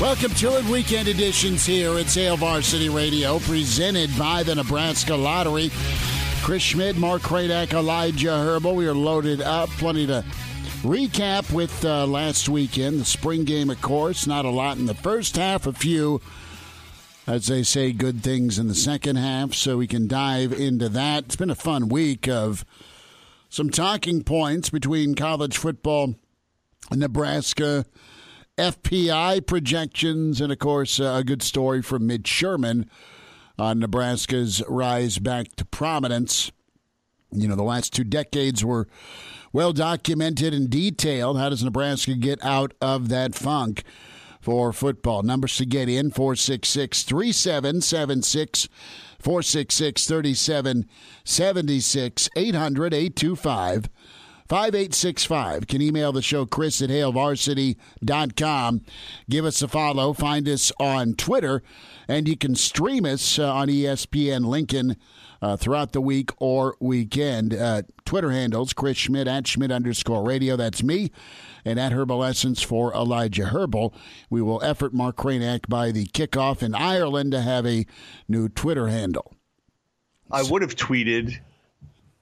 [0.00, 0.64] Welcome to it.
[0.66, 5.72] Weekend editions here at Hail Varsity Radio, presented by the Nebraska Lottery.
[6.44, 8.76] Chris Schmidt, Mark Kranak, Elijah Herbal.
[8.76, 9.68] We are loaded up.
[9.70, 10.24] Plenty to
[10.82, 13.00] recap with uh, last weekend.
[13.00, 14.24] The spring game, of course.
[14.24, 16.20] Not a lot in the first half, a few,
[17.26, 19.52] as they say, good things in the second half.
[19.52, 21.24] So we can dive into that.
[21.24, 22.64] It's been a fun week of
[23.48, 26.14] some talking points between college football
[26.88, 27.84] and Nebraska.
[28.58, 32.90] FPI projections, and of course, uh, a good story from Mitch Sherman
[33.58, 36.50] on Nebraska's rise back to prominence.
[37.30, 38.88] You know, the last two decades were
[39.52, 41.38] well documented and detailed.
[41.38, 43.84] How does Nebraska get out of that funk
[44.40, 45.22] for football?
[45.22, 48.68] Numbers to get in 466 3776.
[49.20, 53.88] 466 3776 800 825
[54.48, 55.66] 5865.
[55.66, 58.80] Can email the show, Chris at HailVarsity.com.
[59.28, 60.12] Give us a follow.
[60.14, 61.62] Find us on Twitter.
[62.08, 64.96] And you can stream us uh, on ESPN Lincoln
[65.42, 67.52] uh, throughout the week or weekend.
[67.52, 70.56] Uh, Twitter handles, Chris Schmidt at Schmidt underscore radio.
[70.56, 71.12] That's me.
[71.64, 73.94] And at Herbal Essence for Elijah Herbal.
[74.30, 77.84] We will effort Mark Kranak by the kickoff in Ireland to have a
[78.26, 79.34] new Twitter handle.
[80.30, 81.38] I would have tweeted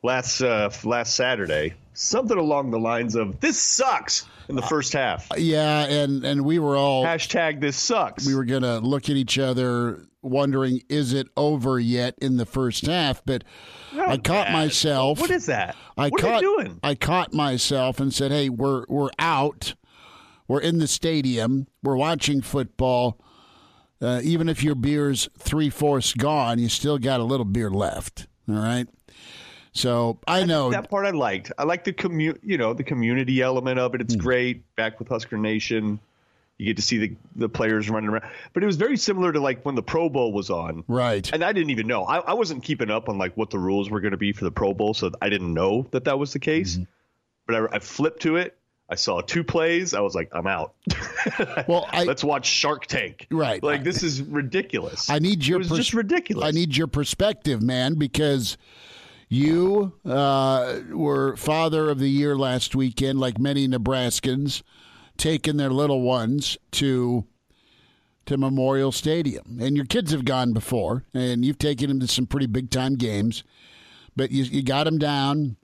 [0.07, 5.29] last uh, last Saturday something along the lines of "This sucks" in the first half.
[5.37, 8.27] Yeah, and and we were all hashtag This sucks.
[8.27, 12.87] We were gonna look at each other, wondering, "Is it over yet?" In the first
[12.87, 13.45] half, but
[13.93, 14.53] Not I caught bad.
[14.53, 15.21] myself.
[15.21, 15.77] What is that?
[15.99, 16.31] I what caught.
[16.31, 16.81] are you doing?
[16.83, 19.75] I caught myself and said, "Hey, we're we're out.
[20.49, 21.67] We're in the stadium.
[21.83, 23.19] We're watching football."
[23.99, 28.27] Uh, even if your beer's three fourths gone, you still got a little beer left.
[28.47, 28.87] All right.
[29.77, 31.53] So I know that part I liked.
[31.59, 34.01] I like the commu- you know, the community element of it.
[34.01, 34.75] It's great.
[34.77, 36.01] Back with Husker Nation,
[36.57, 38.25] you get to see the the players running around.
[38.55, 40.85] But it was very similar to like when the Pro Bowl was on.
[40.89, 41.31] Right.
[41.33, 42.05] And I didn't even know.
[42.05, 44.45] I, I wasn't keeping up on like what the rules were going to be for
[44.45, 46.77] the Pro Bowl, so I didn't know that that was the case.
[46.77, 46.85] Mm-hmm.
[47.47, 48.57] But I, I flipped to it.
[48.89, 49.95] I saw two plays.
[49.95, 50.75] I was like, I'm out.
[51.67, 53.27] Well, I, Let's watch Shark Tank.
[53.33, 53.61] Right.
[53.61, 55.11] Like this is ridiculous.
[55.11, 56.47] I need your it was pers- just ridiculous.
[56.47, 58.57] I need your perspective, man, because
[59.29, 64.63] you uh, were father of the year last weekend, like many Nebraskans,
[65.17, 67.27] taking their little ones to
[68.27, 72.27] to Memorial Stadium, and your kids have gone before, and you've taken them to some
[72.27, 73.45] pretty big time games,
[74.17, 75.57] but you you got them down.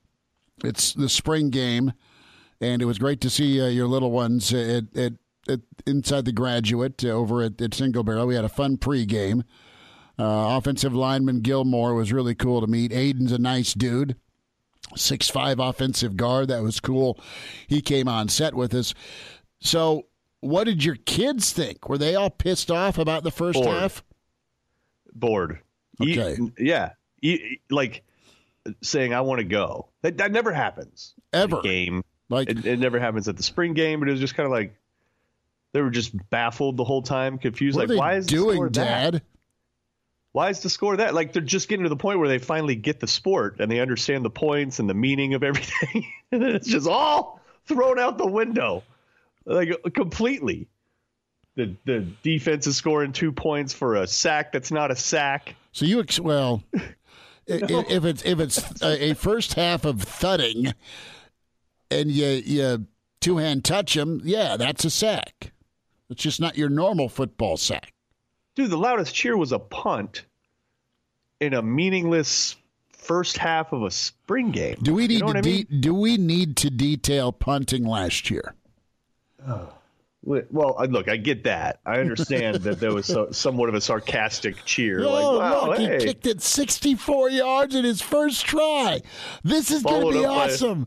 [0.65, 1.93] It's the spring game,
[2.61, 5.15] and it was great to see uh, your little ones at, at,
[5.49, 8.29] at inside the graduate uh, over at, at Single Barrel.
[8.29, 9.43] We had a fun pregame.
[10.19, 12.93] Uh, offensive lineman Gilmore was really cool to meet.
[12.93, 14.17] Aiden's a nice dude.
[14.95, 16.49] Six five offensive guard.
[16.49, 17.19] That was cool.
[17.67, 18.93] He came on set with us.
[19.61, 20.07] So,
[20.41, 21.89] what did your kids think?
[21.89, 23.69] Were they all pissed off about the first Bored.
[23.69, 24.03] half?
[25.15, 25.61] bored.
[26.01, 26.39] Okay.
[26.59, 26.91] yeah.
[27.71, 28.03] Like
[28.83, 29.89] saying I want to go.
[30.03, 31.15] That, that never happens.
[31.33, 31.61] Ever.
[31.61, 32.03] Game.
[32.29, 34.53] Like It, it never happens at the spring game, but it was just kind of
[34.53, 34.75] like
[35.73, 37.79] they were just baffled the whole time, confused.
[37.79, 39.15] like, why is doing, Dad?
[39.15, 39.23] that?
[40.33, 41.15] Why is the score that?
[41.15, 43.81] Like they're just getting to the point where they finally get the sport and they
[43.81, 48.17] understand the points and the meaning of everything, and then it's just all thrown out
[48.19, 48.83] the window,
[49.45, 50.69] like completely.
[51.55, 55.55] The the defense is scoring two points for a sack that's not a sack.
[55.73, 56.85] So you ex- well, i-
[57.47, 60.73] if it's if it's a, a first half of thudding,
[61.91, 62.87] and you you
[63.21, 65.53] two hand touch him, yeah, that's a sack.
[66.09, 67.92] It's just not your normal football sack.
[68.55, 70.25] Dude, the loudest cheer was a punt
[71.41, 72.57] in a meaningless
[72.91, 74.77] first half of a spring game.
[74.83, 75.67] Do we need you know to I mean?
[75.69, 78.55] de- do we need to detail punting last year?
[79.47, 79.73] Oh.
[80.25, 81.81] Well, look, I get that.
[81.85, 85.03] I understand that there was so, somewhat of a sarcastic cheer.
[85.03, 85.99] Oh, like, wow, look, hey.
[85.99, 89.01] he kicked it 64 yards in his first try.
[89.43, 90.87] This is going to be up by- awesome.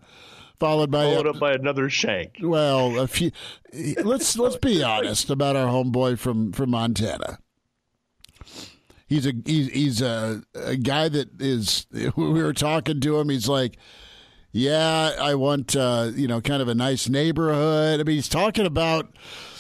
[0.57, 2.37] Followed by followed up by another shank.
[2.41, 3.31] well, a few.
[4.01, 7.39] Let's let's be honest about our homeboy from from Montana.
[9.07, 11.85] He's a he's, he's a, a guy that is.
[12.15, 13.29] We were talking to him.
[13.29, 13.77] He's like,
[14.51, 17.99] yeah, I want uh, you know kind of a nice neighborhood.
[17.99, 19.15] I mean, he's talking about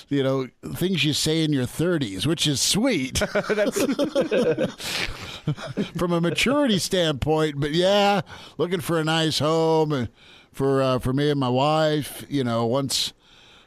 [0.09, 3.17] you know things you say in your 30s, which is sweet
[5.97, 7.59] from a maturity standpoint.
[7.59, 8.21] But yeah,
[8.57, 10.05] looking for a nice home uh,
[10.51, 12.25] for uh, for me and my wife.
[12.29, 13.13] You know, once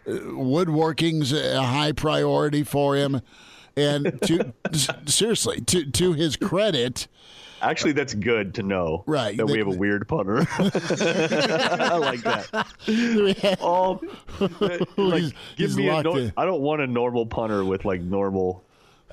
[0.07, 3.21] uh, woodworking's a high priority for him.
[3.79, 4.53] And to
[5.07, 7.07] seriously, to to his credit,
[7.61, 9.03] Actually, that's good to know.
[9.07, 9.37] Right.
[9.37, 10.47] That we have a weird punter.
[10.59, 12.67] I like that.
[13.61, 14.01] Oh,
[14.41, 14.49] oh,
[14.97, 15.97] like, He's- give he's me a
[16.37, 18.65] I don't want a normal punter with like normal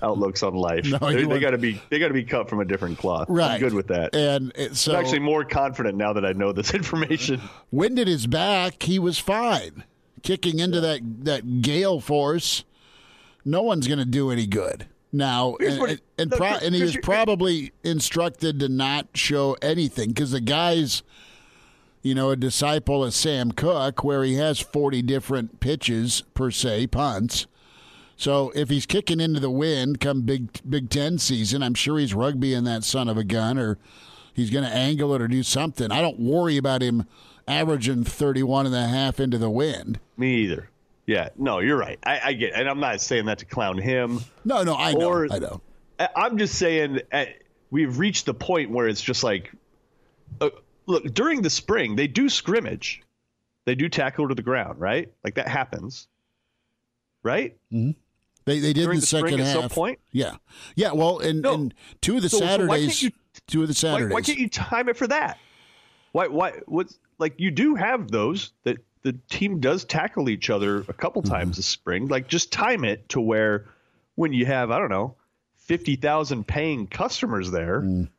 [0.02, 0.86] outlooks on life.
[0.86, 3.28] No, they want- got to be they got to be cut from a different cloth.
[3.30, 3.52] right?
[3.54, 4.14] I'm good with that.
[4.16, 7.42] And it, so I'm actually more confident now that I know this information.
[7.72, 9.84] wind at his back, he was fine.
[10.22, 12.64] Kicking into that that gale force,
[13.46, 14.88] no one's going to do any good.
[15.14, 19.08] Now, and, what it- and, no, pro- Chris, and he was probably instructed to not
[19.14, 21.04] show anything because the guy's,
[22.02, 26.88] you know, a disciple of Sam Koch, where he has 40 different pitches per se,
[26.88, 27.48] punts.
[28.18, 32.14] So if he's kicking into the wind come Big Big Ten season, I'm sure he's
[32.14, 33.78] rugbying that son of a gun, or
[34.34, 35.92] he's going to angle it or do something.
[35.92, 37.06] I don't worry about him
[37.48, 40.00] averaging 31 and a half into the wind.
[40.18, 40.70] Me either.
[41.08, 42.00] Yeah, no, you're right.
[42.04, 44.22] I, I get, and I'm not saying that to clown him.
[44.44, 45.62] No, no, I know, Or- I know.
[46.16, 47.26] I'm just saying uh,
[47.72, 49.52] we've reached the point where it's just like,
[50.42, 50.50] uh,
[50.88, 53.02] look, during the spring they do scrimmage,
[53.66, 55.12] they do tackle to the ground, right?
[55.24, 56.08] Like that happens,
[57.24, 57.56] right?
[57.72, 57.94] They
[58.46, 59.54] they did During in the, the second at half.
[59.56, 60.00] some point?
[60.12, 60.36] Yeah,
[60.76, 60.92] yeah.
[60.92, 61.54] Well, and, No.
[61.54, 62.50] and two of the So- so why
[62.80, 63.12] Saturdays, you-
[63.48, 64.14] two of the Why, Saturdays.
[64.14, 65.38] why can't you time it for that?
[66.12, 66.28] Why?
[66.28, 66.54] Why?
[66.66, 71.22] What's like you do have those that the team does tackle each other a couple
[71.22, 71.32] Mm-hmm.
[71.34, 72.08] times this spring.
[72.08, 73.66] Like just time it to where
[74.16, 75.16] when you have I don't know
[75.58, 78.10] fifty thousand paying customers there, Mm.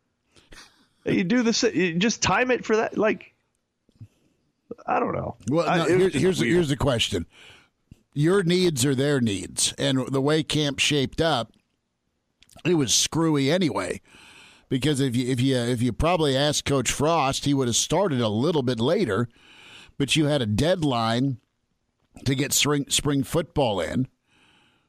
[1.04, 1.62] you do this.
[1.64, 2.96] You just time it for that.
[2.96, 3.34] Like
[4.86, 5.36] I don't know.
[5.50, 6.52] Well, I- no, here- here's weird.
[6.54, 7.26] here's the question:
[8.14, 11.52] Your needs are their needs, and the way camp shaped up,
[12.64, 14.00] it was screwy anyway.
[14.68, 18.20] Because if you if you if you probably asked Coach Frost, he would have started
[18.20, 19.28] a little bit later,
[19.98, 21.38] but you had a deadline
[22.24, 24.08] to get spring spring football in,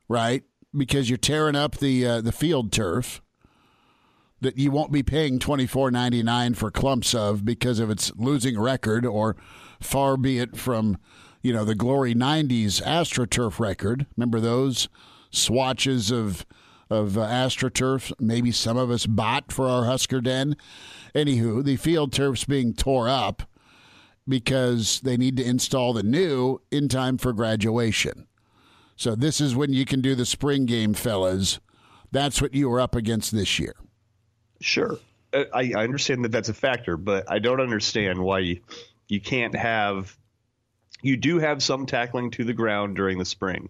[0.08, 0.44] right?
[0.76, 3.22] Because you're tearing up the uh, the field turf
[4.42, 8.12] that you won't be paying twenty four ninety nine for clumps of because of its
[8.16, 9.36] losing record, or
[9.80, 10.98] far be it from
[11.42, 14.06] you know the glory '90s AstroTurf record.
[14.16, 14.90] Remember those
[15.32, 16.46] swatches of
[16.90, 18.14] of uh, AstroTurf?
[18.20, 20.56] Maybe some of us bought for our Husker Den.
[21.16, 23.44] Anywho, the field turf's being tore up
[24.28, 28.28] because they need to install the new in time for graduation.
[28.96, 31.60] So this is when you can do the spring game, fellas.
[32.12, 33.76] That's what you were up against this year.
[34.60, 34.98] Sure.
[35.34, 38.62] Uh, I, I understand that that's a factor, but I don't understand why you,
[39.08, 40.18] you can't have.
[41.04, 43.70] You do have some tackling to the ground during the spring.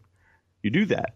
[0.64, 1.16] You do that.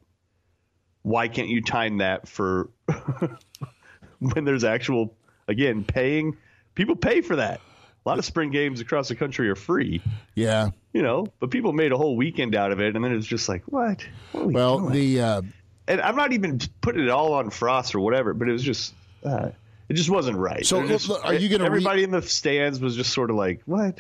[1.04, 2.70] Why can't you time that for
[4.20, 5.16] when there's actual,
[5.48, 6.36] again, paying?
[6.76, 7.62] People pay for that.
[8.06, 10.02] A lot of spring games across the country are free,
[10.34, 10.70] Yeah.
[10.92, 13.48] you know, but people made a whole weekend out of it, and then it's just
[13.48, 14.04] like, what?
[14.32, 14.94] What we Well, doing?
[14.94, 15.42] the uh,
[15.88, 18.94] and I'm not even putting it all on Frost or whatever, but it was just
[19.24, 19.50] uh,
[19.88, 20.66] it just wasn't right.
[20.66, 23.62] So, just- are you gonna re- Everybody in the stands was just sort of like,
[23.66, 24.00] "What?"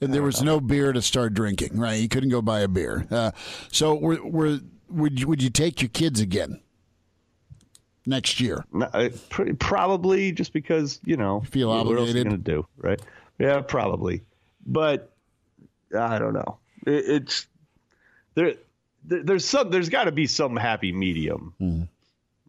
[0.00, 1.76] and there was no beer to start drinking.
[1.78, 1.94] Right?
[2.00, 3.04] You couldn't go buy a beer.
[3.10, 3.32] Uh,
[3.72, 4.58] so, were, were,
[4.90, 6.60] would you, would you take your kids again
[8.06, 8.64] next year?
[8.72, 8.88] No,
[9.58, 12.24] probably just because you know Feel what else are you obligated?
[12.28, 13.00] going to do, right?
[13.38, 14.22] Yeah, probably.
[14.64, 15.12] But
[15.96, 16.58] I don't know.
[16.86, 17.46] It, it's
[18.34, 18.54] there,
[19.04, 19.22] there.
[19.22, 19.70] There's some.
[19.70, 21.82] There's got to be some happy medium, Hmm.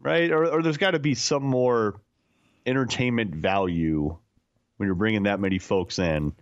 [0.00, 0.30] right?
[0.30, 2.00] Or, or there's got to be some more
[2.66, 4.16] entertainment value
[4.76, 6.32] when you're bringing that many folks in.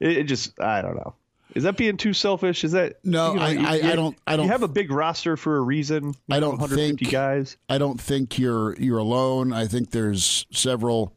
[0.00, 0.58] It, it just.
[0.60, 1.14] I don't know.
[1.54, 2.64] Is that being too selfish?
[2.64, 4.90] Is that No, I- you- I- you- I don't- I don't- You have a big
[4.90, 6.14] roster for a reason.
[6.30, 7.56] I don't 150 think- guys.
[7.68, 9.52] I don't think you're you're alone.
[9.52, 11.14] I think there's several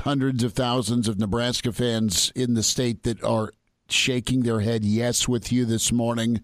[0.00, 3.52] hundreds of thousands of Nebraska fans in the state that are
[3.88, 6.40] shaking their head yes with you this morning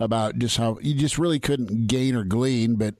[0.00, 2.94] about just how you just really couldn't gain or glean, but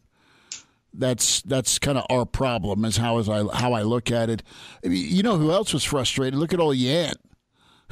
[0.95, 4.43] that's that's kind of our problem is how is I how I look at it.
[4.85, 6.39] I you know who else was frustrated?
[6.39, 7.13] Look at old Yan.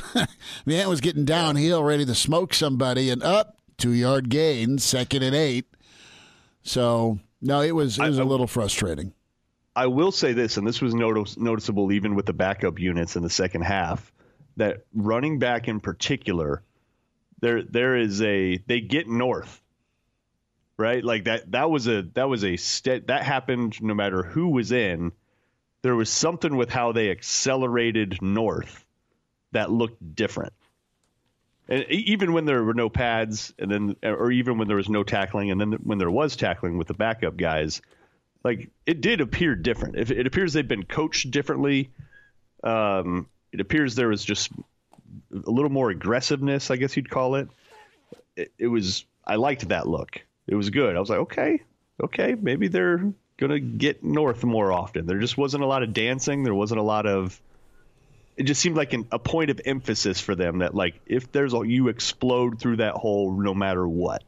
[0.66, 5.34] Man was getting downhill, ready to smoke somebody, and up two yard gain, second and
[5.34, 5.66] eight.
[6.62, 9.12] So no, it was it was I- a little frustrating.
[9.74, 13.22] I will say this, and this was notice, noticeable even with the backup units in
[13.22, 14.10] the second half,
[14.56, 16.62] that running back in particular,
[17.42, 19.60] there there is a they get north,
[20.78, 21.04] right?
[21.04, 24.72] Like that that was a that was a st- that happened no matter who was
[24.72, 25.12] in.
[25.82, 28.85] There was something with how they accelerated north
[29.52, 30.52] that looked different.
[31.68, 35.02] And even when there were no pads, and then, or even when there was no
[35.02, 37.82] tackling, and then when there was tackling with the backup guys,
[38.44, 39.96] like it did appear different.
[39.96, 41.90] If it appears they've been coached differently,
[42.62, 44.52] um, it appears there was just
[45.32, 47.48] a little more aggressiveness, I guess you'd call it.
[48.36, 48.52] it.
[48.58, 50.20] It was I liked that look.
[50.46, 50.94] It was good.
[50.94, 51.62] I was like, okay,
[52.00, 55.06] okay, maybe they're gonna get north more often.
[55.06, 56.44] There just wasn't a lot of dancing.
[56.44, 57.40] There wasn't a lot of.
[58.36, 61.54] It just seemed like an, a point of emphasis for them that like if there's
[61.54, 64.22] a you explode through that hole no matter what.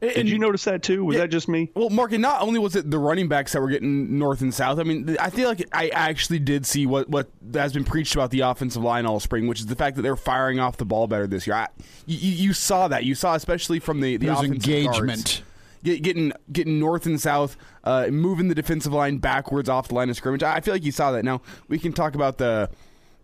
[0.00, 1.04] Did And- you notice that too?
[1.04, 1.22] Was Yeah.
[1.24, 1.70] that just me?
[1.74, 4.54] Well, Mark, and not only was it the running backs that were getting north and
[4.54, 4.78] south.
[4.78, 8.30] I mean, I feel like I actually did see what what has been preached about
[8.30, 11.06] the offensive line all spring, which is the fact that they're firing off the ball
[11.06, 11.56] better this year.
[11.56, 11.68] I,
[12.06, 13.04] you, you saw that.
[13.04, 15.06] You saw especially from the the There's offensive engagement.
[15.24, 15.42] guards.
[15.82, 20.10] Get, getting getting north and south, uh, moving the defensive line backwards off the line
[20.10, 20.42] of scrimmage.
[20.42, 21.24] I feel like you saw that.
[21.24, 22.68] Now we can talk about the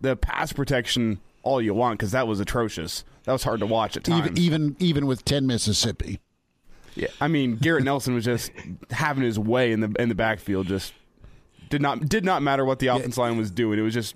[0.01, 3.03] the pass protection all you want because that was atrocious.
[3.23, 4.25] That was hard to watch at times.
[4.25, 6.19] Even even even with ten Mississippi.
[6.95, 8.51] Yeah, I mean Garrett Nelson was just
[8.89, 10.67] having his way in the in the backfield.
[10.67, 10.93] Just
[11.69, 13.77] did not did not matter what the offense line was doing.
[13.77, 14.15] It was just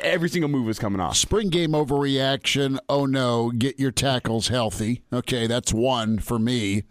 [0.00, 1.16] every single move was coming off.
[1.16, 2.78] Spring game overreaction.
[2.88, 5.02] Oh no, get your tackles healthy.
[5.12, 6.84] Okay, that's one for me.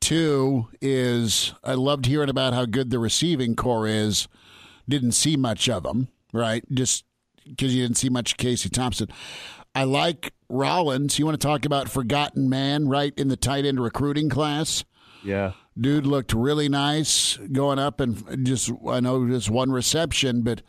[0.00, 4.28] Two is I loved hearing about how good the receiving corps is.
[4.88, 6.64] Didn't see much of them, right?
[6.72, 7.04] Just
[7.44, 9.08] because you didn't see much Casey Thompson.
[9.74, 11.18] I like Rollins.
[11.18, 13.12] You want to talk about forgotten man, right?
[13.16, 14.84] In the tight end recruiting class.
[15.24, 15.52] Yeah.
[15.78, 20.62] Dude looked really nice going up and just I know just one reception, but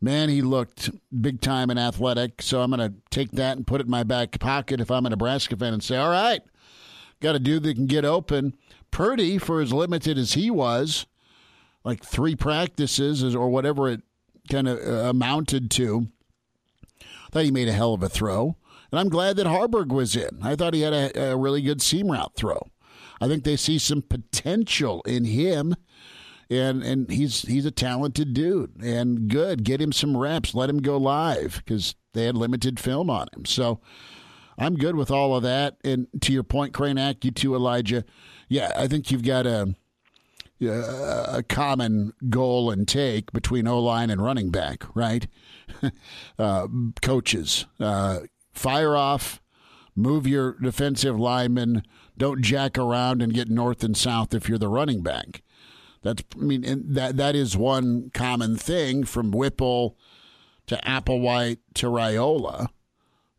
[0.00, 2.40] man, he looked big time and athletic.
[2.40, 5.06] So I'm going to take that and put it in my back pocket if I'm
[5.06, 6.40] a Nebraska fan and say, all right,
[7.20, 8.54] got a dude that can get open.
[8.90, 11.06] Purdy, for as limited as he was,
[11.84, 14.02] like three practices or whatever it
[14.50, 16.08] kind of uh, amounted to,
[17.00, 18.56] I thought he made a hell of a throw.
[18.90, 20.38] And I'm glad that Haarberg was in.
[20.42, 22.58] I thought he had a, a really good seam route throw.
[23.20, 25.74] I think they see some potential in him,
[26.48, 29.64] and and he's he's a talented dude and good.
[29.64, 30.54] Get him some reps.
[30.54, 33.44] Let him go live because they had limited film on him.
[33.44, 33.80] So
[34.58, 35.76] I'm good with all of that.
[35.84, 38.04] And to your point, Kranak, you too, Elijah.
[38.48, 39.74] Yeah, I think you've got a
[40.60, 45.26] a common goal and take between O line and running back, right?
[46.38, 46.66] uh,
[47.00, 48.20] coaches, uh,
[48.52, 49.40] fire off,
[49.94, 51.84] move your defensive linemen.
[52.16, 55.42] Don't jack around and get north and south if you're the running back.
[56.02, 59.96] That's, I mean, that that is one common thing from Whipple
[60.66, 62.68] to Applewhite to Raiola.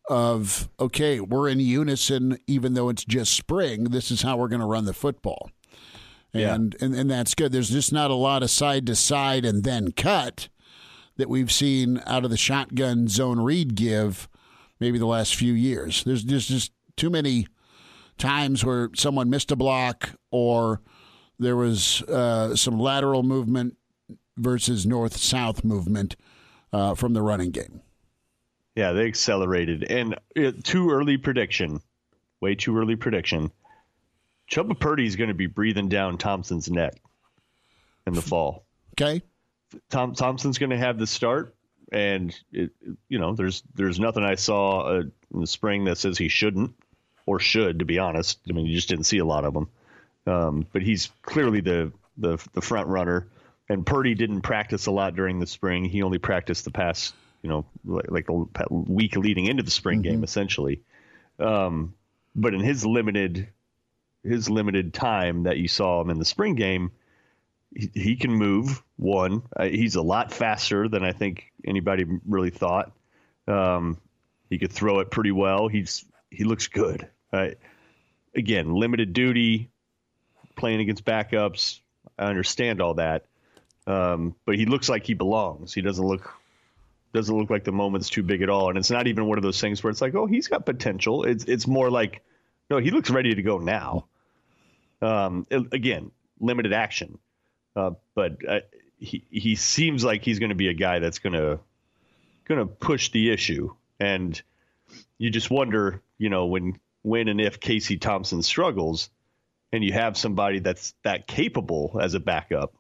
[0.10, 3.86] Of okay, we're in unison, even though it's just spring.
[3.86, 5.52] This is how we're going to run the football
[6.34, 7.52] and, and and that's good.
[7.52, 10.50] There's just not a lot of side to side and then cut
[11.18, 14.30] that we've seen out of the shotgun zone read give
[14.80, 16.04] maybe the last few years.
[16.04, 17.48] There's just just too many
[18.18, 20.82] times where someone missed a block or
[21.40, 23.78] there was uh, some lateral movement
[24.38, 26.16] versus north south movement
[26.72, 27.82] uh, from the running game.
[28.80, 29.92] Yeah, they accelerated.
[29.92, 31.82] And uh, too early prediction,
[32.40, 33.52] way too early prediction.
[34.50, 36.94] Chubba Purdy's going to be breathing down Thompson's neck
[38.08, 38.64] in the fall.
[38.94, 39.22] Okay,
[39.90, 41.54] Tom Thompson's going to have the start,
[41.92, 42.72] and it,
[43.10, 46.74] you know, there's there's nothing I saw uh, in the spring that says he shouldn't
[47.26, 47.80] or should.
[47.80, 49.68] To be honest, I mean, you just didn't see a lot of them.
[50.26, 53.28] Um, but he's clearly the, the the front runner.
[53.68, 55.84] And Purdy didn't practice a lot during the spring.
[55.84, 60.02] He only practiced the past, you know, like, like the week leading into the spring
[60.02, 60.82] game, essentially.
[61.40, 61.94] Um,
[62.36, 63.48] but in his limited
[64.24, 66.92] his limited time that you saw him in the spring game,
[67.74, 68.84] he, he can move.
[68.98, 72.92] One, uh, he's a lot faster than I think anybody really thought.
[73.48, 73.98] Um,
[74.50, 75.68] he could throw it pretty well.
[75.68, 77.08] He's he looks good.
[77.32, 77.50] Uh,
[78.36, 79.70] again, limited duty,
[80.56, 81.80] playing against backups.
[82.18, 83.26] I understand all that,
[83.88, 85.74] um, but he looks like he belongs.
[85.74, 86.39] He doesn't look
[87.14, 88.70] doesn't look like the moment's too big at all.
[88.70, 91.24] And it's not even one of those things where it's like, oh, he's got potential.
[91.24, 92.22] It's it's more like,
[92.70, 94.06] no, he looks ready to go now.
[95.02, 97.18] Um, again, limited action,
[97.76, 98.60] uh, but uh,
[98.98, 101.60] he he seems like he's going to be a guy that's going to
[102.46, 103.74] going to push the issue.
[104.00, 104.40] And
[105.18, 109.10] you just wonder, you know, when when and if Casey Thompson struggles,
[109.72, 112.74] and you have somebody that's that capable as a backup,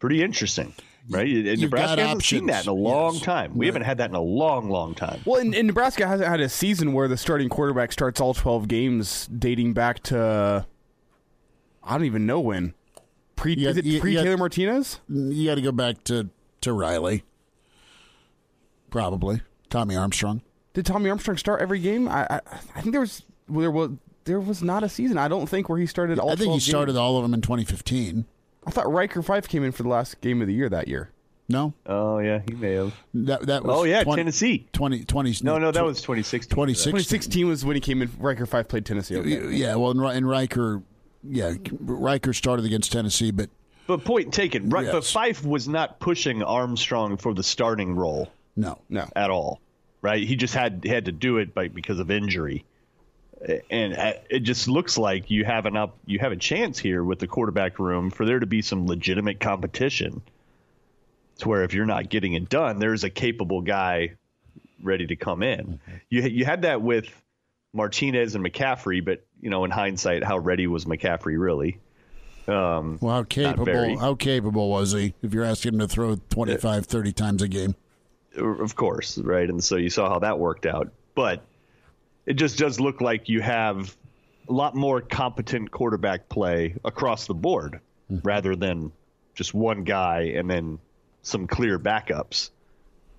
[0.00, 0.72] pretty interesting,
[1.08, 1.26] right?
[1.26, 3.22] And You've Nebraska got hasn't seen that in a long yes.
[3.22, 3.56] time.
[3.56, 5.20] We haven't had that in a long, long time.
[5.24, 8.68] Well, and, and Nebraska hasn't had a season where the starting quarterback starts all 12
[8.68, 10.66] games dating back to,
[11.84, 12.74] I don't even know when.
[13.36, 15.00] Pre, You is got- it you- pre you got- Taylor Martinez?
[15.08, 16.28] You got to go back to
[16.62, 17.22] to Riley,
[18.90, 20.42] probably Tommy Armstrong.
[20.74, 22.08] Did Tommy Armstrong start every game?
[22.08, 22.40] I I,
[22.74, 23.90] I think there was well, there was
[24.24, 25.18] there was not a season.
[25.18, 26.30] I don't think where he started all.
[26.30, 26.98] I think he started games.
[26.98, 28.24] all of them in 2015.
[28.66, 31.10] I thought Ryker Fyfe came in for the last game of the year that year.
[31.48, 32.92] No, Oh yeah, he may have.
[33.14, 34.66] that that was Oh yeah, 20, Tennessee.
[34.72, 36.50] 20, 20 No, no, that was 2016.
[36.50, 36.90] 2016.
[36.90, 38.10] 2016 was when he came in.
[38.18, 39.16] Ryker Fyfe played Tennessee.
[39.16, 39.50] Okay.
[39.54, 40.82] Yeah, well, and, Ri- and Ryker,
[41.22, 43.48] yeah, Ryker started against Tennessee, but
[43.86, 44.68] But point taken.
[44.70, 49.08] Right, But Fyfe was not pushing Armstrong for the starting role no, No.
[49.14, 49.60] at all.
[50.02, 50.26] Right?
[50.26, 52.64] He just had had to do it by because of injury.
[53.70, 53.92] And
[54.30, 57.26] it just looks like you have an up you have a chance here with the
[57.26, 60.22] quarterback room for there to be some legitimate competition.
[61.40, 64.14] To where if you're not getting it done, there's a capable guy
[64.82, 65.80] ready to come in.
[66.08, 67.08] You you had that with
[67.74, 71.78] Martinez and McCaffrey, but you know, in hindsight, how ready was McCaffrey really?
[72.48, 73.98] Um, Well, how capable?
[73.98, 75.14] How capable was he?
[75.22, 77.74] If you're asking him to throw 25, 30 times a game,
[78.36, 79.48] of course, right?
[79.48, 80.90] And so you saw how that worked out.
[81.14, 81.42] But
[82.26, 83.96] it just does look like you have
[84.48, 87.80] a lot more competent quarterback play across the board
[88.22, 88.92] rather than
[89.34, 90.78] just one guy and then
[91.22, 92.50] some clear backups.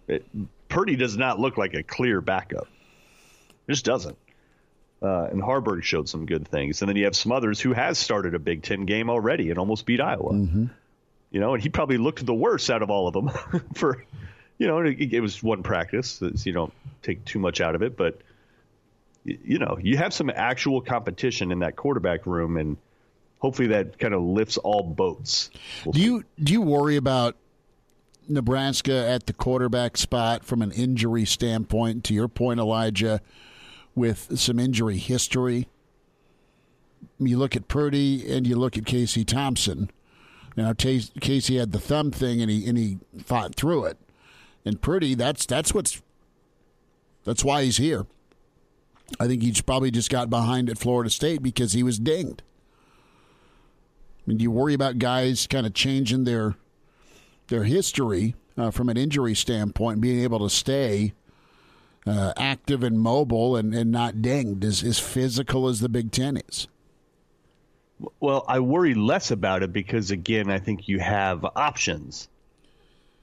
[0.07, 0.25] It,
[0.69, 2.67] Purdy does not look like a clear backup.
[3.67, 4.17] It just doesn't.
[5.01, 6.81] Uh, and Haarberg showed some good things.
[6.81, 9.85] And then you have Smothers, who has started a Big Ten game already and almost
[9.85, 10.33] beat Iowa.
[11.29, 13.29] You know, and he probably looked the worst out of all of them
[13.75, 14.03] for,
[14.57, 16.73] you know, it, it was one practice, so you don't
[17.03, 17.95] take too much out of it.
[17.95, 18.19] But,
[19.27, 22.77] you know, you have some actual competition in that quarterback room, and
[23.39, 25.51] hopefully that kind of lifts all boats.
[25.85, 27.35] We'll do you do you worry about
[28.29, 32.03] Nebraska at the quarterback spot from an injury standpoint?
[32.05, 33.21] To your point, Elijah,
[33.95, 35.67] with some injury history,
[37.19, 39.91] you look at Purdy and you look at Casey Thompson.
[40.55, 43.97] Now, Casey had the thumb thing, and he and he fought through it.
[44.65, 46.01] And Purdy, that's that's what's
[47.25, 48.07] that's why he's here.
[49.19, 52.43] I think he's probably just got behind at Florida State because he was dinged.
[54.19, 56.55] I mean, do you worry about guys kind of changing their
[57.47, 61.13] their history uh, from an injury standpoint, being able to stay
[62.05, 66.37] uh, active and mobile and, and not dinged, as, as physical as the Big Ten
[66.49, 66.67] is?
[68.19, 72.27] Well, I worry less about it because again, I think you have options.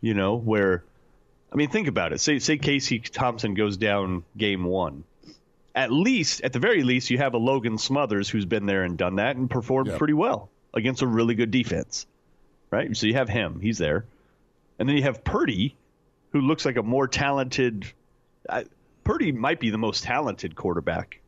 [0.00, 0.84] You know, where
[1.52, 2.20] I mean, think about it.
[2.20, 5.04] Say say Casey Thompson goes down game 1.
[5.74, 8.96] At least, at the very least, you have a Logan Smothers who's been there and
[8.96, 9.98] done that and performed Yep.
[9.98, 12.06] pretty well against a really good defense.
[12.70, 12.96] Right?
[12.96, 14.04] So you have him, he's there.
[14.78, 15.76] And then you have Purdy
[16.32, 17.86] who looks like a more talented
[18.48, 18.64] I,
[19.04, 21.20] Purdy might be the most talented quarterback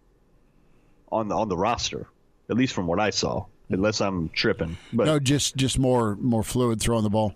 [1.13, 2.07] on the on the roster,
[2.51, 4.77] at least from what I saw, unless I'm tripping.
[4.93, 7.35] But No, just just more more fluid throwing the ball.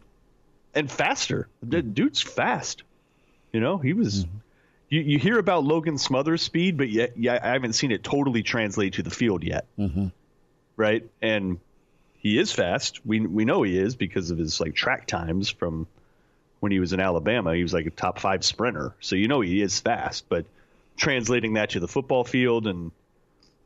[0.75, 1.49] and faster.
[1.63, 2.83] The dude's fast.
[3.53, 4.25] You know, he was.
[4.25, 4.37] Mm-hmm.
[4.91, 8.43] You, you hear about Logan Smothers' speed, but yet yeah, I haven't seen it totally
[8.43, 9.67] translate to the field yet.
[9.79, 10.09] Mm-hmm.
[10.77, 11.59] Right, and
[12.19, 13.05] he is fast.
[13.07, 15.87] We we know he is because of his like track times from
[16.59, 17.55] when he was in Alabama.
[17.55, 20.29] He was like a top five sprinter, so you know he is fast.
[20.29, 20.45] But
[20.97, 22.93] translating that to the football field and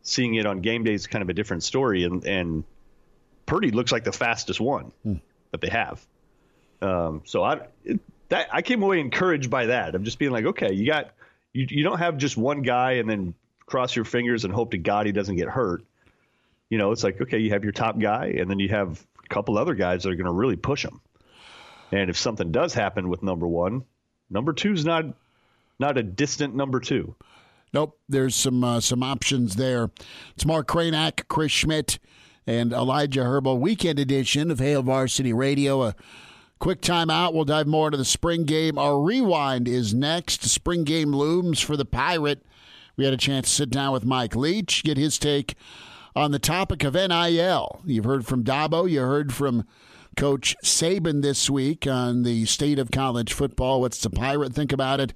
[0.03, 2.05] seeing it on game day is kind of a different story.
[2.05, 2.65] And and
[3.47, 4.93] Purdy looks like the fastest one
[5.51, 6.05] that they have.
[6.83, 9.95] Um, so I it, that I came away encouraged by that.
[9.95, 11.13] I'm just being like, okay, you got
[11.53, 13.35] you you don't have just one guy and then
[13.67, 15.85] cross your fingers and hope to God he doesn't get hurt.
[16.71, 19.29] You know, it's like okay, you have your top guy and then you have a
[19.29, 21.01] couple other guys that are going to really push him.
[21.93, 23.85] And if something does happen with number one,
[24.31, 25.05] number two's not
[25.79, 27.15] not a distant number two.
[27.73, 29.91] Nope, there's some uh, some options there.
[30.35, 31.99] It's Mark Kranak, Chris Schmidt,
[32.47, 33.59] and Elijah Herbal.
[33.59, 35.93] Weekend edition of Hail Varsity Radio.
[36.59, 37.35] Quick timeout.
[37.35, 38.79] We'll dive more into the spring game.
[38.79, 40.45] Our rewind is next.
[40.45, 42.45] Spring game looms for the Pirate.
[42.97, 45.55] We had a chance to sit down with Mike Leach, get his take
[46.15, 47.81] on the topic of NIL.
[47.85, 48.89] You've heard from Dabo.
[48.89, 49.67] You heard from
[50.17, 53.81] Coach Saban this week on the state of college football.
[53.81, 55.13] What's the Pirate think about it?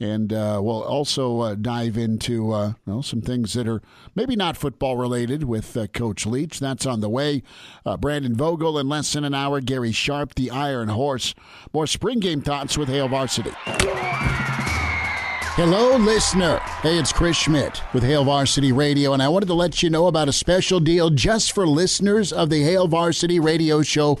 [0.00, 3.82] And uh, we'll also uh, dive into uh, some things that are
[4.14, 6.60] maybe not football related with uh, Coach Leach.
[6.60, 7.42] That's on the way.
[7.84, 9.60] Uh, Brandon Vogel in less than an hour.
[9.60, 11.34] Gary Sharp, the Iron Horse.
[11.72, 13.50] More spring game thoughts with Hail Varsity.
[15.60, 16.58] Hello, listener.
[16.82, 20.06] Hey, it's Chris Schmidt with Hail Varsity Radio, and I wanted to let you know
[20.06, 24.20] about a special deal just for listeners of the Hail Varsity Radio Show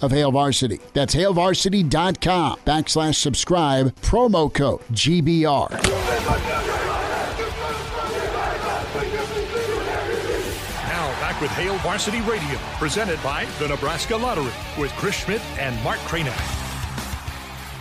[0.00, 0.80] of Hail Varsity.
[0.92, 5.70] That's hailvarsity.com backslash subscribe, promo code GBR.
[10.84, 15.82] Now back with Hail Varsity Radio, presented by the Nebraska Lottery with Chris Schmidt and
[15.82, 16.66] Mark Kranak.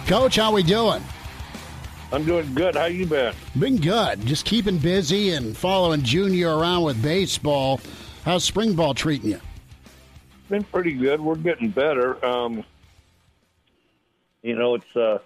[0.07, 1.03] Coach, how we doing?
[2.11, 2.75] I'm doing good.
[2.75, 3.33] How you been?
[3.59, 4.25] Been good.
[4.25, 7.81] Just keeping busy and following Junior around with baseball.
[8.23, 9.41] How's spring ball treating you?
[10.49, 11.19] Been pretty good.
[11.19, 12.23] We're getting better.
[12.25, 12.63] Um,
[14.41, 15.19] you know, it's uh,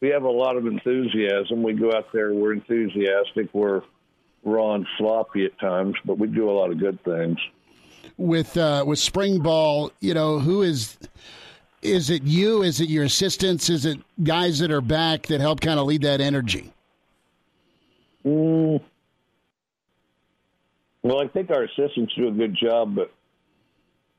[0.00, 1.62] we have a lot of enthusiasm.
[1.62, 2.34] We go out there.
[2.34, 3.48] We're enthusiastic.
[3.52, 3.82] We're
[4.44, 7.38] raw and sloppy at times, but we do a lot of good things.
[8.16, 10.98] With uh, with spring ball, you know, who is
[11.82, 12.62] is it you?
[12.62, 13.70] Is it your assistants?
[13.70, 16.72] Is it guys that are back that help kind of lead that energy?
[18.24, 18.80] Mm.
[21.02, 23.12] Well, I think our assistants do a good job, but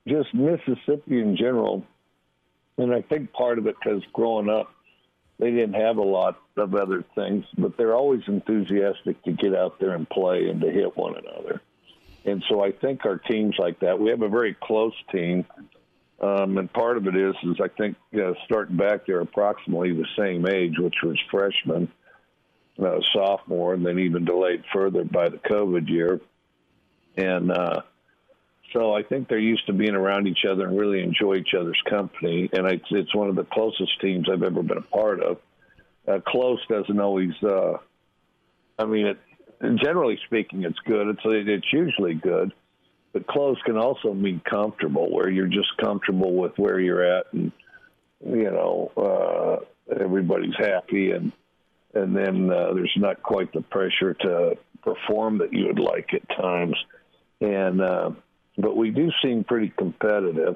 [0.07, 1.85] just Mississippi in general,
[2.77, 4.71] and I think part of it because growing up,
[5.39, 9.79] they didn't have a lot of other things, but they're always enthusiastic to get out
[9.79, 11.61] there and play and to hit one another.
[12.25, 15.45] And so I think our teams like that, we have a very close team.
[16.21, 19.93] Um, and part of it is, is I think you know, starting back, they're approximately
[19.93, 21.89] the same age, which was freshman,
[22.77, 26.19] uh, sophomore, and then even delayed further by the COVID year.
[27.15, 27.81] And uh,
[28.73, 31.81] so I think they're used to being around each other and really enjoy each other's
[31.89, 32.49] company.
[32.53, 35.37] And it's, it's one of the closest teams I've ever been a part of.
[36.07, 37.31] Uh, close doesn't always.
[37.43, 37.77] Uh,
[38.77, 39.17] I mean, it,
[39.83, 41.07] generally speaking, it's good.
[41.07, 42.51] It's it's usually good,
[43.13, 47.51] but close can also mean comfortable, where you're just comfortable with where you're at, and
[48.25, 51.31] you know uh, everybody's happy, and
[51.93, 56.27] and then uh, there's not quite the pressure to perform that you would like at
[56.29, 56.75] times,
[57.41, 57.81] and.
[57.81, 58.11] Uh,
[58.61, 60.55] but we do seem pretty competitive,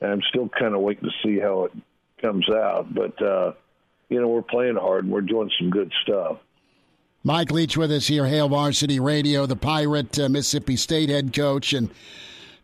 [0.00, 1.72] and I'm still kind of waiting to see how it
[2.20, 2.92] comes out.
[2.94, 3.52] But uh,
[4.08, 6.38] you know, we're playing hard and we're doing some good stuff.
[7.24, 11.72] Mike Leach with us here, Hail Varsity Radio, the Pirate uh, Mississippi State head coach,
[11.72, 11.90] and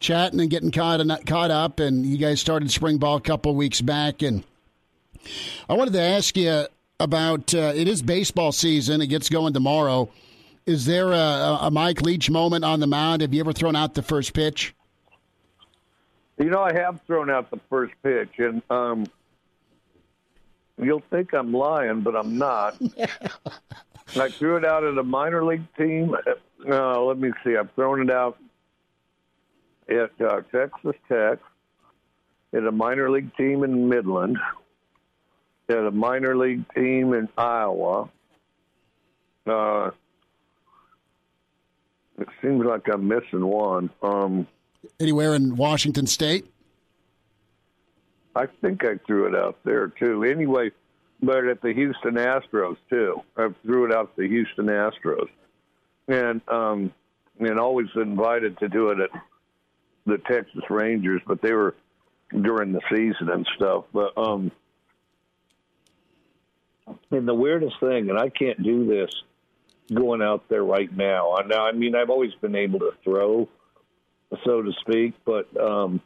[0.00, 1.80] chatting and getting caught caught up.
[1.80, 4.44] And you guys started spring ball a couple weeks back, and
[5.68, 6.66] I wanted to ask you
[7.00, 9.02] about uh, it is baseball season.
[9.02, 10.10] It gets going tomorrow.
[10.66, 13.20] Is there a, a Mike Leach moment on the mound?
[13.20, 14.74] Have you ever thrown out the first pitch?
[16.38, 19.06] You know, I have thrown out the first pitch, and um,
[20.78, 22.80] you'll think I'm lying, but I'm not.
[24.16, 26.16] I threw it out at a minor league team.
[26.68, 27.56] Uh, let me see.
[27.56, 28.38] I've thrown it out
[29.88, 31.38] at uh, Texas Tech,
[32.54, 34.38] at a minor league team in Midland,
[35.68, 38.08] at a minor league team in Iowa.
[39.46, 39.90] Uh,
[42.18, 43.90] it seems like I'm missing one.
[44.02, 44.46] Um,
[45.00, 46.46] Anywhere in Washington State?
[48.36, 50.24] I think I threw it out there too.
[50.24, 50.70] Anyway,
[51.22, 53.22] but at the Houston Astros too.
[53.36, 55.28] I threw it out at the Houston Astros,
[56.08, 56.92] and um,
[57.38, 59.10] and always invited to do it at
[60.06, 61.74] the Texas Rangers, but they were
[62.30, 63.84] during the season and stuff.
[63.92, 64.50] But um,
[67.10, 69.10] and the weirdest thing, and I can't do this
[69.92, 71.36] going out there right now.
[71.46, 73.48] Now, I mean, I've always been able to throw,
[74.44, 76.00] so to speak, but um,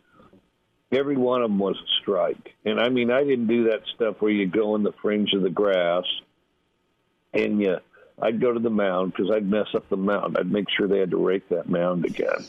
[0.90, 2.54] every one of them was a strike.
[2.64, 5.42] And I mean, I didn't do that stuff where you go in the fringe of
[5.42, 6.04] the grass
[7.32, 7.76] and you.
[8.20, 10.36] I'd go to the mound because I'd mess up the mound.
[10.38, 12.44] I'd make sure they had to rake that mound again.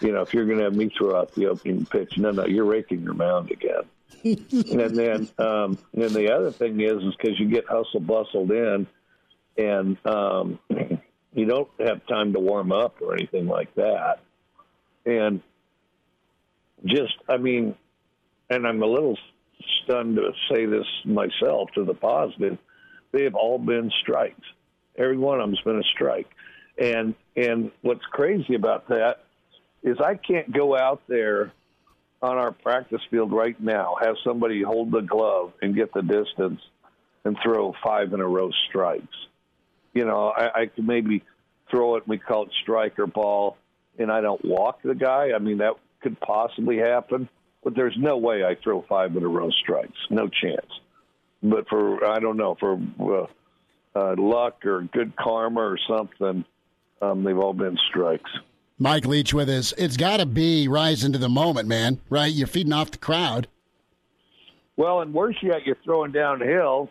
[0.00, 2.46] You know, if you're going to have me throw out the opening pitch, no, no,
[2.46, 3.82] you're raking your mound again.
[4.24, 8.50] and then, um, and then the other thing is, is because you get hustle bustled
[8.50, 8.88] in,
[9.56, 10.58] and um,
[11.32, 14.20] you don't have time to warm up or anything like that.
[15.06, 15.42] And
[16.84, 17.74] just, I mean,
[18.50, 19.16] and I'm a little
[19.84, 22.58] stunned to say this myself to the positive.
[23.12, 24.46] They have all been strikes.
[24.96, 26.28] Every one of them's been a strike.
[26.78, 29.24] And and what's crazy about that
[29.82, 31.52] is I can't go out there
[32.22, 36.60] on our practice field right now, have somebody hold the glove and get the distance
[37.24, 39.14] and throw five in a row strikes.
[39.94, 41.22] You know, I, I could maybe
[41.70, 43.56] throw it, we call it striker ball,
[43.98, 45.30] and I don't walk the guy.
[45.34, 47.28] I mean, that could possibly happen,
[47.62, 49.96] but there's no way I throw five in a row strikes.
[50.10, 50.66] No chance.
[51.42, 53.26] But for, I don't know, for uh,
[53.98, 56.44] uh, luck or good karma or something,
[57.00, 58.30] um, they've all been strikes.
[58.78, 59.72] Mike Leach with us.
[59.78, 62.00] It's got to be rising to the moment, man.
[62.10, 62.32] Right?
[62.32, 63.46] You're feeding off the crowd.
[64.76, 66.90] Well, and worse yet, you're throwing downhill.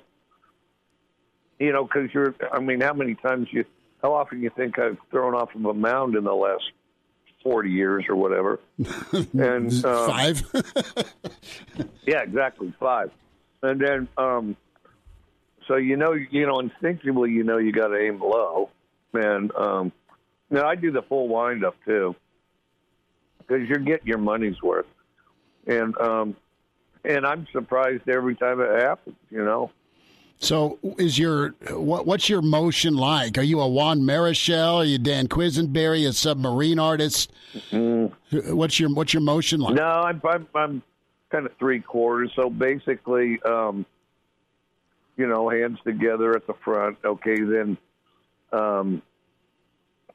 [1.63, 2.35] You know, because you're.
[2.51, 3.63] I mean, how many times you?
[4.01, 6.65] How often you think I've thrown off of a mound in the last
[7.41, 8.59] forty years or whatever?
[9.31, 10.43] And uh, five.
[12.05, 13.11] yeah, exactly five.
[13.61, 14.57] And then, um,
[15.65, 18.69] so you know, you know, instinctively, you know, you got to aim low,
[19.13, 19.93] and um,
[20.49, 22.13] now I do the full wind up too,
[23.37, 24.87] because you're getting your money's worth,
[25.65, 26.35] and um,
[27.05, 29.15] and I'm surprised every time it happens.
[29.31, 29.71] You know.
[30.39, 33.37] So, is your what, what's your motion like?
[33.37, 34.75] Are you a Juan Marichal?
[34.77, 37.31] Are you Dan Quisenberry, a submarine artist?
[37.71, 38.53] Mm-hmm.
[38.55, 39.75] What's your what's your motion like?
[39.75, 40.83] No, I'm I'm, I'm
[41.31, 42.31] kind of three quarters.
[42.35, 43.85] So basically, um,
[45.15, 46.97] you know, hands together at the front.
[47.05, 47.77] Okay, then,
[48.51, 49.01] um,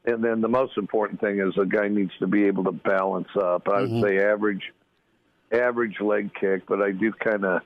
[0.05, 3.29] and then the most important thing is a guy needs to be able to balance
[3.41, 3.67] up.
[3.69, 4.03] I would Mhm.
[4.03, 4.73] say average,
[5.53, 7.63] average leg kick, but I do kind of,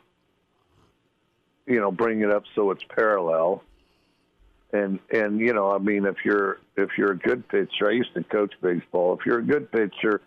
[1.66, 3.62] you know, bring it up so it's parallel.
[4.72, 8.14] And and you know, I mean, if you're if you're a good pitcher, I used
[8.14, 9.18] to coach baseball.
[9.18, 10.22] If you're a good pitcher,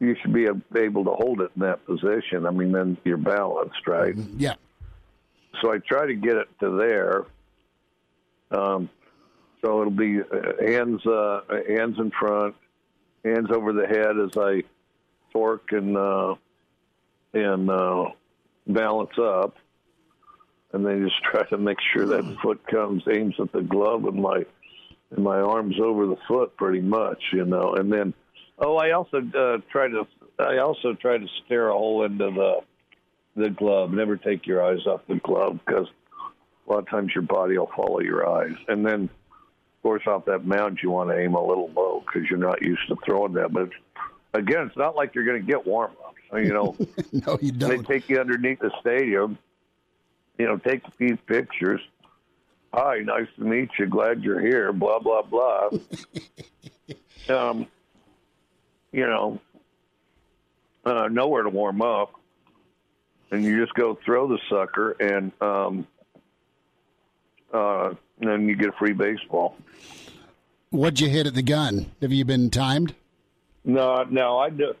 [0.00, 2.46] you should be able to hold it in that position.
[2.46, 4.14] I mean, then you're balanced, right?
[4.36, 4.54] Yeah.
[5.60, 7.26] So I try to get it to there.
[8.50, 8.88] Um,
[9.62, 12.54] so it'll be uh, hands uh, hands in front,
[13.24, 14.62] hands over the head as I
[15.32, 16.36] torque and uh,
[17.34, 18.04] and uh,
[18.66, 19.56] balance up,
[20.72, 24.20] and then just try to make sure that foot comes aims at the glove and
[24.20, 24.44] my
[25.10, 27.74] and my arms over the foot pretty much, you know.
[27.74, 28.14] And then
[28.58, 30.06] oh, I also uh, try to
[30.38, 32.60] I also try to stare a hole into the
[33.42, 33.92] the glove.
[33.92, 35.88] Never take your eyes off the glove because
[36.68, 38.56] a lot of times your body will follow your eyes.
[38.68, 42.28] And then, of course, off that mound, you want to aim a little low because
[42.28, 43.52] you're not used to throwing that.
[43.52, 43.70] But
[44.34, 46.18] again, it's not like you're going to get warm ups.
[46.32, 46.76] You know,
[47.12, 47.86] no, you don't.
[47.86, 49.38] They take you underneath the stadium.
[50.38, 51.80] You know, take a few pictures.
[52.72, 53.86] Hi, nice to meet you.
[53.86, 54.72] Glad you're here.
[54.72, 55.70] Blah blah blah.
[57.28, 57.66] um,
[58.92, 59.40] you know,
[60.84, 62.12] uh, nowhere to warm up,
[63.30, 65.86] and you just go throw the sucker, and um,
[67.52, 69.56] uh, then you get a free baseball.
[70.70, 71.90] What'd you hit at the gun?
[72.02, 72.94] Have you been timed?
[73.64, 74.74] No, no, I do.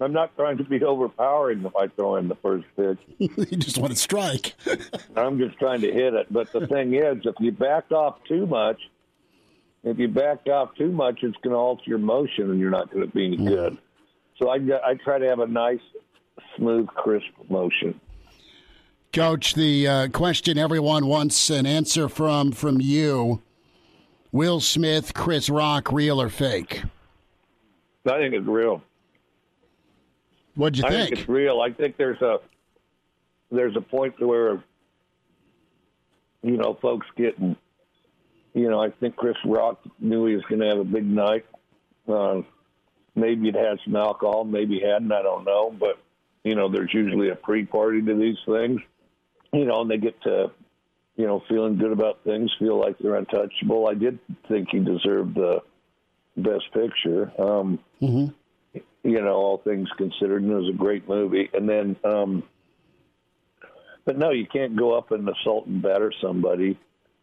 [0.00, 2.98] I'm not trying to be overpowering if I throw in the first pitch.
[3.18, 4.54] you just want to strike.
[5.16, 6.32] I'm just trying to hit it.
[6.32, 8.80] But the thing is, if you back off too much,
[9.82, 12.92] if you back off too much, it's going to alter your motion, and you're not
[12.92, 13.78] going to be any good.
[14.38, 15.80] So I, I try to have a nice,
[16.56, 18.00] smooth, crisp motion.
[19.12, 23.42] Coach, the uh, question everyone wants an answer from from you:
[24.30, 26.82] Will Smith, Chris Rock, real or fake?
[28.06, 28.82] I think it's real.
[30.58, 31.08] What'd you I think?
[31.10, 31.60] think it's real.
[31.60, 32.40] I think there's a
[33.52, 34.60] there's a point where
[36.42, 37.54] you know folks getting
[38.54, 41.46] you know I think Chris Rock knew he was going to have a big night.
[42.08, 42.42] Uh,
[43.14, 45.12] maybe it had some alcohol, maybe it hadn't.
[45.12, 45.96] I don't know, but
[46.42, 48.80] you know there's usually a pre-party to these things.
[49.52, 50.50] You know, and they get to
[51.14, 53.86] you know feeling good about things, feel like they're untouchable.
[53.88, 54.18] I did
[54.48, 55.60] think he deserved the
[56.36, 57.30] best picture.
[57.38, 58.34] Um, Mhm.
[58.74, 61.48] You know, all things considered, and it was a great movie.
[61.52, 62.42] And then, um,
[64.04, 66.78] but no, you can't go up and assault and batter somebody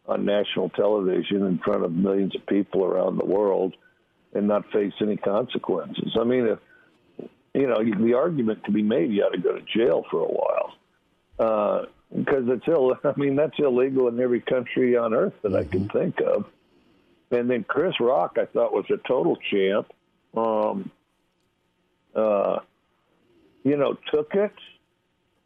[0.07, 3.75] on national television in front of millions of people around the world
[4.33, 6.15] and not face any consequences.
[6.19, 6.59] I mean, if
[7.53, 10.27] you know, the argument could be made you ought to go to jail for a
[10.27, 10.73] while
[11.39, 12.95] uh, because it's ill.
[13.03, 16.45] I mean, that's illegal in every country on earth that I can think of.
[17.31, 19.91] And then Chris Rock, I thought was a total champ.
[20.35, 20.91] Um,
[22.15, 22.59] uh,
[23.63, 24.53] you know, took it,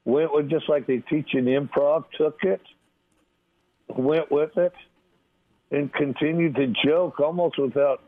[0.06, 2.62] went with just like they teach in improv, took it,
[3.88, 4.74] went with it,
[5.72, 8.04] and continued to joke almost without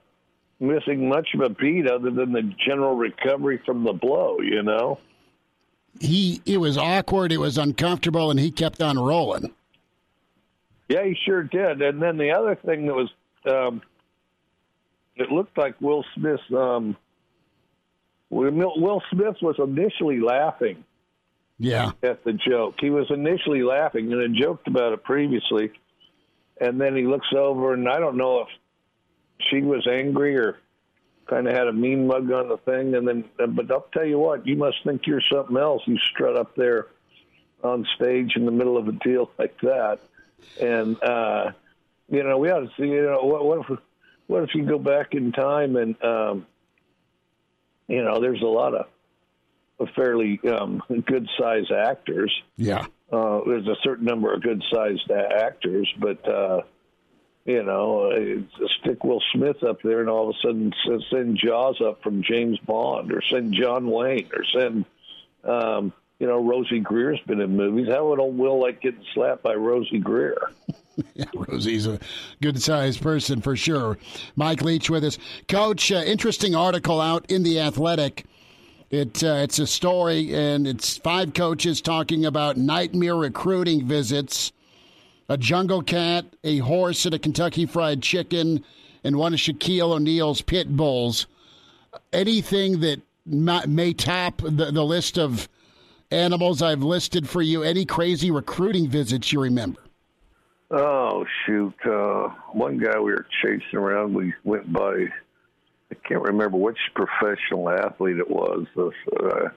[0.60, 5.00] missing much of a beat other than the general recovery from the blow, you know?
[6.00, 9.54] He it was awkward, it was uncomfortable, and he kept on rolling.
[10.88, 11.82] Yeah, he sure did.
[11.82, 13.10] And then the other thing that was
[13.50, 13.82] um,
[15.16, 16.40] it looked like Will Smith.
[16.56, 16.96] Um,
[18.32, 20.84] Will Smith was initially laughing
[21.60, 21.92] yeah.
[22.02, 22.76] at the joke.
[22.80, 25.72] He was initially laughing and had joked about it previously,
[26.60, 28.48] and then he looks over, and I don't know if
[29.50, 30.58] she was angry or
[31.28, 33.26] kind of had a mean mug on the thing, and then.
[33.38, 35.82] But I'll tell you what, you must think you're something else.
[35.86, 36.88] You strut up there
[37.64, 40.00] on stage in the middle of a deal like that,
[40.62, 41.52] and uh,
[42.10, 42.88] you know we ought to see.
[42.88, 43.80] You know what, what if
[44.28, 46.48] what if you go back in time and um,
[47.92, 52.32] you know there's a lot of fairly um, good sized actors.
[52.56, 52.86] Yeah.
[53.12, 56.62] Uh, there's a certain number of good sized actors, but uh,
[57.46, 60.74] you know, uh, stick Will Smith up there, and all of a sudden
[61.10, 64.86] send Jaws up from James Bond, or send John Wayne, or send
[65.44, 67.88] um, you know Rosey Grier's been in movies.
[67.90, 70.52] How would old Will like getting slapped by Rosey Grier?
[71.16, 72.00] yeah, Rosey's a
[72.42, 73.98] good sized person for sure.
[74.36, 75.92] Mike Leach with us, Coach.
[75.92, 78.26] Uh, interesting article out in the Athletic
[78.92, 84.52] it uh, it's a story, and it's five coaches talking about nightmare recruiting visits,
[85.30, 88.64] a jungle cat, a horse at a Kentucky Fried Chicken,
[89.04, 91.26] and one of Shaquille O'Neal's pit bulls.
[92.14, 95.48] Anything that may top the, the list of
[96.12, 97.64] animals I've listed for you?
[97.64, 99.82] Any crazy recruiting visits you remember?
[100.70, 101.74] Oh shoot!
[101.86, 105.08] Uh, one guy we were chasing around, we went by
[105.92, 108.66] I can't remember which professional athlete it was.
[108.78, 109.50] Uh,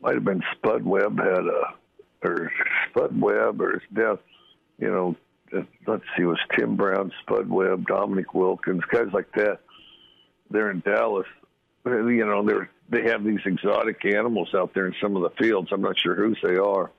[0.00, 1.74] might have been Spud Webb had a,
[2.22, 2.52] or
[2.88, 4.18] Spud Webb or his death.
[4.78, 5.16] You know,
[5.86, 9.60] let's see, it was Tim Brown, Spud Webb, Dominique Wilkins, guys like that.
[10.50, 11.26] They're in Dallas.
[11.84, 15.70] You know, they're they have these exotic animals out there in some of the fields.
[15.72, 16.90] I'm not sure whose they are.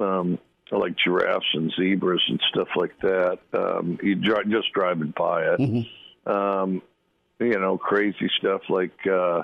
[0.00, 0.38] Um,
[0.70, 3.38] like giraffes and zebras and stuff like that.
[3.52, 5.60] Um, you dri- just driving by it.
[5.60, 6.30] Mm-hmm.
[6.30, 6.82] Um,
[7.40, 9.42] you know, crazy stuff like uh,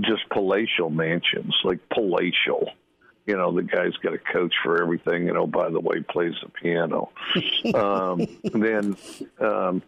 [0.00, 2.70] just palatial mansions, like palatial.
[3.26, 5.28] You know, the guy's got a coach for everything.
[5.28, 7.10] And oh, by the way, plays the piano.
[7.74, 8.96] um, and then,
[9.40, 9.82] um,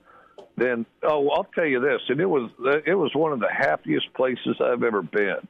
[0.56, 2.50] then, oh, I'll tell you this, and it was
[2.86, 5.46] it was one of the happiest places I've ever been.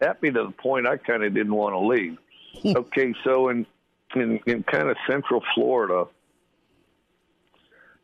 [0.00, 2.18] Happy to the point I kind of didn't want to leave.
[2.76, 3.66] okay, so in
[4.14, 6.06] in in kind of Central Florida,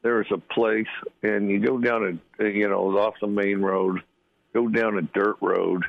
[0.03, 0.87] there's a place,
[1.23, 4.03] and you go down a, you know, off the main road,
[4.55, 5.85] go down a dirt road,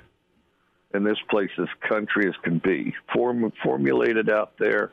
[0.93, 4.91] and this place is country as can be, Form, formulated out there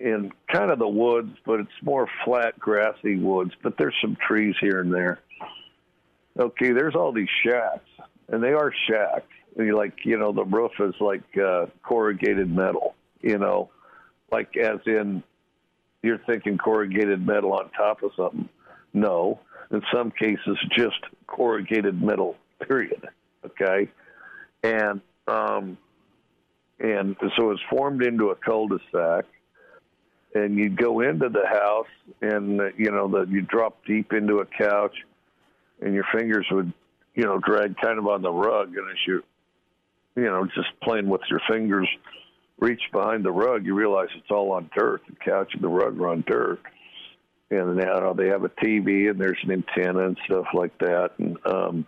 [0.00, 3.52] in kind of the woods, but it's more flat, grassy woods.
[3.62, 5.20] But there's some trees here and there.
[6.38, 7.88] Okay, there's all these shacks,
[8.28, 9.28] and they are shacks.
[9.56, 12.94] And like you know, the roof is like uh, corrugated metal.
[13.20, 13.70] You know,
[14.32, 15.22] like as in
[16.02, 18.48] you're thinking corrugated metal on top of something.
[18.94, 22.36] No, in some cases, just corrugated metal.
[22.66, 23.06] Period.
[23.44, 23.90] Okay,
[24.62, 25.76] and um,
[26.78, 29.26] and so it's formed into a cul-de-sac,
[30.34, 31.86] and you'd go into the house,
[32.20, 34.94] and you know that you drop deep into a couch,
[35.80, 36.72] and your fingers would,
[37.14, 39.22] you know, drag kind of on the rug, and as you,
[40.16, 41.88] you know, just playing with your fingers
[42.60, 45.02] reach behind the rug, you realize it's all on dirt.
[45.08, 46.60] The couch and the rug are on dirt.
[47.50, 51.10] And now they have a TV and there's an antenna and stuff like that.
[51.18, 51.86] And um,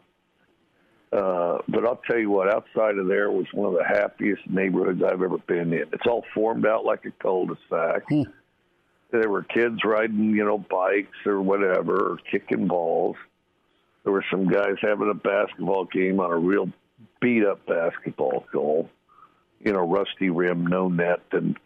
[1.13, 5.03] uh, but I'll tell you what, outside of there was one of the happiest neighborhoods
[5.03, 5.87] I've ever been in.
[5.93, 8.03] It's all formed out like a cul-de-sac.
[8.09, 8.23] Hmm.
[9.11, 13.17] There were kids riding, you know, bikes or whatever, or kicking balls.
[14.05, 16.71] There were some guys having a basketball game on a real
[17.21, 18.89] beat up basketball goal
[19.65, 21.57] you know, rusty rim, no net, and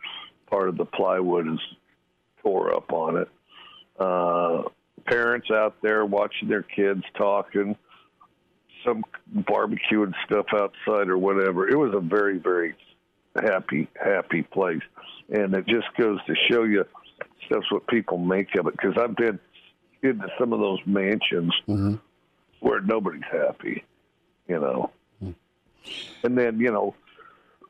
[0.49, 1.61] part of the plywood is
[2.43, 3.29] tore up on it.
[3.99, 4.63] Uh,
[5.07, 7.77] parents out there watching their kids talking,
[8.87, 11.69] some barbecue and stuff outside or whatever.
[11.69, 12.75] It was a very, very
[13.35, 14.83] happy, happy place.
[15.29, 16.85] And it just goes to show you
[17.51, 18.73] that's what people make of it.
[18.73, 19.39] Because I've been
[20.03, 21.95] into some of those mansions mm-hmm.
[22.61, 23.85] where nobody's happy,
[24.49, 24.91] you know.
[25.23, 26.27] Mm-hmm.
[26.27, 26.95] And then, you know,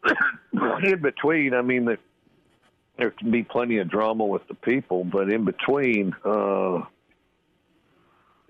[0.82, 1.98] in between, I mean, the,
[2.98, 6.82] there can be plenty of drama with the people, but in between, uh,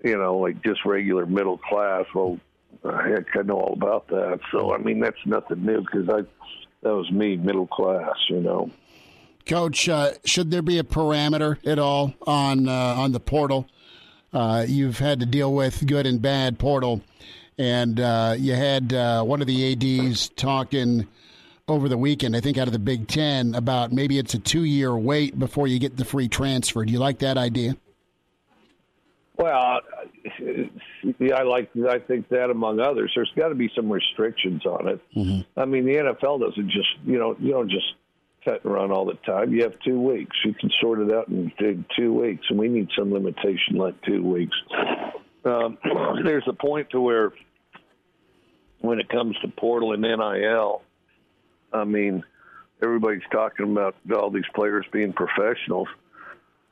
[0.03, 2.05] you know, like just regular middle class.
[2.13, 2.39] Well,
[2.83, 4.39] heck, I know all about that.
[4.51, 6.21] So I mean, that's nothing new because I
[6.83, 8.15] that was me, middle class.
[8.29, 8.71] You know.
[9.45, 13.67] Coach, uh, should there be a parameter at all on uh, on the portal?
[14.33, 17.01] Uh, you've had to deal with good and bad portal,
[17.57, 21.07] and uh, you had uh, one of the ads talking
[21.67, 24.63] over the weekend, I think out of the Big Ten, about maybe it's a two
[24.63, 26.85] year wait before you get the free transfer.
[26.85, 27.75] Do you like that idea?
[29.35, 29.81] Well,
[31.19, 33.11] yeah, I like I think that among others.
[33.15, 35.01] There's got to be some restrictions on it.
[35.15, 35.59] Mm-hmm.
[35.59, 37.85] I mean, the NFL doesn't just you know you don't just
[38.43, 39.53] cut and run all the time.
[39.53, 40.35] You have two weeks.
[40.45, 44.01] You can sort it out in in two weeks, and we need some limitation like
[44.03, 44.55] two weeks.
[45.45, 45.77] Um,
[46.23, 47.33] there's a point to where
[48.79, 50.81] when it comes to portal and NIL,
[51.73, 52.23] I mean,
[52.81, 55.87] everybody's talking about all these players being professionals.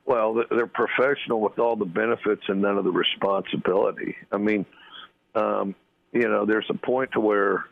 [0.05, 4.15] Well, they're professional with all the benefits and none of the responsibility.
[4.31, 4.65] I mean,
[5.33, 5.75] um,
[6.13, 7.65] you know, there's a point to where,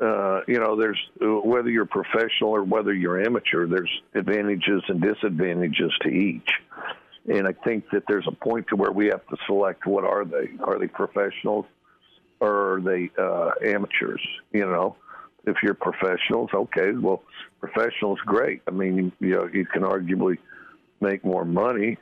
[0.00, 5.92] uh, you know, there's whether you're professional or whether you're amateur, there's advantages and disadvantages
[6.02, 6.50] to each.
[7.28, 10.24] And I think that there's a point to where we have to select what are
[10.24, 10.50] they?
[10.64, 11.66] Are they professionals
[12.40, 14.26] or are they uh, amateurs?
[14.52, 14.96] You know,
[15.44, 17.22] if you're professionals, okay, well,
[17.60, 18.62] professionals, great.
[18.66, 20.38] I mean, you know, you can arguably
[21.00, 21.96] make more money.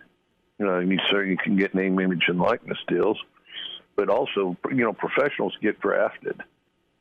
[0.58, 3.18] You know, you certainly can get name, image, and likeness deals.
[3.94, 6.40] But also, you know, professionals get drafted.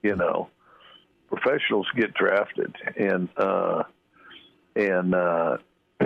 [0.02, 0.50] You know,
[1.30, 3.84] professionals get drafted, and uh,
[4.76, 5.58] and uh,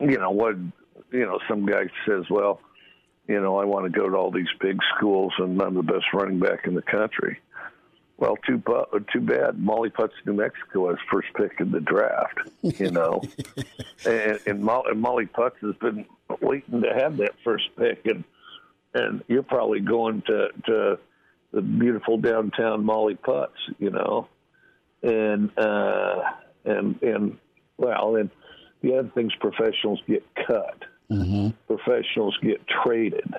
[0.00, 0.56] you know what?
[1.10, 2.60] You know, some guy says, "Well,
[3.28, 6.04] you know, I want to go to all these big schools, and I'm the best
[6.12, 7.40] running back in the country."
[8.22, 9.58] Well, too bu- too bad.
[9.58, 12.38] Molly Putz, New Mexico, has first pick in the draft.
[12.62, 13.20] You know,
[14.06, 16.06] and, and, Mo- and Molly Putz has been
[16.40, 18.22] waiting to have that first pick, and
[18.94, 21.00] and you're probably going to to
[21.50, 23.48] the beautiful downtown Molly Putz.
[23.80, 24.28] You know,
[25.02, 26.22] and uh,
[26.64, 27.38] and and
[27.76, 28.30] well, and
[28.82, 30.84] the other things professionals get cut.
[31.10, 31.48] Mm-hmm.
[31.66, 33.34] Professionals get traded.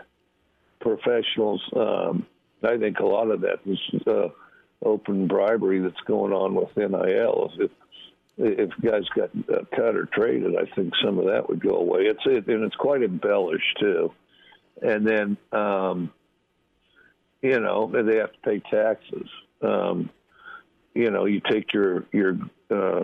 [0.81, 1.61] Professionals.
[1.73, 2.25] Um,
[2.61, 4.27] I think a lot of that is uh,
[4.86, 7.51] open bribery that's going on with NIL.
[7.59, 7.71] If
[8.38, 9.29] if guys got
[9.75, 12.01] cut or traded, I think some of that would go away.
[12.01, 14.11] It's it, and it's quite embellished too.
[14.81, 16.11] And then um,
[17.41, 19.29] you know they have to pay taxes.
[19.61, 20.09] Um,
[20.93, 22.38] you know, you take your your
[22.69, 23.03] uh,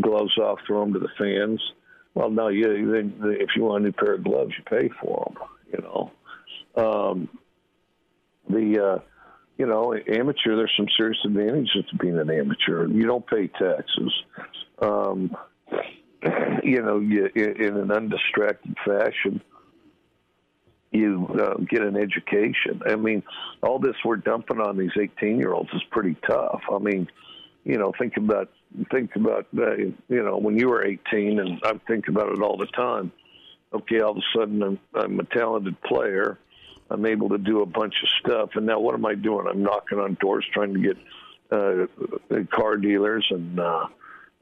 [0.00, 1.60] gloves off, throw them to the fans.
[2.14, 5.32] Well, no, you then if you want a new pair of gloves, you pay for
[5.32, 5.48] them.
[5.72, 6.10] You know,
[6.76, 7.28] um,
[8.48, 8.98] the uh,
[9.56, 12.88] you know, amateur, there's some serious advantages to being an amateur.
[12.88, 14.12] You don't pay taxes.
[14.80, 15.36] Um,
[16.64, 19.40] you know, you, in an undistracted fashion,
[20.90, 22.80] you uh, get an education.
[22.86, 23.22] I mean,
[23.62, 26.62] all this we're dumping on these 18 year olds is pretty tough.
[26.72, 27.08] I mean,
[27.64, 28.50] you know, think about
[28.90, 32.56] think about uh, you know when you were 18, and I think about it all
[32.56, 33.12] the time.
[33.72, 36.38] Okay, all of a sudden I'm, I'm a talented player.
[36.90, 38.50] I'm able to do a bunch of stuff.
[38.54, 39.46] And now what am I doing?
[39.48, 40.96] I'm knocking on doors trying to get
[41.50, 41.86] uh,
[42.54, 43.86] car dealers and uh,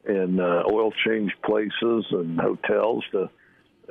[0.05, 3.31] and uh, oil change places and hotels to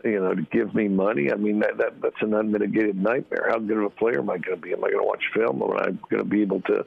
[0.04, 1.32] you know to give me money.
[1.32, 3.48] I mean that, that that's an unmitigated nightmare.
[3.50, 4.74] How good of a player am I going to be?
[4.74, 5.62] Am I going to watch film?
[5.62, 6.86] Am I going to be able to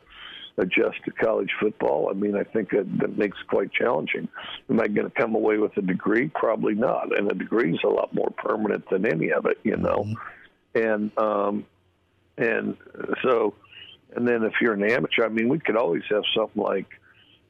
[0.58, 2.08] adjust to college football?
[2.10, 4.28] I mean, I think that, that makes it quite challenging.
[4.70, 6.28] Am I going to come away with a degree?
[6.28, 7.16] Probably not.
[7.18, 10.04] And a degree is a lot more permanent than any of it, you know.
[10.06, 10.14] Mm-hmm
[10.74, 11.66] and um,
[12.36, 12.76] and
[13.22, 13.54] so,
[14.14, 16.86] and then if you're an amateur, I mean, we could always have something like,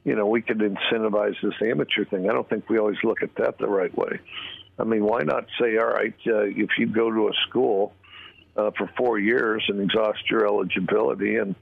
[0.05, 2.29] you know, we could incentivize this amateur thing.
[2.29, 4.21] I don't think we always look at that the right way.
[4.79, 7.93] I mean, why not say, all right, uh, if you go to a school
[8.57, 11.55] uh, for four years and exhaust your eligibility and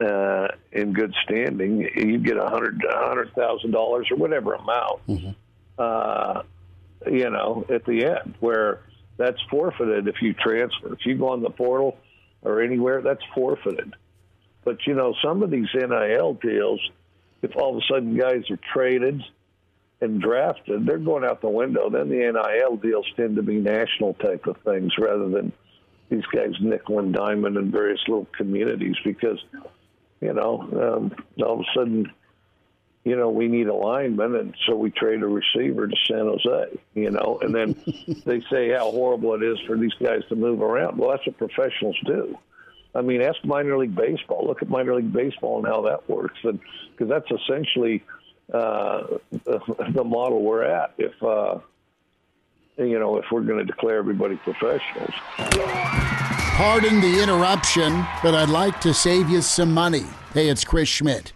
[0.00, 5.06] uh, in good standing, you get a hundred a hundred thousand dollars or whatever amount.
[5.08, 5.30] Mm-hmm.
[5.78, 6.42] Uh,
[7.10, 8.80] you know, at the end where
[9.16, 10.92] that's forfeited if you transfer.
[10.92, 11.98] If you go on the portal
[12.42, 13.94] or anywhere, that's forfeited.
[14.64, 16.80] But you know, some of these NIL deals,
[17.42, 19.22] if all of a sudden guys are traded
[20.00, 21.88] and drafted, they're going out the window.
[21.88, 25.52] Then the NIL deals tend to be national type of things rather than
[26.10, 29.42] these guys nickel and diamond in various little communities because,
[30.20, 32.12] you know, um, all of a sudden
[33.06, 36.76] you know, we need a lineman, and so we trade a receiver to San Jose,
[36.94, 37.76] you know, and then
[38.26, 40.98] they say how horrible it is for these guys to move around.
[40.98, 42.36] Well, that's what professionals do.
[42.96, 44.44] I mean, ask minor league baseball.
[44.48, 46.58] Look at minor league baseball and how that works, and
[46.90, 48.02] because that's essentially
[48.52, 50.92] uh, the model we're at.
[50.98, 51.60] If uh,
[52.76, 55.14] you know, if we're going to declare everybody professionals.
[56.56, 60.06] Pardon the interruption, but I'd like to save you some money.
[60.34, 61.35] Hey, it's Chris Schmidt.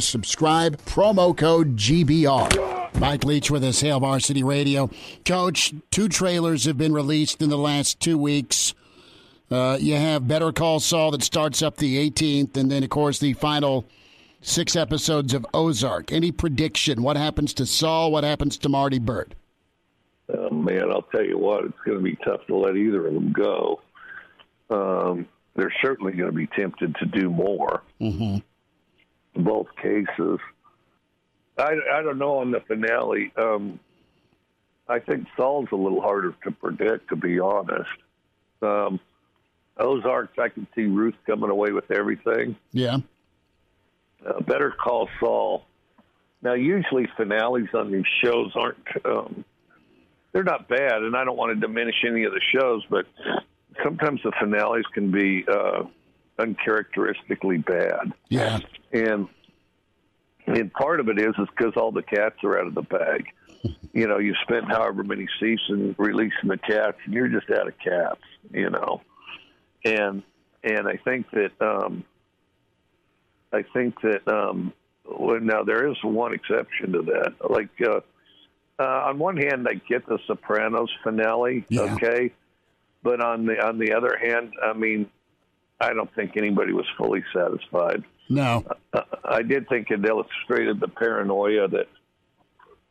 [0.01, 2.99] subscribe, promo code GBR.
[2.99, 4.89] Mike Leach with us, Hail Varsity Radio.
[5.25, 8.73] Coach, two trailers have been released in the last two weeks.
[9.49, 13.19] Uh, you have Better Call Saul that starts up the 18th, and then, of course,
[13.19, 13.85] the final
[14.41, 16.11] six episodes of Ozark.
[16.11, 17.03] Any prediction?
[17.03, 18.11] What happens to Saul?
[18.11, 19.33] What happens to Marty Byrde?
[20.31, 23.13] Uh, man, I'll tell you what, it's going to be tough to let either of
[23.13, 23.81] them go.
[24.69, 27.83] Um, they're certainly going to be tempted to do more.
[27.99, 28.37] Mm-hmm.
[29.35, 30.39] Both cases.
[31.57, 33.31] I, I don't know on the finale.
[33.37, 33.79] Um,
[34.87, 37.89] I think Saul's a little harder to predict, to be honest.
[38.61, 38.99] Um,
[39.77, 42.55] Ozarks, I can see Ruth coming away with everything.
[42.71, 42.97] Yeah.
[44.25, 45.63] Uh, Better Call Saul.
[46.41, 49.05] Now, usually finales on these shows aren't.
[49.05, 49.45] Um,
[50.31, 53.05] they're not bad, and I don't want to diminish any of the shows, but
[53.83, 55.83] sometimes the finales can be uh,
[56.41, 58.13] uncharacteristically bad.
[58.29, 58.59] Yeah.
[58.91, 59.27] And
[60.47, 63.25] and part of it is is because all the cats are out of the bag.
[63.93, 67.73] you know, you spent however many seasons releasing the cats, and you're just out of
[67.77, 68.21] cats.
[68.51, 69.01] You know,
[69.85, 70.23] and
[70.63, 72.03] and I think that um,
[73.53, 74.73] I think that um,
[75.05, 77.33] well, now there is one exception to that.
[77.49, 77.99] Like uh,
[78.79, 81.81] uh, on one hand, I get the Sopranos finale, Yeah.
[81.93, 82.33] okay,
[83.03, 85.07] but on the on the other hand, I mean,
[85.81, 88.03] I don't think anybody was fully satisfied.
[88.29, 88.63] No.
[88.93, 91.87] Uh, I did think it illustrated the paranoia that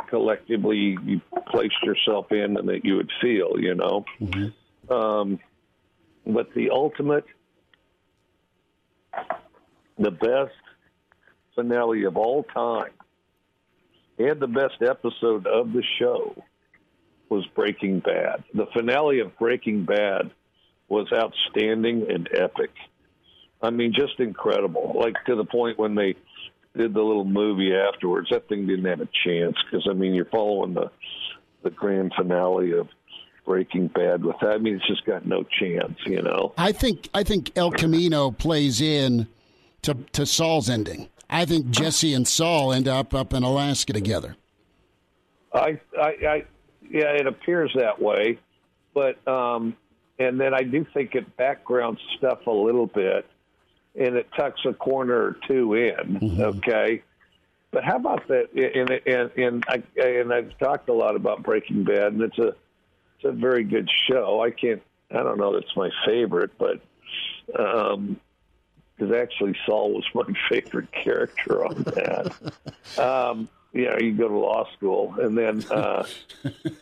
[0.09, 1.21] collectively you
[1.51, 4.05] placed yourself in and that you would feel, you know.
[4.91, 5.39] Um,
[6.27, 7.25] but the ultimate,
[9.99, 10.53] the best
[11.55, 12.91] finale of all time,
[14.19, 16.35] and the best episode of the show
[17.29, 18.43] was Breaking Bad.
[18.53, 20.33] The finale of Breaking Bad
[20.91, 22.71] was outstanding and epic.
[23.63, 24.95] I mean, just incredible.
[24.99, 26.17] Like to the point when they
[26.77, 30.27] did the little movie afterwards, that thing didn't have a chance because I mean, you're
[30.27, 30.91] following the
[31.63, 32.89] the grand finale of
[33.45, 34.53] Breaking Bad with that.
[34.53, 36.53] I mean, it's just got no chance, you know.
[36.59, 39.29] I think I think El Camino plays in
[39.83, 41.09] to to Saul's ending.
[41.29, 44.37] I think Jesse and Saul end up up in Alaska together.
[45.53, 46.45] I, I, I,
[46.89, 48.39] yeah, it appears that way,
[48.95, 49.77] but um,
[50.21, 53.27] and then I do think it backgrounds stuff a little bit,
[53.99, 56.41] and it tucks a corner or two in.
[56.41, 57.03] Okay,
[57.73, 58.53] but how about that?
[58.55, 62.55] And and and I and I've talked a lot about Breaking Bad, and it's a
[63.17, 64.43] it's a very good show.
[64.43, 66.81] I can't, I don't know, that's my favorite, but
[67.59, 68.21] um,
[68.97, 72.53] because actually Saul was my favorite character on that.
[72.99, 76.05] um, you know, you go to law school, and then, uh,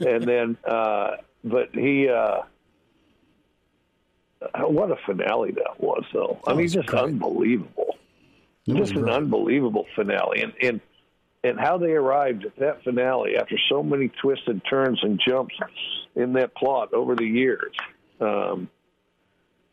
[0.01, 2.43] and then, uh, but he, uh,
[4.61, 6.39] what a finale that was, though.
[6.47, 7.97] I mean, just unbelievable.
[8.67, 10.81] Just an unbelievable finale, and and
[11.43, 15.55] and how they arrived at that finale after so many twists and turns and jumps
[16.15, 17.73] in that plot over the years.
[18.21, 18.69] Um,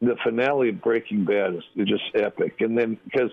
[0.01, 3.31] the finale of Breaking Bad is, just epic, and then because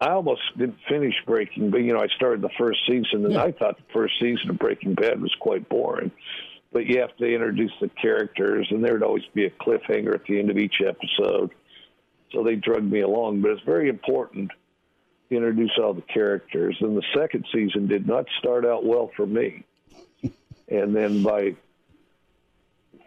[0.00, 3.52] I almost didn't finish Breaking, but you know I started the first season, and I
[3.52, 6.12] thought the first season of Breaking Bad was quite boring.
[6.72, 10.24] But you have to introduce the characters, and there would always be a cliffhanger at
[10.24, 11.50] the end of each episode.
[12.32, 14.50] So they drug me along, but it's very important
[15.28, 16.76] to introduce all the characters.
[16.80, 19.64] And the second season did not start out well for me.
[20.68, 21.56] and then by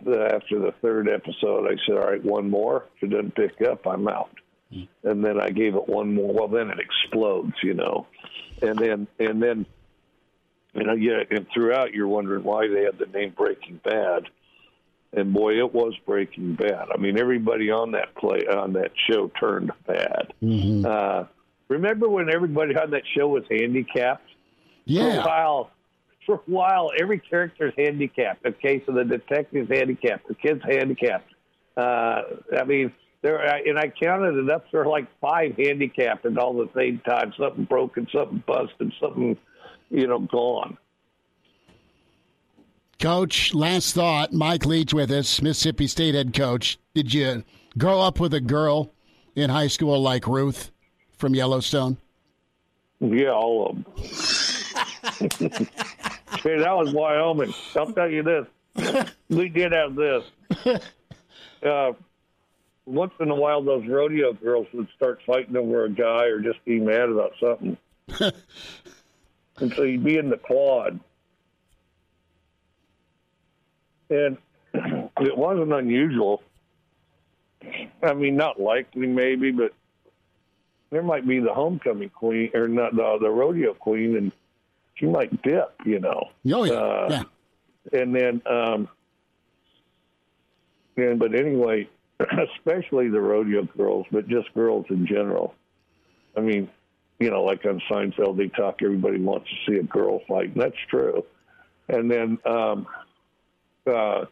[0.04, 2.86] the, after the third episode, I said, "All right, one more.
[2.98, 4.32] If it doesn't pick up, I'm out."
[4.74, 4.88] Mm.
[5.04, 6.34] And then I gave it one more.
[6.34, 8.08] Well, then it explodes, you know.
[8.62, 9.66] And then and then
[10.74, 14.24] you know, yeah, and throughout you're wondering why they had the name Breaking Bad.
[15.14, 16.88] And boy, it was Breaking Bad.
[16.94, 20.34] I mean, everybody on that play on that show turned bad.
[20.86, 21.26] Uh,
[21.68, 24.30] remember when everybody on that show was handicapped?
[24.86, 25.16] Yeah.
[25.16, 25.72] For a while,
[26.26, 28.46] for a while, every character's handicapped.
[28.46, 31.30] Okay, so the detective's handicapped, the kid's handicapped.
[31.76, 32.22] Uh,
[32.58, 34.66] I mean, there, and I counted it up.
[34.72, 37.34] There were like five handicapped at all the same time.
[37.38, 39.38] Something broken, something busted, something,
[39.92, 40.78] you know, gone.
[43.00, 44.32] Coach, last thought.
[44.32, 46.80] Mike Leach with us, Mississippi State head coach.
[46.94, 47.44] Did you
[47.78, 48.94] grow up with a girl
[49.36, 50.72] in high school like Ruth
[51.18, 51.98] from Yellowstone?
[53.00, 53.86] Yeah, all of them.
[56.44, 57.54] hey, that was Wyoming.
[57.76, 58.46] I'll tell you this.
[59.30, 60.24] We did have this.
[61.64, 61.94] Uh,
[62.88, 66.58] once in a while, those rodeo girls would start fighting over a guy or just
[66.66, 67.78] be mad about something.
[69.62, 71.00] and so you'd be in the quad.
[74.10, 74.38] And
[74.74, 76.44] it wasn't unusual.
[78.04, 79.74] I mean, not likely, maybe, but
[80.90, 84.32] there might be the homecoming queen or not the, the rodeo queen, and
[84.96, 86.30] she might dip, you know.
[86.52, 88.00] Oh yeah, Uh, yeah.
[88.00, 88.90] And then, um,
[90.98, 91.88] and but anyway,
[92.58, 95.54] especially the rodeo girls, but just girls in general.
[96.36, 96.70] I mean,
[97.22, 100.62] you know, like on Seinfeld, they talk everybody wants to see a girl fight, and
[100.62, 101.24] that's true.
[101.88, 102.88] And then, um,
[103.86, 104.26] uh,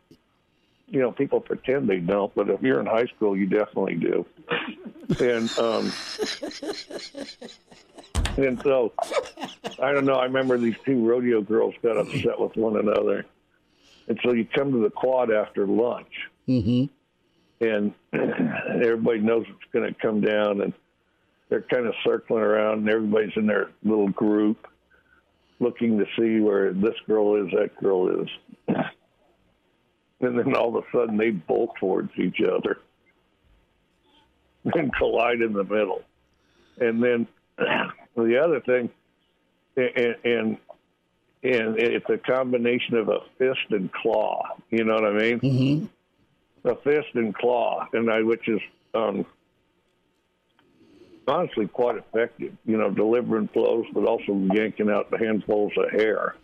[0.87, 4.25] you know, people pretend they don't, but if you're in high school, you definitely do.
[5.19, 5.91] And um,
[8.37, 8.91] and so,
[9.81, 10.15] I don't know.
[10.15, 13.25] I remember these two rodeo girls got upset with one another,
[14.07, 16.13] and so you come to the quad after lunch,
[16.47, 16.85] Mm-hmm.
[17.63, 17.93] and
[18.83, 20.73] everybody knows it's going to come down, and
[21.49, 24.67] they're kind of circling around, and everybody's in their little group,
[25.59, 28.29] looking to see where this girl is, that girl is,
[30.21, 32.79] and then all of a sudden they bolt towards each other
[34.75, 36.03] and collide in the middle,
[36.79, 37.27] and then
[38.15, 38.89] the other thing,
[39.75, 40.57] and and
[41.41, 44.43] and it's a combination of a fist and claw.
[44.69, 45.39] You know what I mean?
[45.39, 46.67] Mm-hmm.
[46.67, 48.59] a fist and claw, and I, which is
[48.93, 49.25] um,
[51.29, 52.53] honestly quite effective.
[52.65, 56.35] You know, delivering blows, but also yanking out the handfuls of hair.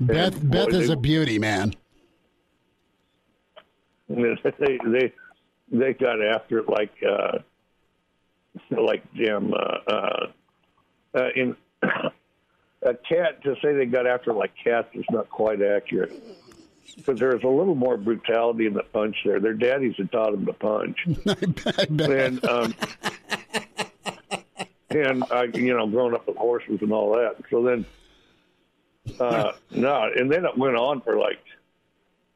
[0.00, 1.74] Beth And, Beth boy, is they- a beauty, man.
[4.08, 5.12] they they
[5.70, 7.38] they got after it like uh,
[8.70, 10.26] like Jim, uh, uh,
[11.14, 11.56] uh, in
[12.82, 16.12] a cat to say they got after it like cats is not quite accurate
[16.96, 19.38] because there's a little more brutality in the punch there.
[19.38, 20.98] Their daddies had taught them to punch.
[21.78, 22.10] I bet.
[22.10, 22.74] and um,
[24.90, 27.36] and I, you know, growing up with horses and all that.
[27.50, 27.86] So then,
[29.18, 31.42] uh, no, and then it went on for like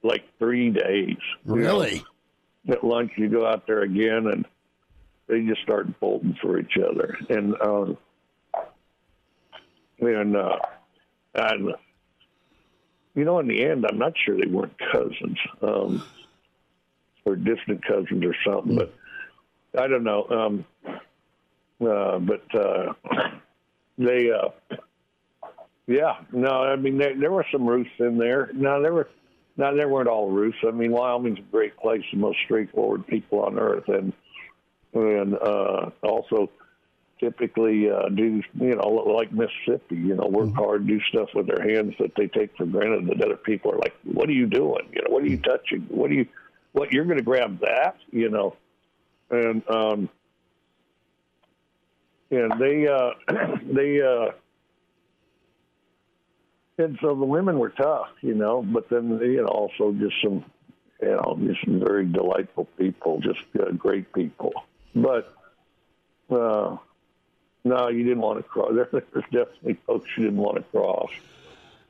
[0.03, 1.17] like three days.
[1.47, 1.55] you know.
[1.55, 2.05] Really?
[2.69, 4.47] At lunch, you go out there again, and
[5.27, 7.99] they just start bolting for each other, and um,
[10.01, 10.59] and uh,
[11.35, 11.75] and
[13.15, 16.03] you know, in the end, I'm not sure they weren't cousins, um,
[17.25, 18.95] or distant cousins or something, but
[19.79, 20.27] I don't know.
[20.31, 20.65] Um,
[21.87, 22.93] uh, but uh,
[23.99, 24.77] they, uh,
[25.87, 28.51] yeah, no, I mean there, there were some Ruths in there.
[28.55, 29.09] No, there were,
[29.57, 30.59] no, there weren't all Ruths.
[30.67, 34.13] I mean, Wyoming's a great place, the most straightforward people on earth, and
[34.95, 36.51] and uh, also
[37.21, 41.63] typically uh, do you know like Mississippi, you know, work hard, do stuff with their
[41.63, 44.89] hands that they take for granted that other people are like, what are you doing?
[44.93, 45.83] You know, what are you touching?
[45.89, 46.27] What are you?
[46.73, 47.97] What you're going to grab that?
[48.11, 48.57] You know,
[49.31, 50.09] and um,
[52.31, 53.11] and they uh,
[53.73, 54.33] they uh,
[56.79, 60.45] and so the women were tough, you know, but then you know also just some
[61.01, 64.53] you know just very delightful people, just uh, great people,
[64.95, 65.35] but.
[66.31, 66.77] Uh,
[67.65, 68.73] no, you didn't want to cross.
[68.75, 71.11] There, there's definitely folks you didn't want to cross.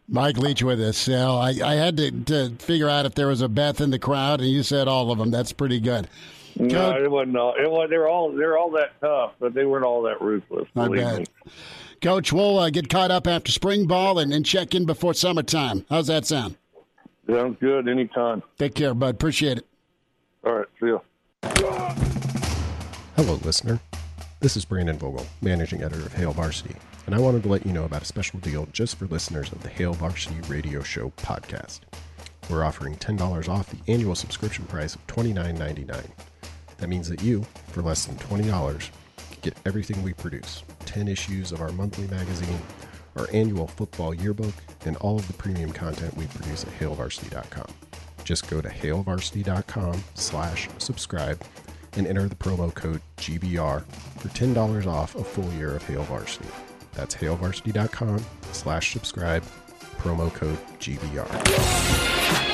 [0.09, 0.99] Mike Leach with us.
[0.99, 3.99] So I, I had to, to figure out if there was a Beth in the
[3.99, 5.31] crowd, and you said all of them.
[5.31, 6.09] That's pretty good.
[6.57, 7.55] No, Coach- it wasn't all.
[7.55, 7.89] It was.
[7.91, 8.33] They're all.
[8.33, 10.69] They're all that tough, but they weren't all that ruthless.
[10.77, 11.19] I Believe bet.
[11.21, 11.27] me.
[12.01, 15.85] Coach, we'll uh, get caught up after spring ball and, and check in before summertime.
[15.89, 16.57] How's that sound?
[17.29, 17.89] Sounds good.
[17.89, 18.43] Anytime.
[18.59, 19.15] Take care, bud.
[19.15, 19.67] Appreciate it.
[20.45, 20.67] All right.
[20.81, 20.99] See ya.
[23.17, 23.81] Hello, listener.
[24.41, 26.75] This is Brandon Vogel, managing editor of Hail Varsity,
[27.07, 29.63] and I wanted to let you know about a special deal just for listeners of
[29.63, 31.81] the Hail Varsity Radio Show podcast.
[32.51, 36.05] We're offering $10 off the annual subscription price of $29.99.
[36.79, 38.91] That means that you, for less than $20,
[39.31, 42.59] can get everything we produce 10 issues of our monthly magazine,
[43.17, 44.55] our annual football yearbook,
[44.87, 47.67] and all of the premium content we produce at hailvarsity.com.
[48.25, 51.43] Just go to hailvarsity.com slash subscribe
[51.97, 53.85] and enter the promo code GBR
[54.19, 56.49] for $10 off a full year of Hail Varsity.
[56.95, 59.45] That's hailvarsity.com slash subscribe,
[59.99, 62.54] promo code GBR.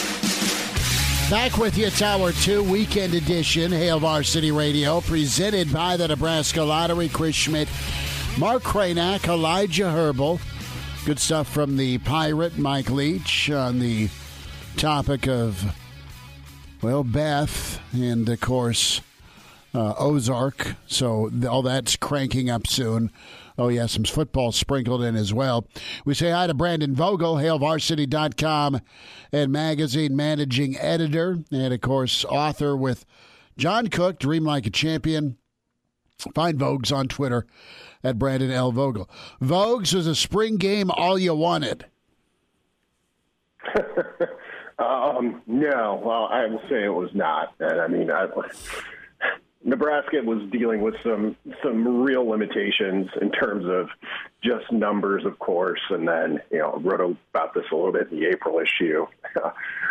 [1.31, 7.07] Back with you, Tower 2, Weekend Edition, Hail Varsity Radio, presented by the Nebraska Lottery.
[7.07, 7.69] Chris Schmidt,
[8.37, 10.41] Mark Kranak, Elijah Herbal.
[11.05, 14.09] Good stuff from the Pirate, Mike Leach, on the
[14.75, 15.73] topic of,
[16.81, 18.99] well, Beth, and of course,
[19.73, 20.75] uh, Ozark.
[20.87, 23.09] So all that's cranking up soon.
[23.61, 25.67] Oh, yeah, some football sprinkled in as well.
[26.03, 28.81] We say hi to Brandon Vogel, hailvarsity.com
[29.31, 33.05] and magazine managing editor, and of course, author with
[33.59, 35.37] John Cook, Dream Like a Champion.
[36.33, 37.45] Find Vogues on Twitter
[38.03, 38.71] at Brandon L.
[38.71, 39.07] Vogel.
[39.39, 41.85] Vogues was a spring game all you wanted.
[44.79, 47.53] um, no, well, I will say it was not.
[47.59, 48.25] And I mean, I,
[49.63, 53.89] Nebraska was dealing with some some real limitations in terms of
[54.43, 58.19] just numbers, of course, and then you know wrote about this a little bit in
[58.19, 59.05] the April issue.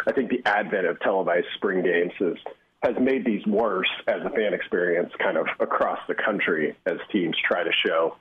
[0.06, 2.34] I think the advent of televised spring games has
[2.82, 7.36] has made these worse as a fan experience, kind of across the country, as teams
[7.46, 8.16] try to show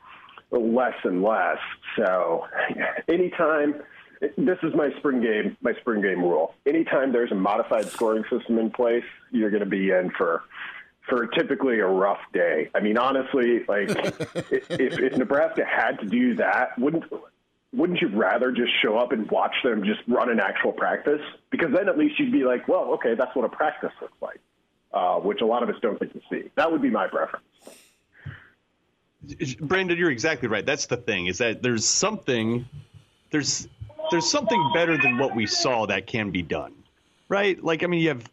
[0.52, 1.60] less and less.
[1.96, 2.46] So,
[3.08, 3.82] anytime
[4.38, 6.54] this is my spring game, my spring game rule.
[6.66, 10.44] Anytime there's a modified scoring system in place, you're going to be in for
[11.10, 12.70] for typically a rough day.
[12.74, 13.90] I mean, honestly, like
[14.52, 17.04] if, if Nebraska had to do that, wouldn't
[17.74, 21.22] wouldn't you rather just show up and watch them just run an actual practice?
[21.52, 24.40] Because then at least you'd be like, well, okay, that's what a practice looks like,
[24.94, 26.50] uh, which a lot of us don't get to see.
[26.56, 27.46] That would be my preference.
[29.60, 30.66] Brandon, you're exactly right.
[30.66, 32.66] That's the thing is that there's something
[33.32, 33.68] there's
[34.12, 36.74] there's something better than what we saw that can be done,
[37.28, 37.62] right?
[37.64, 38.24] Like I mean, you have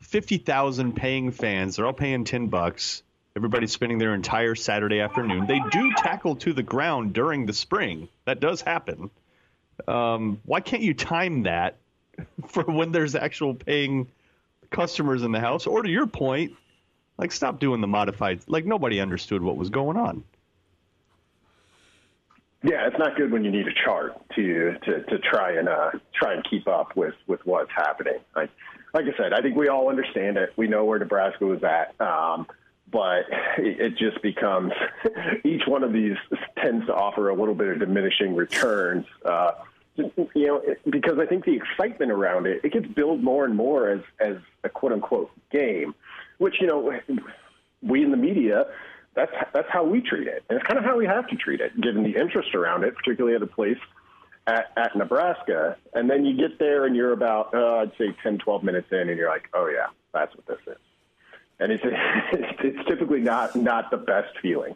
[0.00, 1.76] fifty thousand paying fans.
[1.76, 3.02] They're all paying ten bucks.
[3.36, 5.46] Everybody's spending their entire Saturday afternoon.
[5.46, 8.08] They do tackle to the ground during the spring.
[8.24, 9.10] That does happen.
[9.86, 11.76] Um, why can't you time that
[12.48, 14.08] for when there's actual paying
[14.70, 15.66] customers in the house?
[15.66, 16.54] Or to your point,
[17.18, 18.40] like stop doing the modified.
[18.46, 20.24] Like nobody understood what was going on.
[22.62, 25.90] Yeah, it's not good when you need a chart to to, to try and uh,
[26.14, 28.18] try and keep up with with what's happening.
[28.34, 28.50] Like
[28.96, 30.54] like I said, I think we all understand it.
[30.56, 31.94] We know where Nebraska was at.
[32.00, 32.46] Um,
[32.90, 33.24] but
[33.58, 34.72] it just becomes
[35.44, 36.16] each one of these
[36.56, 39.04] tends to offer a little bit of diminishing returns.
[39.22, 39.50] Uh,
[39.96, 43.88] you know, because I think the excitement around it it gets billed more and more
[43.90, 45.94] as as a quote unquote game,
[46.38, 46.98] which you know
[47.82, 48.66] we in the media
[49.14, 51.60] that's that's how we treat it, and it's kind of how we have to treat
[51.60, 53.78] it, given the interest around it, particularly at a place
[54.46, 55.76] at, at Nebraska.
[55.94, 59.08] And then you get there, and you're about uh, I'd say 10, 12 minutes in,
[59.08, 60.80] and you're like, oh yeah, that's what this is,
[61.60, 61.82] and it's
[62.60, 64.74] it's typically not not the best feeling.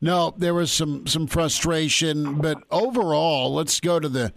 [0.00, 4.32] No, there was some some frustration, but overall, let's go to the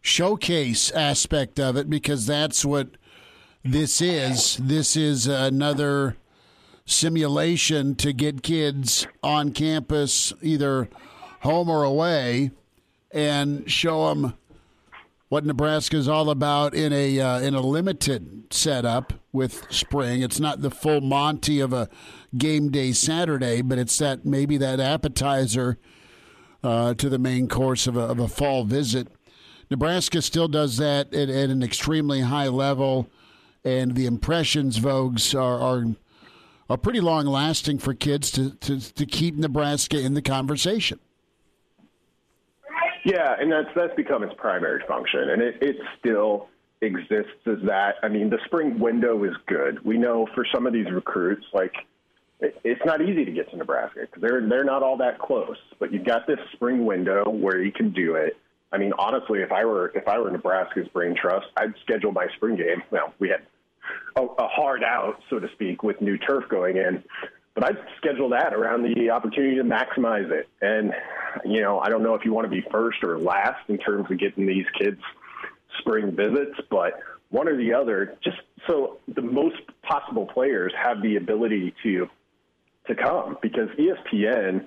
[0.00, 2.88] showcase aspect of it because that's what
[3.62, 4.56] this is.
[4.56, 6.16] This is another
[6.86, 10.88] simulation to get kids on campus, either
[11.40, 12.50] home or away,
[13.14, 14.34] and show them
[15.28, 20.20] what Nebraska is all about in a uh, in a limited setup with spring.
[20.22, 21.88] It's not the full Monty of a
[22.36, 25.78] game day Saturday, but it's that maybe that appetizer
[26.62, 29.08] uh, to the main course of a, of a fall visit.
[29.70, 33.08] Nebraska still does that at, at an extremely high level,
[33.64, 35.84] and the impressions Vogues are, are
[36.68, 40.98] are pretty long lasting for kids to, to, to keep Nebraska in the conversation.
[43.04, 46.48] Yeah, and that's that's become its primary function, and it, it still
[46.80, 47.96] exists as that.
[48.02, 49.84] I mean, the spring window is good.
[49.84, 51.74] We know for some of these recruits, like
[52.40, 55.58] it, it's not easy to get to Nebraska because they're they're not all that close.
[55.78, 58.38] But you've got this spring window where you can do it.
[58.72, 62.26] I mean, honestly, if I were if I were Nebraska's brain trust, I'd schedule my
[62.36, 62.82] spring game.
[62.90, 63.42] Well, we had
[64.16, 67.04] a, a hard out, so to speak, with new turf going in.
[67.54, 70.48] But I'd schedule that around the opportunity to maximize it.
[70.60, 70.92] And,
[71.44, 74.10] you know, I don't know if you want to be first or last in terms
[74.10, 75.00] of getting these kids
[75.78, 77.00] spring visits, but
[77.30, 82.08] one or the other, just so the most possible players have the ability to
[82.86, 84.66] to come because ESPN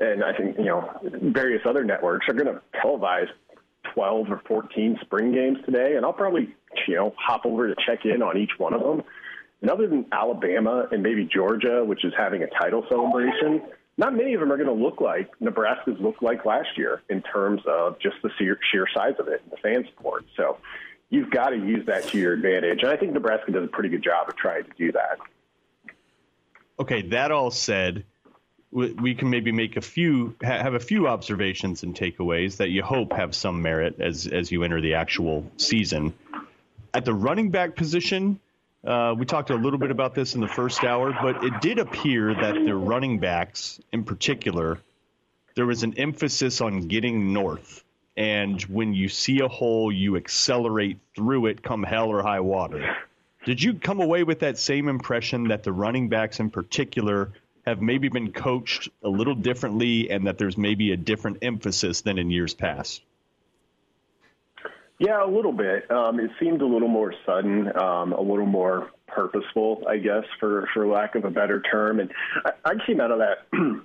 [0.00, 3.28] and I think you know various other networks are going to televise
[3.94, 6.54] 12 or 14 spring games today, and I'll probably
[6.86, 9.02] you know hop over to check in on each one of them.
[9.60, 13.62] And other than Alabama and maybe Georgia, which is having a title celebration,
[13.96, 17.22] not many of them are going to look like Nebraska's looked like last year in
[17.22, 20.24] terms of just the sheer, sheer size of it and the fan support.
[20.36, 20.58] So
[21.10, 22.82] you've got to use that to your advantage.
[22.82, 25.18] And I think Nebraska does a pretty good job of trying to do that.
[26.80, 28.04] Okay, that all said,
[28.70, 32.82] we we can maybe make a few have a few observations and takeaways that you
[32.82, 36.14] hope have some merit as as you enter the actual season.
[36.94, 38.38] At the running back position,
[38.86, 41.78] uh, we talked a little bit about this in the first hour, but it did
[41.78, 44.78] appear that the running backs, in particular,
[45.56, 47.84] there was an emphasis on getting north.
[48.16, 52.96] And when you see a hole, you accelerate through it, come hell or high water.
[53.44, 57.32] Did you come away with that same impression that the running backs, in particular,
[57.66, 62.18] have maybe been coached a little differently, and that there's maybe a different emphasis than
[62.18, 63.02] in years past?
[64.98, 65.88] Yeah, a little bit.
[65.90, 70.68] Um, it seemed a little more sudden, um, a little more purposeful, I guess, for
[70.74, 72.00] for lack of a better term.
[72.00, 72.12] And
[72.44, 73.46] I, I came out of that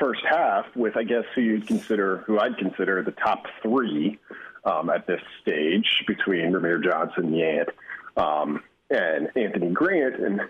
[0.00, 4.18] first half with, I guess, who you'd consider, who I'd consider the top three
[4.64, 7.68] um, at this stage between Rahmir Johnson, Yant,
[8.16, 10.40] um, and Anthony Grant, and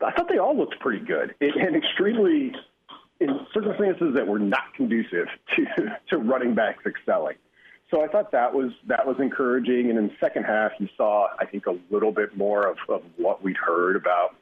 [0.00, 2.52] I thought they all looked pretty good and extremely
[3.20, 5.26] in circumstances that were not conducive
[5.56, 7.36] to to running backs excelling.
[7.90, 9.90] So I thought that was that was encouraging.
[9.90, 13.02] And in the second half, you saw I think a little bit more of, of
[13.16, 14.36] what we'd heard about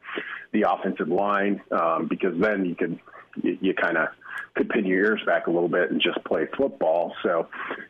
[0.52, 2.98] the offensive line um, because then you could
[3.42, 4.08] you, you kind of
[4.54, 7.14] could pin your ears back a little bit and just play football.
[7.22, 7.48] So,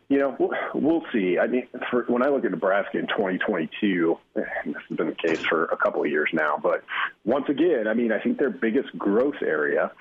[0.09, 1.39] you know, we'll, we'll see.
[1.39, 5.15] I mean, for, when I look at Nebraska in 2022, and this has been the
[5.15, 6.83] case for a couple of years now, but
[7.25, 9.93] once again, I mean, I think their biggest growth area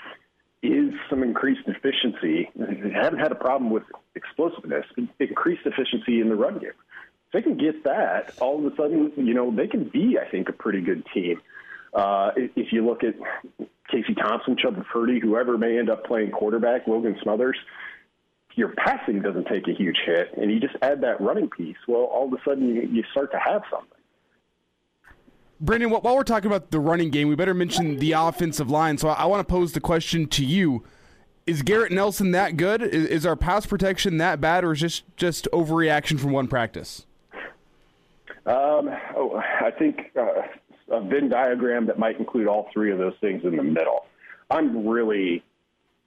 [0.67, 2.49] is some increased efficiency.
[2.55, 3.83] They haven't had a problem with
[4.15, 4.85] explosiveness,
[5.19, 6.71] increased efficiency in the run game.
[7.27, 10.29] If they can get that, all of a sudden, you know, they can be, I
[10.29, 11.41] think, a pretty good team.
[11.93, 13.15] Uh, if you look at
[13.89, 17.57] Casey Thompson, Chubba Purdy, whoever may end up playing quarterback, Logan Smothers,
[18.55, 21.77] your passing doesn't take a huge hit, and you just add that running piece.
[21.87, 23.94] Well, all of a sudden, you start to have something.
[25.59, 28.97] Brandon, while we're talking about the running game, we better mention the offensive line.
[28.97, 30.83] So I, want to pose the question to you:
[31.47, 32.81] Is Garrett Nelson that good?
[32.81, 37.05] Is, is our pass protection that bad, or is just just overreaction from one practice?
[38.45, 40.41] Um, oh, I think uh,
[40.91, 44.05] a Venn diagram that might include all three of those things in the middle.
[44.51, 45.43] I'm really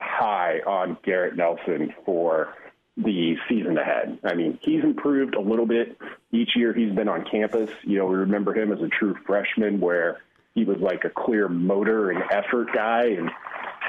[0.01, 2.55] high on Garrett Nelson for
[2.99, 4.19] the season ahead.
[4.25, 5.97] I mean, he's improved a little bit
[6.33, 7.71] each year he's been on campus.
[7.83, 10.21] You know, we remember him as a true freshman where
[10.55, 13.31] he was like a clear motor and effort guy and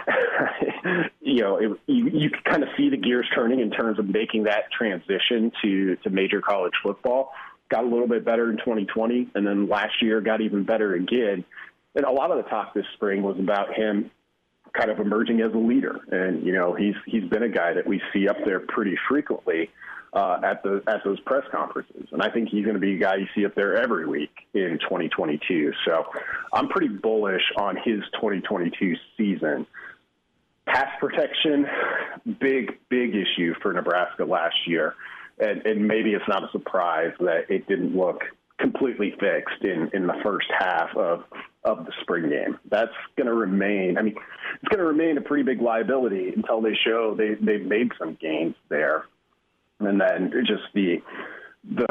[1.22, 4.44] you know, it, you, you kind of see the gears turning in terms of making
[4.44, 7.32] that transition to, to major college football.
[7.70, 11.44] Got a little bit better in 2020, and then last year got even better again.
[11.96, 14.10] And a lot of the talk this spring was about him
[14.74, 16.00] kind of emerging as a leader.
[16.12, 19.70] And you know, he's he's been a guy that we see up there pretty frequently
[20.14, 22.08] uh, at the at those press conferences.
[22.12, 24.32] And I think he's going to be a guy you see up there every week
[24.54, 25.74] in 2022.
[25.86, 26.06] So
[26.54, 29.66] I'm pretty bullish on his 2022 season.
[30.66, 31.66] Pass protection,
[32.40, 34.96] big big issue for Nebraska last year.
[35.40, 38.24] And, and maybe it's not a surprise that it didn't look
[38.60, 41.24] completely fixed in, in the first half of
[41.64, 42.58] of the spring game.
[42.70, 43.98] That's going to remain.
[43.98, 44.16] I mean,
[44.62, 48.18] it's going to remain a pretty big liability until they show they they've made some
[48.20, 49.06] gains there,
[49.80, 51.02] and then just the
[51.76, 51.88] the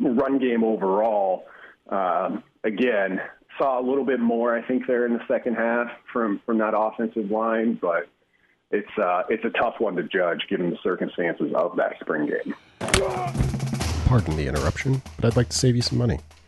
[0.00, 1.46] run game overall.
[1.88, 3.20] Um, again,
[3.58, 4.56] saw a little bit more.
[4.56, 8.08] I think there in the second half from from that offensive line, but
[8.70, 12.54] it's uh, it's a tough one to judge given the circumstances of that spring game.
[14.06, 16.20] Pardon the interruption, but I'd like to save you some money.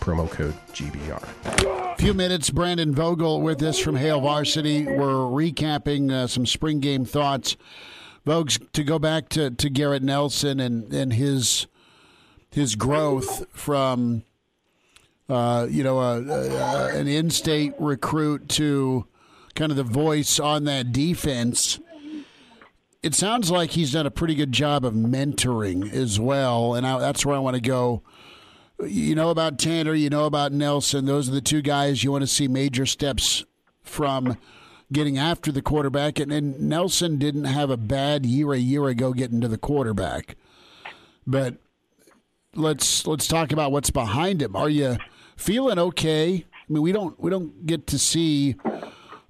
[0.00, 1.98] promo code GBR.
[1.98, 4.84] Few minutes, Brandon Vogel with us from Hail Varsity.
[4.84, 7.56] We're recapping uh, some spring game thoughts.
[8.26, 11.66] Vogues, to go back to, to Garrett Nelson and, and his
[12.50, 14.24] his growth from
[15.28, 19.06] uh, you know a, a, an in-state recruit to
[19.54, 21.78] kind of the voice on that defense
[23.06, 26.98] it sounds like he's done a pretty good job of mentoring as well, and I,
[26.98, 28.02] that's where I want to go.
[28.84, 31.06] You know about Tannor, you know about Nelson.
[31.06, 33.44] Those are the two guys you want to see major steps
[33.82, 34.36] from
[34.92, 36.18] getting after the quarterback.
[36.18, 40.36] And, and Nelson didn't have a bad year a year ago getting to the quarterback,
[41.26, 41.56] but
[42.54, 44.54] let's let's talk about what's behind him.
[44.54, 44.96] Are you
[45.36, 46.44] feeling okay?
[46.54, 48.56] I mean, we don't we don't get to see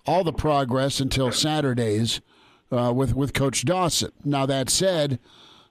[0.07, 2.20] all the progress until Saturdays
[2.72, 4.11] uh, with with Coach Dawson.
[4.24, 5.18] Now that said,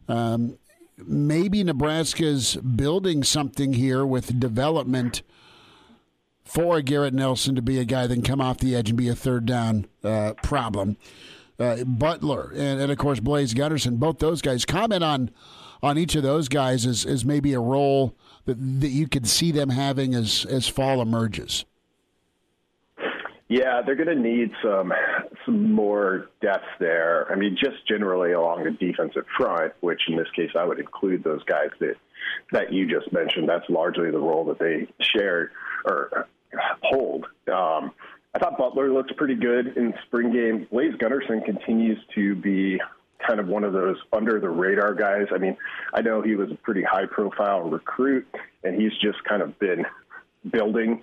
[0.08, 0.58] um,
[0.98, 5.22] maybe Nebraska's building something here with development
[6.44, 9.10] for Garrett Nelson to be a guy that can come off the edge and be
[9.10, 10.98] a third down uh, problem.
[11.58, 14.66] Uh, Butler and, and of course Blaise Gunnerson, both those guys.
[14.66, 15.32] Comment on
[15.82, 18.16] on each of those guys as, as maybe a role
[18.46, 21.66] that, that you could see them having as as fall emerges.
[23.48, 24.92] Yeah, they're going to need some
[25.46, 27.32] some more depth there.
[27.32, 31.24] I mean, just generally along the defensive front, which in this case I would include
[31.24, 31.96] those guys that
[32.52, 33.48] that you just mentioned.
[33.48, 35.52] That's largely the role that they share
[35.86, 36.28] or
[36.82, 37.26] hold.
[37.48, 37.92] Um,
[38.34, 40.68] I thought Butler looked pretty good in spring game.
[40.72, 42.82] Blaise Gunnerson continues to be
[43.26, 45.28] kind of one of those under the radar guys.
[45.34, 45.56] I mean,
[45.94, 48.28] I know he was a pretty high profile recruit,
[48.64, 49.86] and he's just kind of been
[50.52, 51.02] building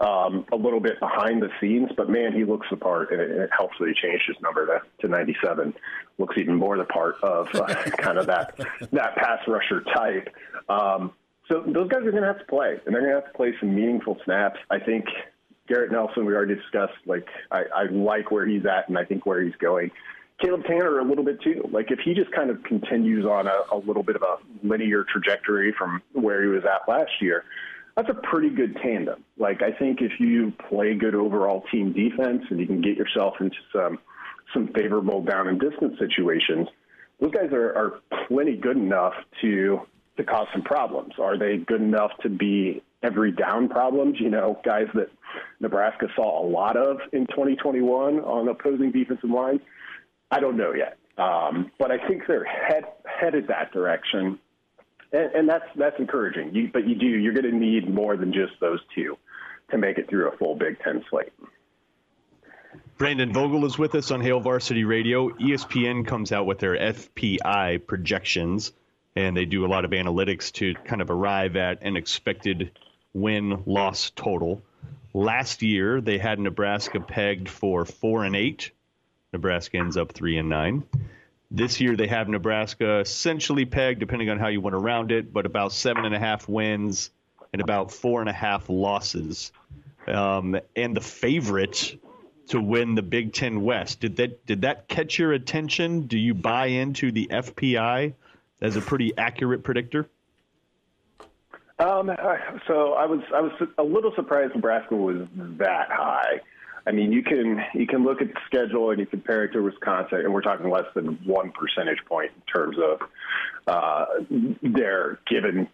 [0.00, 3.30] um, a little bit behind the scenes, but man, he looks the part, and it,
[3.30, 5.74] it helps that he changed his number to, to 97.
[6.18, 7.66] Looks even more the part of uh,
[7.98, 8.58] kind of that
[8.92, 10.28] that pass rusher type.
[10.68, 11.12] Um,
[11.48, 13.36] so those guys are going to have to play, and they're going to have to
[13.36, 14.58] play some meaningful snaps.
[14.70, 15.04] I think
[15.68, 16.94] Garrett Nelson, we already discussed.
[17.04, 19.90] Like I, I like where he's at, and I think where he's going.
[20.40, 21.68] Caleb Tannor a little bit too.
[21.70, 24.36] Like if he just kind of continues on a, a little bit of a
[24.66, 27.44] linear trajectory from where he was at last year,
[27.96, 29.24] that's a pretty good tandem.
[29.38, 33.34] Like I think if you play good overall team defense and you can get yourself
[33.40, 33.98] into some
[34.54, 36.68] some favorable down and distance situations,
[37.20, 39.80] those guys are, are plenty good enough to
[40.16, 41.14] to cause some problems.
[41.18, 44.16] Are they good enough to be every down problems?
[44.20, 45.08] You know, guys that
[45.60, 49.60] Nebraska saw a lot of in 2021 on opposing defensive lines.
[50.30, 54.38] I don't know yet, um, but I think they're head, headed that direction
[55.12, 56.54] and, and that's that's encouraging.
[56.54, 59.16] You, but you do you're going to need more than just those two
[59.70, 61.32] to make it through a full Big Ten slate.
[62.98, 65.30] Brandon Vogel is with us on Hail Varsity Radio.
[65.30, 68.72] ESPN comes out with their FPI projections,
[69.16, 72.72] and they do a lot of analytics to kind of arrive at an expected
[73.14, 74.62] win loss total.
[75.14, 78.70] Last year, they had Nebraska pegged for four and eight.
[79.32, 80.84] Nebraska ends up three and nine.
[81.50, 85.46] This year they have Nebraska essentially pegged, depending on how you went around it, but
[85.46, 87.10] about seven and a half wins
[87.52, 89.50] and about four and a half losses.
[90.06, 91.98] Um, and the favorite
[92.48, 94.00] to win the Big Ten West.
[94.00, 96.02] Did that did that catch your attention?
[96.02, 98.14] Do you buy into the FPI
[98.60, 100.08] as a pretty accurate predictor?
[101.78, 102.10] Um,
[102.66, 105.26] so I was I was a little surprised Nebraska was
[105.58, 106.40] that high.
[106.86, 109.60] I mean, you can you can look at the schedule and you compare it to
[109.60, 113.00] Wisconsin, and we're talking less than one percentage point in terms of
[113.66, 114.06] uh,
[114.62, 115.68] their given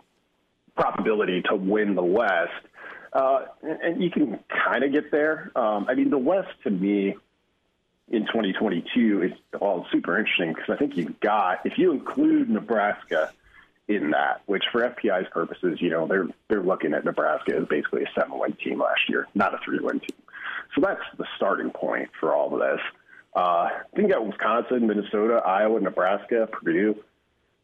[0.76, 2.52] probability to win the West.
[3.12, 5.50] Uh, and you can kind of get there.
[5.56, 7.16] Um, I mean, the West to me
[8.08, 13.32] in 2022 is all super interesting because I think you've got if you include Nebraska
[13.88, 18.02] in that, which for FPI's purposes, you know, they're they're looking at Nebraska as basically
[18.02, 20.16] a seven win team last year, not a three win team.
[20.74, 22.80] So that's the starting point for all of this.
[23.34, 26.96] Uh, I think got Wisconsin, Minnesota, Iowa, Nebraska, Purdue,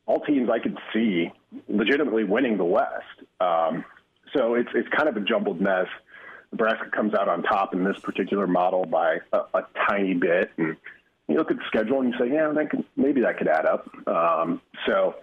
[0.07, 1.33] all teams I could see
[1.69, 3.23] legitimately winning the West.
[3.41, 3.85] Um,
[4.35, 5.87] so it's it's kind of a jumbled mess.
[6.53, 10.77] Nebraska comes out on top in this particular model by a, a tiny bit, and
[11.29, 13.65] you look at the schedule and you say, yeah, that could, maybe that could add
[13.65, 13.89] up.
[14.07, 15.15] Um, so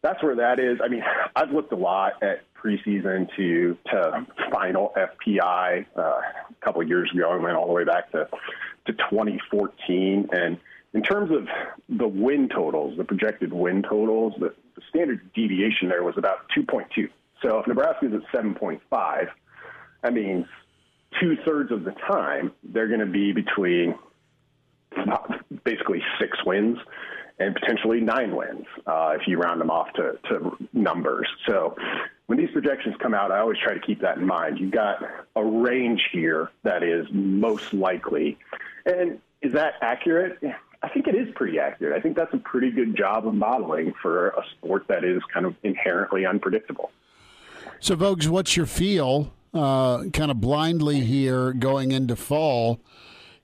[0.00, 0.78] that's where that is.
[0.82, 1.02] I mean,
[1.36, 6.22] I've looked a lot at preseason to to final FPI uh, a
[6.64, 7.30] couple of years ago.
[7.30, 8.28] I went all the way back to
[8.86, 10.58] to 2014, and
[10.94, 11.46] in terms of
[11.88, 17.08] the win totals, the projected win totals, the, the standard deviation there was about 2.2.
[17.42, 19.28] So if Nebraska is at 7.5,
[20.02, 20.46] that means
[21.20, 23.94] two thirds of the time they're going to be between
[25.64, 26.78] basically six wins
[27.38, 31.28] and potentially nine wins uh, if you round them off to, to numbers.
[31.48, 31.76] So
[32.32, 34.58] when these projections come out, I always try to keep that in mind.
[34.58, 35.02] You've got
[35.36, 38.38] a range here that is most likely.
[38.86, 40.42] And is that accurate?
[40.82, 41.94] I think it is pretty accurate.
[41.94, 45.44] I think that's a pretty good job of modeling for a sport that is kind
[45.44, 46.90] of inherently unpredictable.
[47.80, 52.80] So, Vogues, what's your feel uh, kind of blindly here going into fall?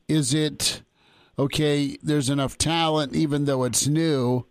[0.08, 0.80] Is it
[1.38, 4.46] okay, there's enough talent, even though it's new,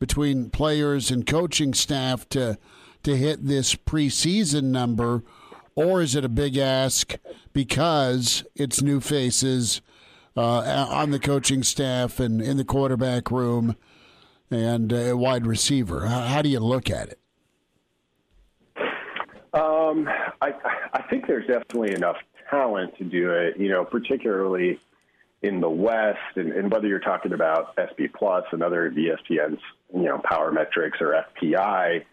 [0.00, 2.58] between players and coaching staff to
[3.02, 5.22] to hit this preseason number,
[5.74, 7.16] or is it a big ask
[7.52, 9.80] because it's new faces
[10.36, 13.76] uh, on the coaching staff and in the quarterback room
[14.50, 16.06] and a wide receiver?
[16.06, 17.18] How, do you look at it?
[19.52, 20.08] Um,
[20.40, 20.52] I,
[20.92, 22.16] I think there's definitely enough
[22.50, 23.58] talent to do it.
[23.58, 24.78] You know, particularly
[25.42, 28.10] in the West, and, and whether you're talking about SP+
[28.52, 29.60] and other ESPN's,
[29.94, 32.04] you know, Power Metrics or FPI,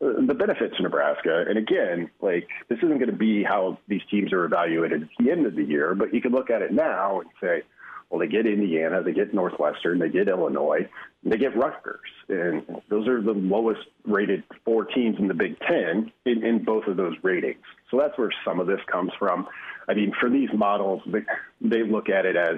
[0.00, 1.44] the benefits to Nebraska.
[1.48, 5.30] And again, like this isn't going to be how these teams are evaluated at the
[5.30, 7.62] end of the year, but you can look at it now and say,
[8.10, 10.88] well, they get Indiana, they get Northwestern, they get Illinois,
[11.24, 16.12] they get Rutgers, and those are the lowest rated four teams in the Big Ten
[16.24, 17.64] in, in both of those ratings.
[17.90, 19.48] So that's where some of this comes from.
[19.88, 21.22] I mean, for these models, they,
[21.60, 22.56] they look at it as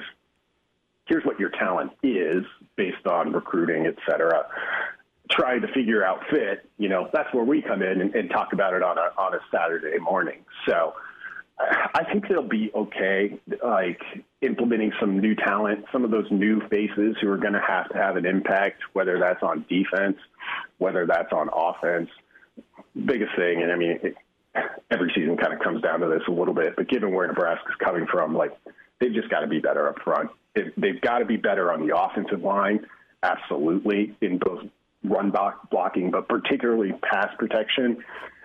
[1.07, 2.45] here's what your talent is
[2.77, 4.47] based on recruiting, et cetera.
[5.31, 8.53] Trying to figure out fit, you know, that's where we come in and, and talk
[8.53, 10.45] about it on a on a Saturday morning.
[10.69, 10.95] So
[11.59, 14.01] I think they'll be okay, like
[14.43, 17.97] implementing some new talent, some of those new faces who are going to have to
[17.97, 20.19] have an impact, whether that's on defense,
[20.79, 22.11] whether that's on offense.
[22.95, 24.17] Biggest thing, and I mean, it,
[24.91, 27.75] every season kind of comes down to this a little bit, but given where Nebraska's
[27.83, 28.57] coming from, like
[29.01, 30.31] they've just got to be better up front.
[30.55, 32.87] They've got to be better on the offensive line,
[33.23, 34.65] absolutely, in both
[35.09, 37.99] run block blocking, but particularly pass protection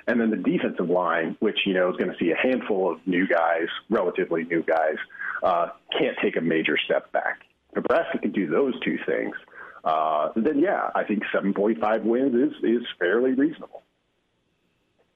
[0.08, 3.00] and then the defensive line, which you know is going to see a handful of
[3.06, 4.96] new guys, relatively new guys,
[5.44, 7.42] uh, can't take a major step back.
[7.76, 9.36] Nebraska can do those two things.
[9.84, 13.84] Uh, then yeah, I think 7.5 wins is is fairly reasonable.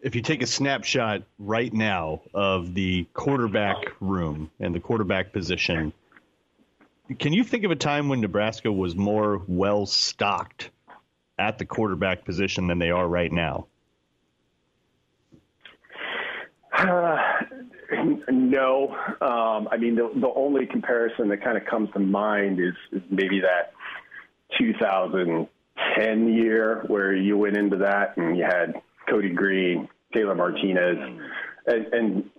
[0.01, 5.93] If you take a snapshot right now of the quarterback room and the quarterback position,
[7.17, 10.69] can you think of a time when Nebraska was more well stocked
[11.37, 13.67] at the quarterback position than they are right now?
[16.77, 17.17] Uh,
[18.29, 18.95] no.
[19.21, 23.01] Um, I mean, the, the only comparison that kind of comes to mind is, is
[23.09, 23.73] maybe that
[24.59, 30.97] 2010 year where you went into that and you had Cody Green, Taylor Martinez,
[31.67, 32.29] and, and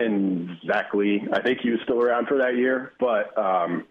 [0.00, 1.22] and Zach Lee.
[1.32, 3.86] I think he was still around for that year, but um,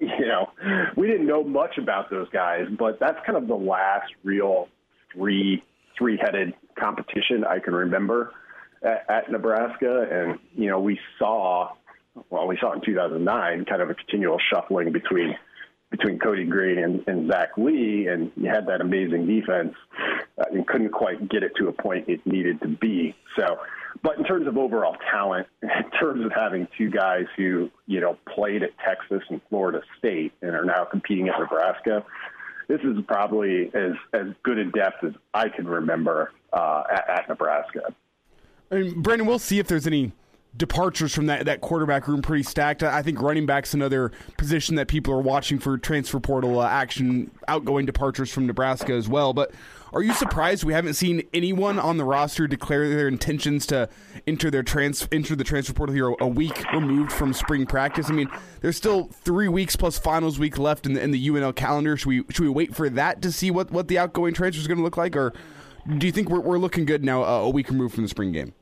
[0.00, 0.50] you know,
[0.96, 2.66] we didn't know much about those guys.
[2.78, 4.68] But that's kind of the last real
[5.12, 5.62] three
[5.96, 8.32] three headed competition I can remember
[8.82, 11.72] at, at Nebraska, and you know we saw,
[12.30, 15.36] well, we saw in 2009 kind of a continual shuffling between
[15.90, 19.74] between Cody Green and, and Zach Lee, and you had that amazing defense
[20.38, 23.14] uh, and couldn't quite get it to a point it needed to be.
[23.38, 23.58] So,
[24.02, 28.16] but in terms of overall talent, in terms of having two guys who you know
[28.34, 32.04] played at Texas and Florida State and are now competing at Nebraska,
[32.68, 37.28] this is probably as as good a depth as I can remember uh, at, at
[37.28, 37.94] Nebraska.
[38.70, 40.12] Mean, Brandon, we'll see if there's any
[40.56, 42.82] departures from that, that quarterback room pretty stacked.
[42.82, 47.30] I think running back's another position that people are watching for transfer portal uh, action,
[47.46, 49.32] outgoing departures from Nebraska as well.
[49.32, 49.52] But
[49.92, 53.88] are you surprised we haven't seen anyone on the roster declare their intentions to
[54.26, 58.10] enter their trans enter the transfer portal here a week removed from spring practice?
[58.10, 58.28] I mean,
[58.60, 61.96] there's still three weeks plus finals week left in the, in the UNL calendar.
[61.96, 64.66] Should we should we wait for that to see what, what the outgoing transfer is
[64.66, 65.32] going to look like, or
[65.96, 68.32] do you think we're, we're looking good now uh, a week removed from the spring
[68.32, 68.52] game?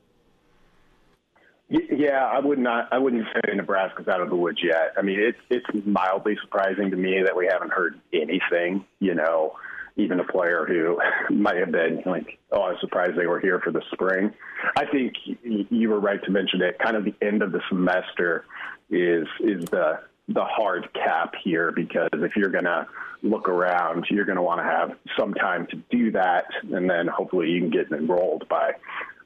[1.69, 2.93] Yeah, I would not.
[2.93, 4.93] I wouldn't say Nebraska's out of the woods yet.
[4.97, 8.85] I mean, it's it's mildly surprising to me that we haven't heard anything.
[8.99, 9.57] You know,
[9.97, 10.99] even a player who
[11.35, 14.33] might have been like, "Oh, I was surprised they were here for the spring."
[14.77, 16.79] I think you were right to mention it.
[16.79, 18.45] Kind of the end of the semester
[18.89, 19.99] is is the
[20.29, 22.85] the hard cap here because if you're going to
[23.23, 27.07] look around, you're going to want to have some time to do that, and then
[27.07, 28.73] hopefully you can get enrolled by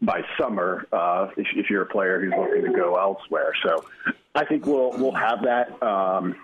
[0.02, 3.54] by summer uh, if, if you're a player who's looking to go elsewhere.
[3.64, 3.86] So
[4.34, 5.82] I think we'll we'll have that.
[5.84, 6.36] Um,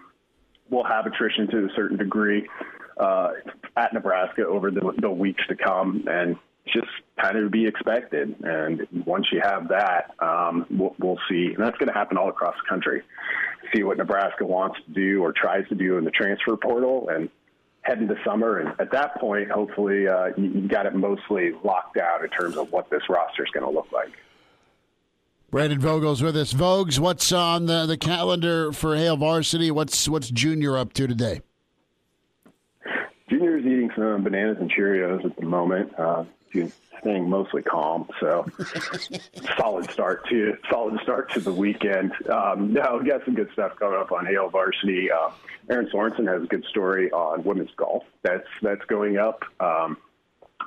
[0.69, 2.47] we'll have attrition to a certain degree
[2.97, 3.29] uh,
[3.75, 6.35] at Nebraska over the, the weeks to come, and
[6.67, 6.87] just
[7.21, 8.35] kind of be expected.
[8.43, 11.53] And once you have that, um, we'll, we'll see.
[11.55, 13.03] And that's going to happen all across the country.
[13.73, 17.29] See what Nebraska wants to do or tries to do in the transfer portal, and
[17.87, 18.59] head into summer.
[18.59, 22.57] And at that point, hopefully, uh, you, you got it mostly locked down in terms
[22.57, 24.11] of what this roster is going to look like.
[25.49, 26.53] Brandon Vogel's with us.
[26.53, 29.71] Vogues, what's on the, the calendar for Hail Varsity?
[29.71, 31.39] What's what's Junior up to today?
[33.97, 35.93] Junior is eating some bananas and Cheerios at the moment.
[35.97, 36.25] Uh,
[36.99, 38.07] staying mostly calm.
[38.19, 38.47] So
[39.57, 42.13] solid start to solid start to the weekend.
[42.29, 45.11] Um, no, we got some good stuff coming up on Hail Varsity.
[45.11, 45.29] Uh,
[45.69, 48.03] Erin Sorensen has a good story on women's golf.
[48.23, 49.43] That's that's going up.
[49.59, 49.97] Um,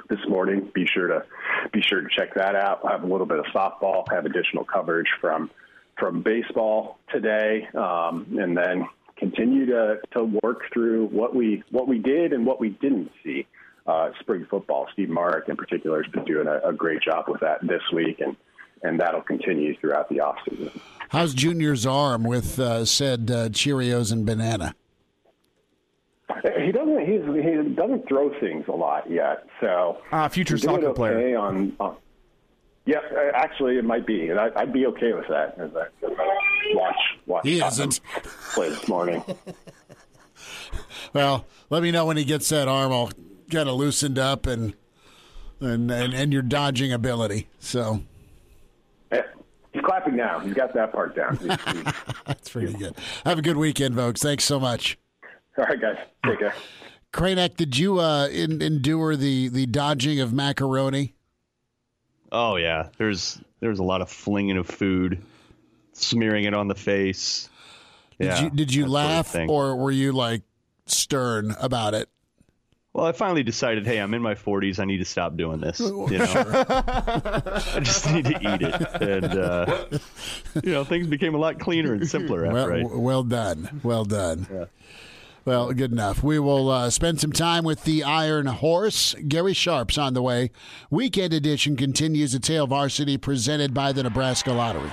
[0.08, 0.70] this morning.
[0.72, 1.24] Be sure to
[1.72, 2.82] be sure to check that out.
[2.82, 5.50] We'll have a little bit of softball, have additional coverage from
[5.98, 8.88] from baseball today, um, and then
[9.20, 13.46] continue to to work through what we what we did and what we didn't see
[13.86, 14.88] uh, spring football.
[14.92, 18.20] Steve Marik, in particular, has been doing a, a, great job with that this week,
[18.20, 18.36] and
[18.82, 20.80] and that'll continue throughout the offseason.
[21.10, 24.74] How's Junior's arm with uh, said uh, Cheerios and banana?
[26.64, 27.00] He doesn't.
[27.00, 29.46] He's, he doesn't throw things a lot yet.
[29.60, 31.38] So Ah, future soccer okay player.
[31.38, 31.96] On, on
[32.86, 35.58] yeah, uh, actually, it might be, and I, I'd be okay with that.
[35.58, 36.96] As I, as I watch
[37.26, 38.00] watch He isn't.
[38.54, 39.22] play this morning.
[41.12, 43.10] Well, let me know when he gets that arm all
[43.50, 44.74] kind of loosened up and
[45.60, 47.48] and and, and your dodging ability.
[47.58, 48.02] So
[49.12, 49.22] Yeah,
[49.72, 50.38] he's clapping now.
[50.38, 51.36] He's got that part down.
[51.38, 51.94] He's- he's-
[52.26, 52.94] that's pretty good.
[53.26, 54.22] Have a good weekend, folks.
[54.22, 54.98] Thanks so much.
[55.58, 56.54] all right, guys, take care.
[57.12, 61.14] Kranak, did you uh, in, endure the the dodging of macaroni?
[62.32, 65.22] Oh yeah, there's there's a lot of flinging of food,
[65.92, 67.48] smearing it on the face.
[68.18, 70.42] Did Yeah, you did you that sort of laugh or were you like
[70.86, 72.08] stern about it?
[72.92, 74.80] Well, I finally decided, hey, I'm in my 40s.
[74.80, 75.78] I need to stop doing this.
[75.80, 79.84] You know, I just need to eat it, and uh,
[80.64, 82.96] you know, things became a lot cleaner and simpler after Well, I.
[82.96, 83.80] well done.
[83.84, 84.68] Well done.
[85.44, 86.22] Well, good enough.
[86.22, 89.14] We will uh, spend some time with the Iron Horse.
[89.26, 90.50] Gary Sharp's on the way.
[90.90, 94.92] Weekend edition continues at Hail Varsity, presented by the Nebraska Lottery.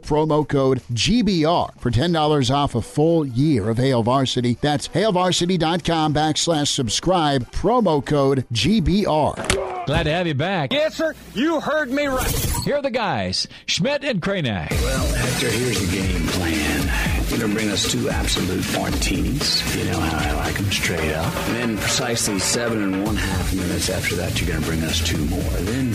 [0.01, 4.57] promo code GBR for $10 off a full year of Hail Varsity.
[4.61, 9.85] That's HailVarsity.com backslash subscribe, promo code GBR.
[9.85, 10.71] Glad to have you back.
[10.71, 11.15] Yes, sir.
[11.33, 12.45] You heard me right.
[12.63, 14.69] Here are the guys, Schmidt and Kranak.
[14.71, 16.81] Well, Hector, here's the game plan.
[17.29, 19.75] You're going to bring us two absolute martinis.
[19.77, 21.33] You know how I like them straight up.
[21.47, 24.99] And then precisely seven and one half minutes after that, you're going to bring us
[24.99, 25.39] two more.
[25.39, 25.93] Then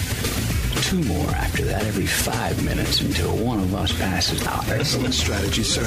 [0.76, 4.68] two more after that every five minutes until one of us passes out.
[4.68, 5.82] Excellent strategy, sir.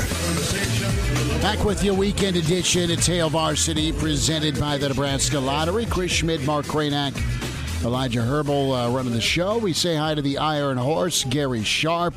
[1.41, 5.86] Back with your weekend edition at Hail Varsity, presented by the Nebraska Lottery.
[5.86, 7.16] Chris Schmidt, Mark Kranak,
[7.84, 9.57] Elijah Herbal uh, running the show.
[9.57, 12.16] We say hi to the Iron Horse, Gary Sharp.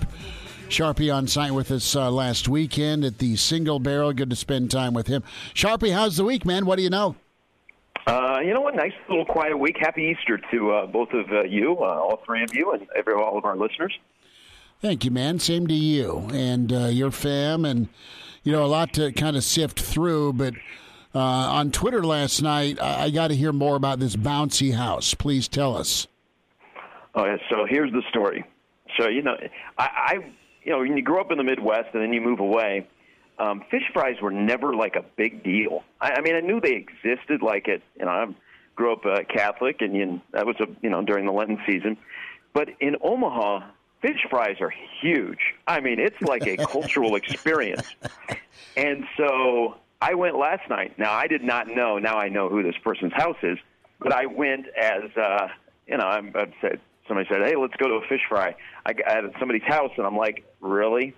[0.69, 4.13] Sharpie on site with us uh, last weekend at the Single Barrel.
[4.13, 5.23] Good to spend time with him.
[5.55, 6.65] Sharpie, how's the week, man?
[6.65, 7.17] What do you know?
[8.07, 8.75] Uh, you know what?
[8.75, 9.77] Nice little quiet week.
[9.79, 13.15] Happy Easter to uh, both of uh, you, uh, all three of you, and every
[13.15, 13.97] all of our listeners.
[14.81, 15.39] Thank you, man.
[15.39, 17.89] Same to you and uh, your fam, and
[18.43, 20.33] you know a lot to kind of sift through.
[20.33, 20.55] But
[21.15, 25.15] uh, on Twitter last night, I, I got to hear more about this bouncy house.
[25.15, 26.09] Please tell us.
[27.15, 28.45] Oh, yeah, so here's the story.
[28.99, 29.37] So you know,
[29.79, 30.15] I, I
[30.65, 32.89] you know when you grow up in the Midwest and then you move away,
[33.39, 35.83] um, fish fries were never like a big deal.
[36.01, 37.43] I, I mean, I knew they existed.
[37.43, 38.27] Like it, you know, I
[38.77, 41.59] grew up uh, Catholic, and you, know, that was a you know during the Lenten
[41.67, 41.97] season.
[42.53, 43.67] But in Omaha,
[44.01, 45.41] fish fries are huge.
[45.67, 47.87] I mean, it's like a cultural experience.
[48.77, 50.99] And so I went last night.
[50.99, 51.99] Now I did not know.
[51.99, 53.59] Now I know who this person's house is.
[54.01, 55.49] But I went as uh,
[55.87, 56.05] you know.
[56.05, 58.55] I'm, I said somebody said, "Hey, let's go to a fish fry."
[58.85, 61.15] I got at somebody's house, and I'm like, "Really?"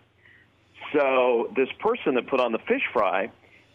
[0.94, 3.30] So this person that put on the fish fry,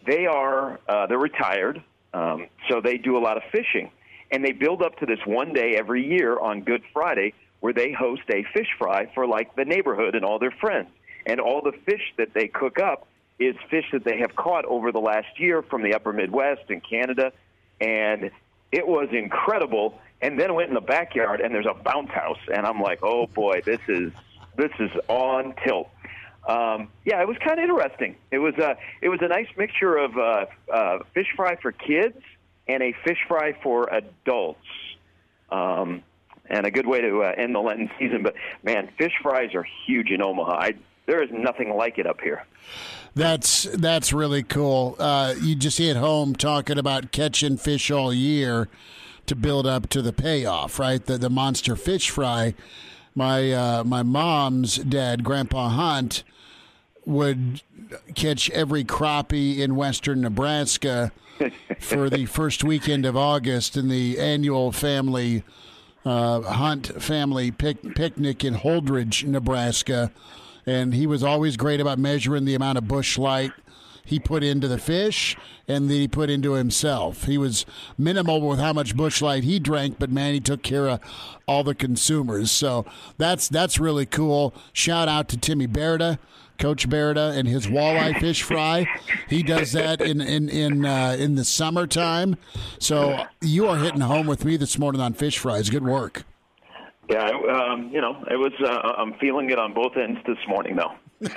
[0.06, 1.82] they are uh, they're retired,
[2.14, 3.90] um, so they do a lot of fishing,
[4.32, 7.92] and they build up to this one day every year on Good Friday where they
[7.92, 10.88] host a fish fry for like the neighborhood and all their friends,
[11.26, 13.06] and all the fish that they cook up
[13.38, 16.82] is fish that they have caught over the last year from the Upper Midwest and
[16.82, 17.32] Canada,
[17.80, 18.30] and
[18.72, 19.98] it was incredible.
[20.22, 23.26] And then went in the backyard, and there's a bounce house, and I'm like, oh
[23.26, 24.12] boy, this is
[24.56, 25.88] this is on tilt.
[26.50, 28.16] Um, yeah, it was kind of interesting.
[28.32, 32.16] It was a it was a nice mixture of uh, uh, fish fry for kids
[32.66, 34.66] and a fish fry for adults,
[35.50, 36.02] um,
[36.46, 38.24] and a good way to uh, end the Lenten season.
[38.24, 40.52] But man, fish fries are huge in Omaha.
[40.52, 40.74] I,
[41.06, 42.44] there is nothing like it up here.
[43.14, 44.96] That's that's really cool.
[44.98, 48.68] Uh, you just hit home talking about catching fish all year
[49.26, 51.04] to build up to the payoff, right?
[51.04, 52.54] The the monster fish fry.
[53.14, 56.24] My uh, my mom's dad, Grandpa Hunt,
[57.06, 57.62] would
[58.14, 61.12] catch every crappie in western Nebraska
[61.78, 65.42] for the first weekend of August in the annual family
[66.04, 70.10] uh, Hunt family pic- picnic in Holdrege, Nebraska.
[70.66, 73.52] And he was always great about measuring the amount of Busch Light
[74.04, 75.36] he put into the fish
[75.68, 77.24] and that he put into himself.
[77.24, 77.64] He was
[77.96, 81.00] minimal with how much Busch Light he drank, but man, he took care of
[81.46, 82.50] all the consumers.
[82.50, 82.86] So
[83.18, 84.54] that's that's really cool.
[84.72, 86.18] Shout out to Timmy Berta.
[86.60, 88.86] Coach Berta and his walleye fish fry.
[89.28, 92.36] He does that in in in uh, in the summertime.
[92.78, 95.70] So you are hitting home with me this morning on fish fries.
[95.70, 96.24] Good work.
[97.08, 98.52] Yeah, um, you know, it was.
[98.62, 100.92] Uh, I'm feeling it on both ends this morning, though.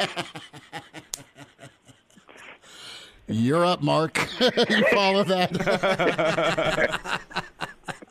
[3.27, 4.19] You're up, Mark.
[4.39, 7.21] you follow that.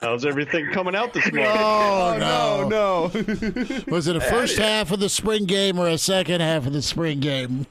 [0.03, 1.47] How's everything coming out this morning?
[1.57, 3.83] Oh, no, no.
[3.89, 6.83] Was it a first half of the spring game or a second half of the
[6.83, 7.67] spring game?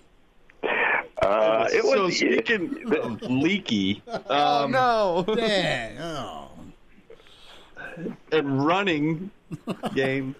[1.21, 5.25] Uh, it so was speaking of leaky, Oh, um, no.
[5.35, 5.97] Dang.
[5.99, 6.47] Oh.
[8.31, 9.29] and running
[9.93, 10.33] game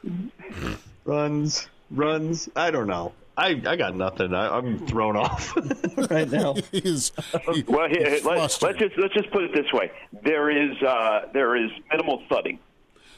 [1.06, 2.50] runs runs.
[2.56, 3.12] I don't know.
[3.38, 4.34] I, I got nothing.
[4.34, 5.56] I, I'm thrown off
[6.12, 6.56] right now.
[6.72, 7.12] He's,
[7.68, 8.80] well, here, he's let, us flustered.
[8.90, 9.92] just let's just put it this way:
[10.24, 12.60] there is uh, there is minimal thudding,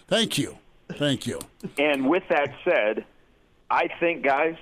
[0.08, 0.58] Thank you.
[0.90, 1.40] Thank you.
[1.80, 3.06] and with that said,
[3.70, 4.56] I think guys,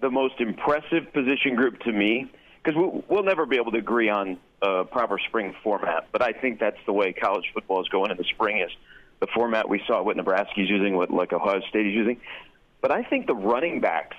[0.00, 2.30] the most impressive position group to me,
[2.62, 6.32] because we'll, we'll never be able to agree on a proper spring format, but I
[6.32, 8.70] think that's the way college football is going in the spring is
[9.20, 12.18] the format we saw what Nebraska's using, what like Ohio State is using.
[12.80, 14.16] But I think the running backs,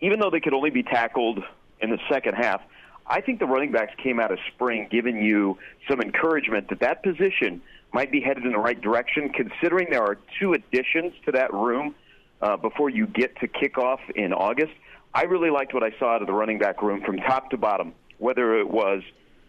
[0.00, 1.42] even though they could only be tackled
[1.80, 2.60] in the second half,
[3.06, 5.58] I think the running backs came out of spring giving you
[5.88, 7.62] some encouragement that that position
[7.92, 11.94] might be headed in the right direction, considering there are two additions to that room
[12.42, 14.72] uh, before you get to kickoff in August.
[15.14, 17.56] I really liked what I saw out of the running back room from top to
[17.56, 19.02] bottom, whether it was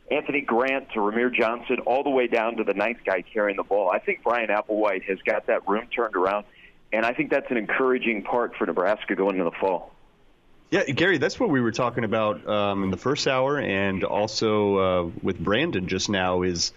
[0.10, 3.64] Anthony Grant to Rahmir Johnson, all the way down to the ninth guy carrying the
[3.64, 3.92] ball.
[3.92, 6.46] I think Bryan Applewhite has got that room turned around,
[6.94, 9.92] and I think that's an encouraging part for Nebraska going into the fall.
[10.72, 14.78] Yeah, Gary, that's what we were talking about um, in the first hour, and also
[14.78, 16.44] uh, with Brandon just now.
[16.44, 16.74] Is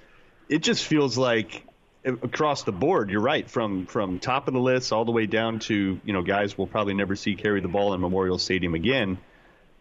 [0.49, 1.63] it just feels like
[2.05, 3.11] across the board?
[3.11, 6.23] You're right, from from top of the list all the way down to you know
[6.23, 9.19] guys we'll probably never see carry the ball in Memorial Stadium again.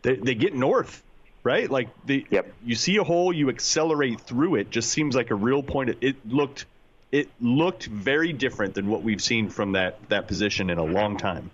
[0.01, 1.01] They, they get north,
[1.43, 1.71] right?
[1.71, 2.25] Like the
[2.65, 4.69] you see a hole, you accelerate through it.
[4.71, 5.89] Just seems like a real point.
[5.89, 6.65] It, it looked
[7.13, 11.15] it looked very different than what we've seen from that that position in a long
[11.15, 11.49] time.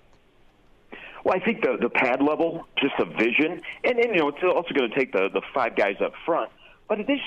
[1.27, 4.37] Well, I think the the pad level, just the vision, and, and you know, it's
[4.41, 6.49] also going to take the the five guys up front.
[6.87, 7.19] But it is,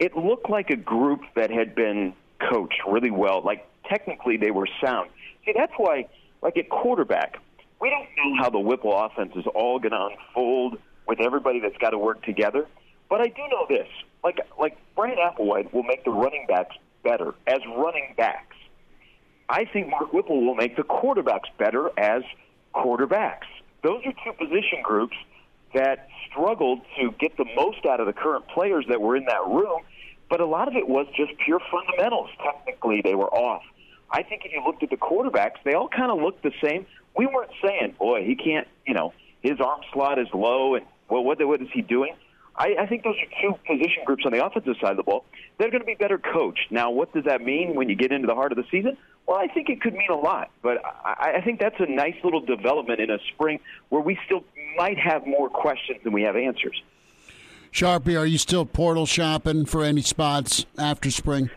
[0.00, 2.12] it looked like a group that had been
[2.50, 3.40] coached really well.
[3.40, 5.10] Like technically, they were sound.
[5.44, 6.08] See, that's why,
[6.42, 7.36] like at quarterback,
[7.80, 11.78] we don't know how the Whipple offense is all going to unfold with everybody that's
[11.78, 12.66] got to work together.
[13.08, 13.86] But I do know this:
[14.24, 16.74] like like Bryan Applewhite will make the running backs
[17.04, 18.56] better as running backs.
[19.48, 22.24] I think Mark Whipple will make the quarterbacks better as
[22.74, 23.46] quarterbacks.
[23.82, 25.16] Those are two position groups
[25.74, 29.46] that struggled to get the most out of the current players that were in that
[29.46, 29.82] room,
[30.28, 32.30] but a lot of it was just pure fundamentals.
[32.42, 33.62] Technically, they were off.
[34.10, 36.86] I think if you looked at the quarterbacks, they all kind of looked the same.
[37.16, 41.22] We weren't saying, boy, he can't, you know, his arm slot is low, and well,
[41.22, 42.14] what, what is he doing?
[42.56, 45.24] I, I think those are two position groups on the offensive side of the ball.
[45.58, 46.70] They're going to be better coached.
[46.70, 48.96] Now, what does that mean when you get into the heart of the season?
[49.26, 52.16] Well, I think it could mean a lot, but I, I think that's a nice
[52.24, 54.42] little development in a spring where we still
[54.76, 56.82] might have more questions than we have answers.
[57.72, 61.50] Sharpie, are you still portal shopping for any spots after spring?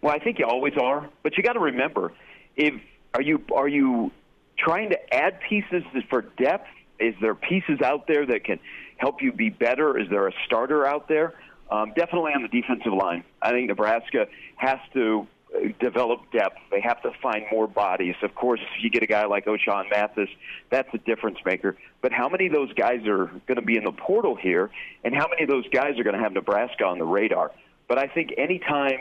[0.00, 2.12] Well, I think you always are, but you got to remember,
[2.56, 2.74] if
[3.14, 4.10] are you are you
[4.58, 6.68] trying to add pieces for depth?
[6.98, 8.60] Is there pieces out there that can
[8.96, 9.98] help you be better?
[9.98, 11.34] Is there a starter out there?
[11.70, 13.24] Um, definitely on the defensive line.
[13.40, 15.26] I think Nebraska has to
[15.80, 16.56] develop depth.
[16.70, 18.14] They have to find more bodies.
[18.22, 20.28] Of course, if you get a guy like Ochaun Mathis,
[20.70, 21.76] that's a difference maker.
[22.00, 24.70] But how many of those guys are going to be in the portal here,
[25.04, 27.52] and how many of those guys are going to have Nebraska on the radar?
[27.88, 28.98] But I think any time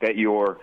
[0.00, 0.58] that you're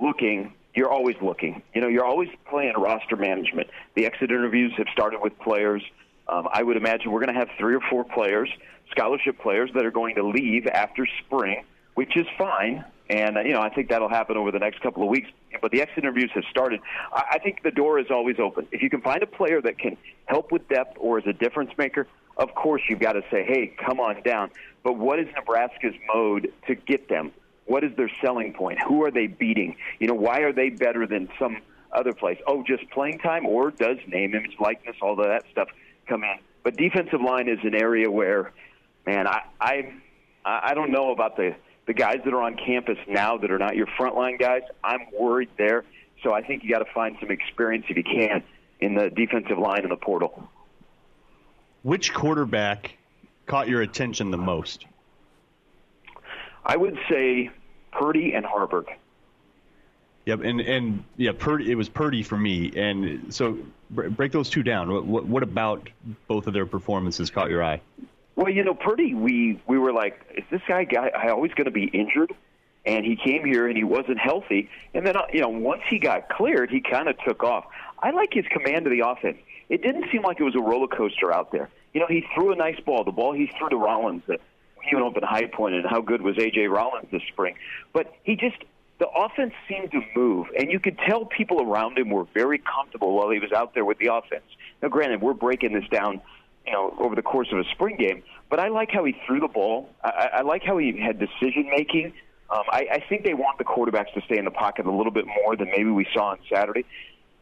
[0.00, 1.62] looking, you're always looking.
[1.74, 3.68] You know, you're always playing roster management.
[3.94, 5.82] The exit interviews have started with players.
[6.28, 8.48] Um, I would imagine we're going to have three or four players,
[8.90, 12.84] scholarship players, that are going to leave after spring, which is fine.
[13.10, 15.28] And, uh, you know, I think that'll happen over the next couple of weeks.
[15.60, 16.80] But the exit interviews have started.
[17.12, 18.68] I, I think the door is always open.
[18.70, 19.96] If you can find a player that can
[20.26, 22.06] help with depth or is a difference maker,
[22.36, 24.50] of course you've got to say, hey, come on down.
[24.84, 27.32] But what is Nebraska's mode to get them?
[27.66, 28.78] What is their selling point?
[28.86, 29.76] Who are they beating?
[29.98, 31.58] You know, why are they better than some
[31.92, 32.38] other place?
[32.46, 35.68] Oh, just playing time, or does name, image, likeness, all of that stuff
[36.06, 36.36] come in?
[36.62, 38.52] But defensive line is an area where,
[39.04, 39.92] man, I I
[40.44, 41.54] I don't know about the
[41.90, 44.62] the guys that are on campus now that are not your frontline guys.
[44.84, 45.84] I'm worried there.
[46.22, 48.44] So I think you got to find some experience if you can
[48.78, 50.48] in the defensive line in the portal.
[51.82, 52.96] Which quarterback
[53.46, 54.86] caught your attention the most?
[56.64, 57.50] I would say
[57.90, 58.84] Purdy and Haarberg.
[60.26, 61.72] Yep, and and yeah, Purdy.
[61.72, 62.70] It was Purdy for me.
[62.76, 63.58] And so
[63.90, 64.92] break those two down.
[64.92, 65.90] What, what, what about
[66.28, 67.80] both of their performances caught your eye?
[68.40, 71.70] Well, you know, Purdy, we we were like, is this guy guy always going to
[71.70, 72.32] be injured?
[72.86, 74.70] And he came here and he wasn't healthy.
[74.94, 77.66] And then, uh, you know, once he got cleared, he kind of took off.
[77.98, 79.36] I like his command of the offense.
[79.68, 81.68] It didn't seem like it was a roller coaster out there.
[81.92, 83.04] You know, he threw a nice ball.
[83.04, 84.40] The ball he threw to Rollins that
[84.88, 86.68] he went up in High Point, and how good was A.J.
[86.68, 87.56] Rollins this spring?
[87.92, 88.56] But he just
[88.98, 93.14] the offense seemed to move, and you could tell people around him were very comfortable
[93.14, 94.44] while he was out there with the offense.
[94.80, 96.22] Now, granted, we're breaking this down,
[96.66, 99.40] you know, over the course of a spring game, but I like how he threw
[99.40, 99.88] the ball.
[100.04, 102.12] I, I like how he had decision making.
[102.50, 105.12] Um, I, I think they want the quarterbacks to stay in the pocket a little
[105.12, 106.84] bit more than maybe we saw on Saturday.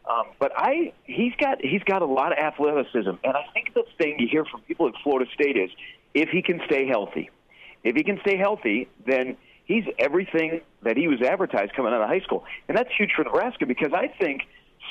[0.09, 3.83] Um, but I, he's got he's got a lot of athleticism, and I think the
[3.97, 5.69] thing you hear from people at Florida State is
[6.13, 7.29] if he can stay healthy.
[7.83, 12.09] If he can stay healthy, then he's everything that he was advertised coming out of
[12.09, 12.43] high school.
[12.67, 14.41] And that's huge for Nebraska because I think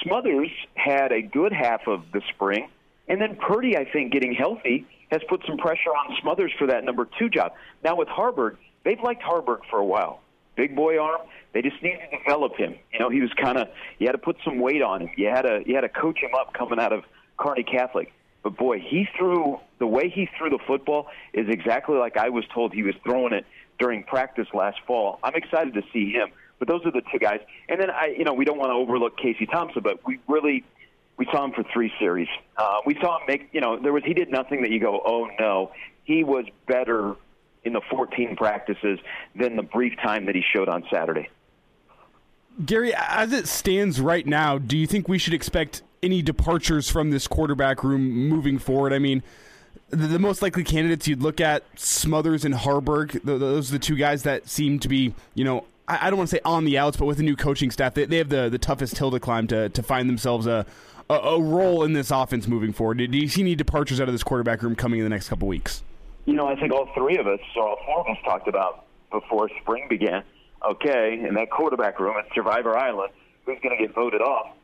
[0.03, 2.69] Smothers had a good half of the spring.
[3.09, 6.85] And then Purdy, I think, getting healthy has put some pressure on Smothers for that
[6.85, 7.53] number two job.
[7.83, 10.21] Now with Haarberg, they've liked Haarberg for a while.
[10.57, 11.21] Big boy arm.
[11.55, 12.75] They just need to develop him.
[12.93, 13.69] You know, he was kind of
[13.99, 15.11] you had to put some weight on him.
[15.17, 17.05] You had to you had to coach him up coming out of
[17.39, 18.13] Kearney Catholic.
[18.43, 22.45] But boy, he threw the way he threw the football is exactly like I was
[22.53, 23.47] told he was throwing it
[23.79, 25.21] during practice last fall.
[25.23, 26.29] I'm excited to see him.
[26.59, 27.41] But those are the two guys.
[27.69, 30.65] And then I, you know, we don't want to overlook Casey Thompson, but we really
[31.19, 32.29] we saw him for three series.
[32.57, 35.03] Uh, we saw him make, you know, there was he did nothing that you go,
[35.05, 35.73] oh no,
[36.05, 37.17] he was better
[37.65, 38.99] in the 14 practices
[39.35, 41.29] than the brief time that he showed on Saturday.
[42.65, 47.11] Gary, as it stands right now, do you think we should expect any departures from
[47.11, 48.93] this quarterback room moving forward?
[48.93, 49.23] I mean,
[49.91, 53.23] the, most likely candidates you'd look at Smothers and Haarberg.
[53.23, 56.31] Those are the two guys that seem to be, you know, I, I don't want
[56.31, 58.49] to say on the outs, but with the new coaching staff, they, they have the,
[58.49, 60.67] the toughest hill to climb to, to find themselves a,
[61.11, 62.99] a, a role in this offense moving forward.
[62.99, 65.49] Do you see any departures out of this quarterback room coming in the next couple
[65.49, 65.83] weeks?
[66.25, 68.85] You know, I think all three of us, or all four of us, talked about
[69.11, 70.23] before spring began.
[70.69, 73.13] Okay, in that quarterback room at Survivor Island,
[73.47, 74.55] who's going to get voted off?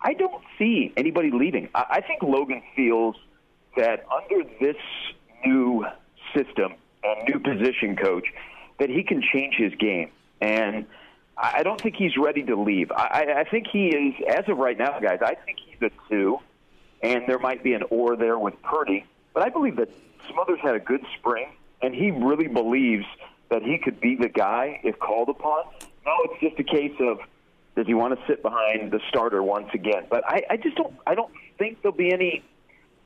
[0.00, 1.68] I don't see anybody leaving.
[1.74, 3.16] I, I think Logan feels–
[3.76, 4.76] that under this
[5.44, 5.84] new
[6.32, 8.24] system and new position coach,
[8.78, 10.10] that he can change his game.
[10.40, 10.86] And
[11.36, 12.92] I don't think he's ready to leave.
[12.92, 16.38] I, I think he is, as of right now, guys, I think a two,
[17.02, 19.04] and there might be an or there with Purdy.
[19.32, 19.90] But I believe that
[20.30, 21.48] Smothers had a good spring,
[21.82, 23.04] and he really believes
[23.50, 25.64] that he could be the guy if called upon.
[26.06, 27.18] Now it's just a case of
[27.76, 30.04] does he want to sit behind the starter once again?
[30.08, 30.94] But I, I just don't.
[31.06, 32.44] I don't think there'll be any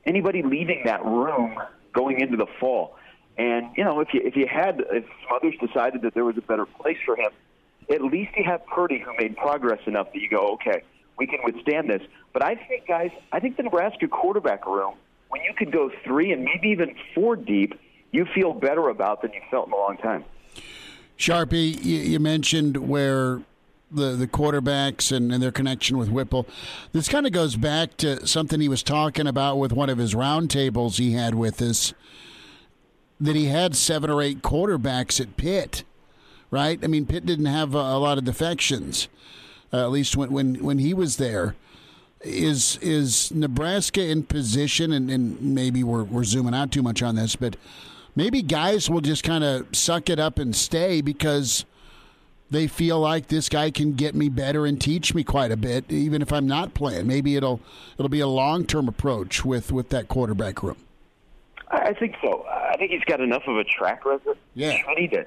[0.05, 1.57] anybody leaving that room
[1.93, 2.95] going into the fall.
[3.37, 6.41] And you know, if you if you had if Smothers decided that there was a
[6.41, 7.31] better place for him,
[7.89, 10.83] at least you have Purdy who made progress enough that you go, okay,
[11.19, 12.01] we can withstand this.
[12.33, 14.95] But I think, guys, I think the Nebraska quarterback room,
[15.27, 17.79] when you could go three and maybe even four deep,
[18.11, 20.23] you feel better about than you felt in a long time.
[21.17, 23.41] Sharpie, you mentioned where
[23.91, 26.47] the, the quarterbacks and, and their connection with Whipple.
[26.93, 30.15] This kind of goes back to something he was talking about with one of his
[30.15, 31.93] roundtables he had with us
[33.19, 35.83] that he had seven or eight quarterbacks at Pitt,
[36.51, 36.79] right?
[36.81, 39.09] I mean, Pitt didn't have a, a lot of defections,
[39.73, 41.55] uh, at least when, when, when he was there.
[42.21, 47.15] Is is Nebraska in position, and, and maybe we're, we're zooming out too much on
[47.15, 47.55] this, but
[48.13, 51.63] maybe guys will just kind of suck it up and stay because–
[52.51, 55.85] they feel like this guy can get me better and teach me quite a bit,
[55.89, 57.07] even if I'm not playing.
[57.07, 57.59] Maybe it'll
[57.97, 60.77] it'll be a long term approach with with that quarterback room.
[61.69, 62.45] I think so.
[62.49, 64.37] I think he's got enough of a track record.
[64.55, 65.25] Yeah, ready to.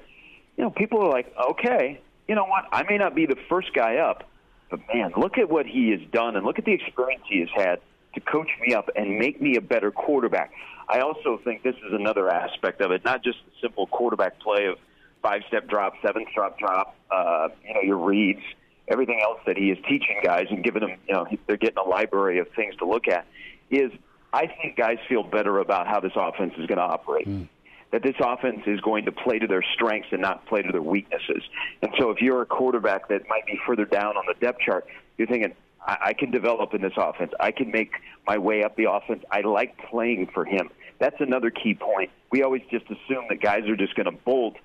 [0.57, 2.65] You know, people are like, okay, you know what?
[2.71, 4.29] I may not be the first guy up,
[4.73, 7.49] but man, look at what he has done, and look at the experience he has
[7.55, 7.79] had
[8.15, 10.51] to coach me up and make me a better quarterback.
[10.89, 14.65] I also think this is another aspect of it, not just the simple quarterback play
[14.65, 14.79] of
[15.21, 18.41] five step drop, seven step drop, uh, you know, your reads,
[18.87, 21.87] everything else that he is teaching guys and giving them, you know, they're getting a
[21.87, 23.27] library of things to look at.
[23.69, 23.91] Is
[24.33, 27.27] I think guys feel better about how this offense is going to operate.
[27.27, 27.47] Mm.
[27.93, 30.81] That this offense is going to play to their strengths and not play to their
[30.81, 31.43] weaknesses.
[31.81, 34.87] And so, if you're a quarterback that might be further down on the depth chart,
[35.17, 37.31] you're thinking, I, I can develop in this offense.
[37.39, 37.91] I can make
[38.27, 39.23] my way up the offense.
[39.31, 40.69] I like playing for him.
[40.99, 42.09] That's another key point.
[42.31, 44.55] We always just assume that guys are just going to bolt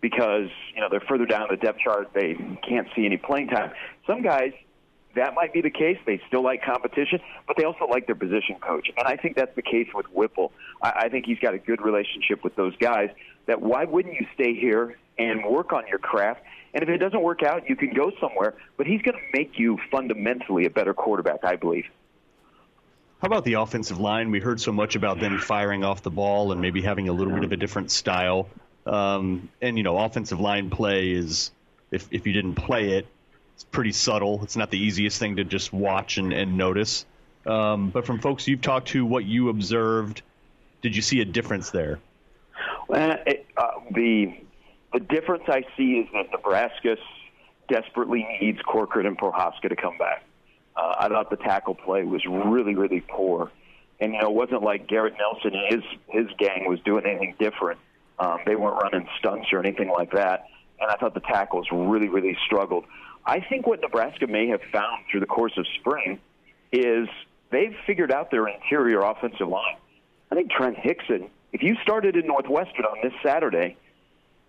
[0.00, 2.10] because you know they're further down the depth chart.
[2.12, 2.34] They
[2.68, 3.70] can't see any playing time.
[4.06, 4.52] Some guys
[5.14, 5.98] that might be the case.
[6.06, 8.90] They still like competition, but they also like their position coach.
[8.96, 10.52] And I think that's the case with Whipple.
[10.82, 13.10] I, I think he's got a good relationship with those guys.
[13.46, 16.42] That why wouldn't you stay here and work on your craft?
[16.74, 18.54] And if it doesn't work out, you can go somewhere.
[18.76, 21.84] But he's going to make you fundamentally a better quarterback, I believe.
[23.20, 24.30] How about the offensive line?
[24.30, 27.32] We heard so much about them firing off the ball and maybe having a little
[27.32, 28.48] bit of a different style.
[28.84, 31.52] Um, and you know, offensive line play is
[31.92, 33.06] if if you didn't play it,
[33.54, 34.42] it's pretty subtle.
[34.42, 37.04] It's not the easiest thing to just watch and, and notice.
[37.46, 40.22] Um, but from folks you've talked to, what you observed,
[40.80, 41.98] did you see a difference there?
[42.88, 44.34] Uh, it, uh, the
[44.92, 46.96] the difference I see is that Nebraska
[47.68, 50.22] desperately needs Corcoran and Prochazka to come back.
[50.76, 53.50] Uh, I thought the tackle play was really, really poor,
[54.00, 57.34] and you know it wasn't like Garrett Nelson and his his gang was doing anything
[57.38, 57.80] different.
[58.18, 60.46] Um, they weren't running stunts or anything like that,
[60.80, 62.84] and I thought the tackles really, really struggled.
[63.24, 66.18] I think what Nebraska may have found through the course of spring
[66.72, 67.08] is
[67.50, 69.76] they've figured out their interior offensive line.
[70.30, 73.76] I think Trent Hixson, if you started in Northwestern on this Saturday,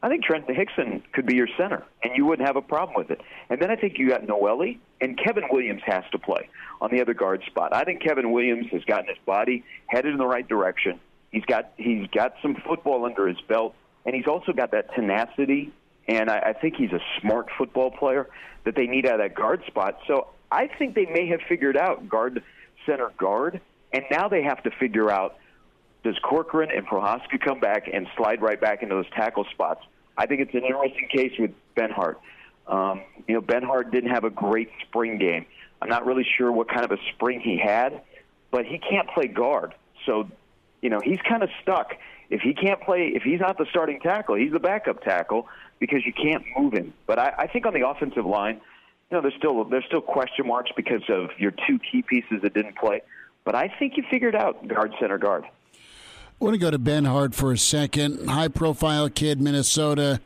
[0.01, 3.09] I think Trent Hixson could be your center, and you wouldn't have a problem with
[3.09, 3.21] it.
[3.49, 6.49] And then I think you got Nouili, and Kevin Williams has to play
[6.81, 7.73] on the other guard spot.
[7.73, 10.99] I think Kevin Williams has gotten his body headed in the right direction.
[11.31, 13.75] He's got he's got some football under his belt,
[14.05, 15.71] and he's also got that tenacity.
[16.07, 18.29] And I, I think he's a smart football player
[18.65, 19.99] that they need out of that guard spot.
[20.07, 22.43] So I think they may have figured out guard,
[22.85, 23.61] center, guard,
[23.91, 25.37] and now they have to figure out
[26.03, 29.81] does Corcoran and Prochazka come back and slide right back into those tackle spots?
[30.17, 32.17] I think it's an interesting case with Benhart.
[32.67, 35.45] Um, you know, Benhart didn't have a great spring game.
[35.81, 38.01] I'm not really sure what kind of a spring he had,
[38.51, 39.73] but he can't play guard.
[40.05, 40.29] So,
[40.81, 41.95] you know, he's kind of stuck.
[42.29, 45.47] If he can't play, if he's not the starting tackle, he's the backup tackle
[45.83, 46.93] because you can't move him.
[47.07, 48.61] But I, I think on the offensive line,
[49.11, 52.53] you know, there's still there's still question marks because of your two key pieces that
[52.53, 53.01] didn't play.
[53.43, 55.43] But I think you figured out guard, center, guard.
[55.43, 55.49] I
[56.39, 58.29] want to go to Benhart for a second.
[58.29, 60.21] High profile kid, Minnesota,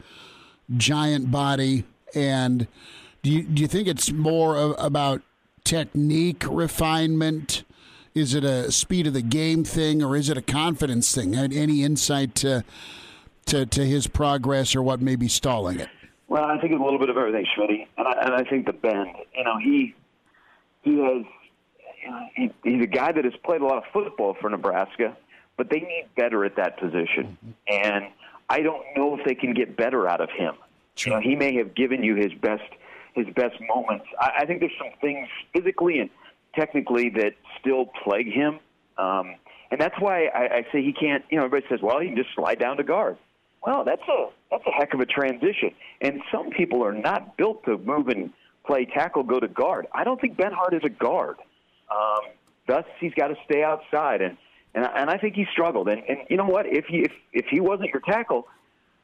[0.75, 1.85] giant body.
[2.13, 2.67] And
[3.23, 5.23] do you, do you think it's more of, about
[5.63, 7.63] technique refinement?
[8.13, 11.35] Is it a speed of the game thing or is it a confidence thing?
[11.35, 12.63] Any insight to,
[13.47, 15.89] to, to his progress or what may be stalling it?
[16.27, 17.87] Well, I think it's a little bit of everything, Schmidt.
[17.97, 19.95] And I, and I think the bend, you know, he,
[20.83, 21.25] he has,
[22.03, 25.15] you know, he, he's a guy that has played a lot of football for Nebraska
[25.57, 27.37] but they need better at that position.
[27.67, 28.05] And
[28.49, 30.53] I don't know if they can get better out of him.
[30.95, 31.13] Sure.
[31.13, 32.63] You know, he may have given you his best
[33.13, 34.05] his best moments.
[34.21, 36.09] I, I think there's some things physically and
[36.55, 38.59] technically that still plague him,
[38.99, 39.35] um,
[39.71, 41.25] and that's why I, I say he can't.
[41.29, 43.17] You know, everybody says, well, he can just slide down to guard.
[43.65, 45.71] Well, that's a that's a heck of a transition,
[46.01, 48.31] and some people are not built to move and
[48.65, 49.87] play tackle, go to guard.
[49.93, 51.37] I don't think Benhart is a guard.
[51.89, 52.31] Um,
[52.67, 54.37] thus, he's got to stay outside and
[54.77, 55.89] and I, and I think he struggled.
[55.89, 56.65] And, and you know what?
[56.67, 58.47] If he if if he wasn't your tackle,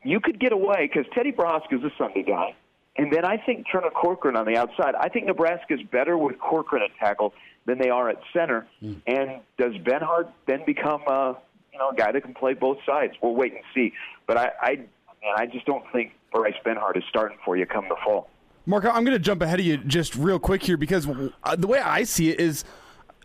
[0.04, 2.56] you could get away because Teddy Prochazka is a Sunday guy.
[2.96, 4.94] And then I think Turner Corcoran on the outside.
[4.94, 7.34] I think Nebraska's better with Corcoran at tackle
[7.66, 8.68] than they are at center.
[8.84, 9.02] Mm.
[9.08, 11.38] And does Benhart then become a
[11.74, 13.14] you know a guy that can play both sides?
[13.22, 13.94] We'll wait and see.
[14.28, 14.80] But I I,
[15.36, 18.30] I just don't think Bryce Benhart is starting for you come the fall.
[18.66, 21.06] Mark, I'm going to jump ahead of you just real quick here because
[21.44, 22.64] uh, the way I see it is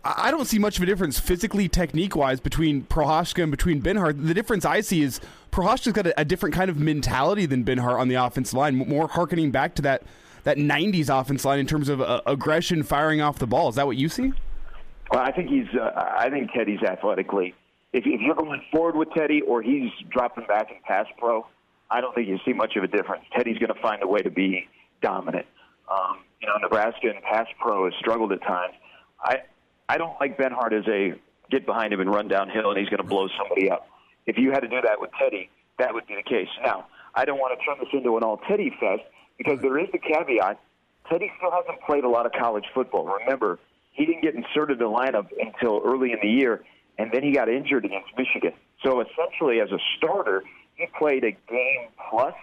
[0.03, 4.25] I don't see much of a difference physically, technique wise, between Prochazka and between Benhart.
[4.25, 5.19] The difference I see is
[5.51, 9.07] Prochazka's got a, a, different kind of mentality than Benhart on the offensive line, more
[9.07, 10.03] harkening back to that
[10.43, 13.69] that '90s offense line in terms of uh, aggression, firing off the ball.
[13.69, 14.31] Is that what you see?
[15.11, 15.67] Well, I think he's.
[15.73, 17.53] Uh, I think Teddy's athletically.
[17.91, 21.45] If, if you're going forward with Teddy, or he's dropping back in pass pro,
[21.89, 23.23] I don't think you see much of a difference.
[23.35, 24.67] Teddy's going to find a way to be
[25.01, 25.47] dominant.
[25.89, 28.75] Um, you know, Nebraska and pass pro has struggled at times.
[29.21, 29.37] I
[29.87, 33.01] I don't like Benhart as a get behind him and run downhill and he's going
[33.01, 33.89] to blow somebody up.
[34.27, 35.49] If you had to do that with Teddy,
[35.79, 36.47] that would be the case.
[36.63, 36.85] Now,
[37.15, 39.01] I don't want to turn this into an all Teddy fest
[39.39, 40.59] because there is the caveat
[41.09, 43.05] Teddy still hasn't played a lot of college football.
[43.05, 43.59] Remember,
[43.91, 46.63] he didn't get inserted in the lineup until early in the year,
[46.99, 48.51] and then he got injured against Michigan.
[48.83, 50.43] So essentially, as a starter,
[50.75, 52.35] he played a game plus,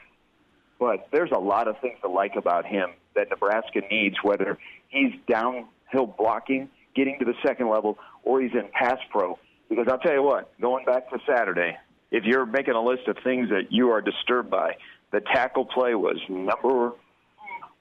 [0.80, 4.58] but there's a lot of things to like about him that Nebraska needs, whether
[4.88, 9.38] he's downhill blocking getting to the second level, or he's in pass pro.
[9.68, 11.76] Because I'll tell you what, going back to Saturday,
[12.10, 14.76] if you're making a list of things that you are disturbed by,
[15.12, 16.92] the tackle play was number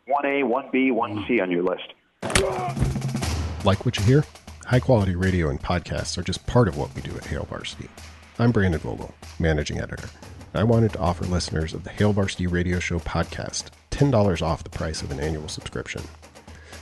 [0.07, 1.93] 1A, 1B, 1C on your list.
[3.63, 4.23] Like what you hear?
[4.65, 7.87] High quality radio and podcasts are just part of what we do at Hail Varsity.
[8.39, 10.09] I'm Brandon Vogel, managing editor.
[10.55, 14.71] I wanted to offer listeners of the Hail Varsity Radio Show podcast $10 off the
[14.71, 16.01] price of an annual subscription.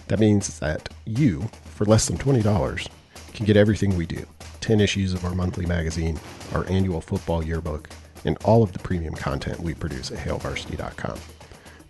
[0.08, 2.88] That means that you, for less than $20,
[3.34, 4.26] can get everything we do
[4.62, 6.18] 10 issues of our monthly magazine,
[6.54, 7.90] our annual football yearbook,
[8.24, 11.20] and all of the premium content we produce at hailvarsity.com.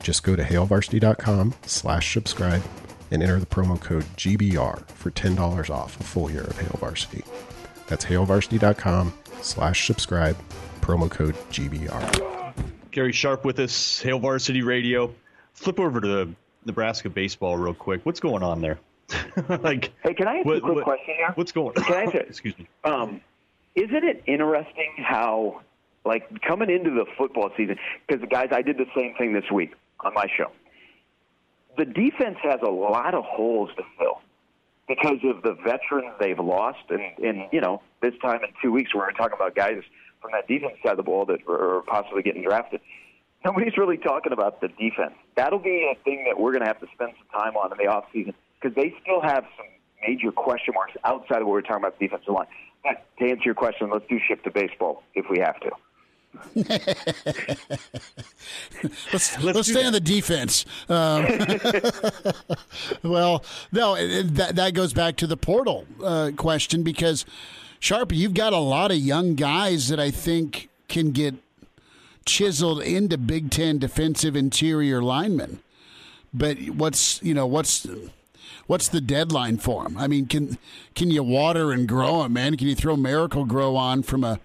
[0.01, 2.63] Just go to hailvarsity.com slash subscribe
[3.13, 7.23] and enter the promo code GBR for $10 off a full year of Hail Varsity.
[7.87, 10.35] That's hailvarsity.com slash subscribe,
[10.81, 12.53] promo code GBR.
[12.91, 15.13] Gary Sharp with us, Hail Varsity Radio.
[15.53, 16.29] Flip over to the
[16.65, 18.01] Nebraska baseball real quick.
[18.05, 18.79] What's going on there?
[19.61, 21.31] like, hey, can I ask what- a quick what- question here?
[21.35, 21.77] What's going?
[21.77, 21.83] On?
[21.83, 22.15] Can I ask?
[22.15, 22.67] Excuse me.
[22.83, 23.21] Um,
[23.75, 25.61] isn't it interesting how,
[26.05, 27.77] like, coming into the football season?
[28.07, 30.51] Because guys, I did the same thing this week on my show.
[31.77, 34.21] The defense has a lot of holes to fill
[34.87, 38.93] because of the veterans they've lost, and and you know, this time in two weeks
[38.93, 39.81] we're going to talk about guys
[40.21, 42.81] from that defense side of the ball that are possibly getting drafted.
[43.45, 45.13] Nobody's really talking about the defense.
[45.35, 47.77] That'll be a thing that we're going to have to spend some time on in
[47.77, 49.65] the off season because they still have some
[50.07, 52.47] major question marks outside of what we're talking about the defensive line.
[52.83, 55.71] But to answer your question, let's do shift to baseball if we have to.
[59.13, 60.65] let's let's, stay on the defense.
[60.89, 61.25] Um,
[63.11, 67.25] well, no, that that goes back to the portal uh, question because
[67.79, 71.35] Sharpie, you've got a lot of young guys that I think can get
[72.25, 75.59] chiseled into Big Ten defensive interior linemen.
[76.33, 77.85] But what's you know what's
[78.67, 79.97] what's the deadline for them?
[79.97, 80.57] I mean, can
[80.95, 82.57] can you water and grow them, man?
[82.57, 84.39] Can you throw Miracle-Gro on from a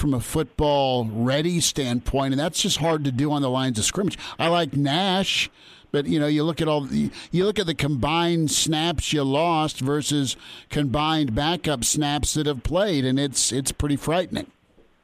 [0.00, 2.32] from a football ready standpoint?
[2.32, 4.18] And that's just hard to do on the lines of scrimmage.
[4.38, 5.50] I like Nash.
[5.92, 9.24] But you know, you look at all the, you look at the combined snaps you
[9.24, 10.36] lost versus
[10.68, 14.46] combined backup snaps that have played, and it's it's pretty frightening.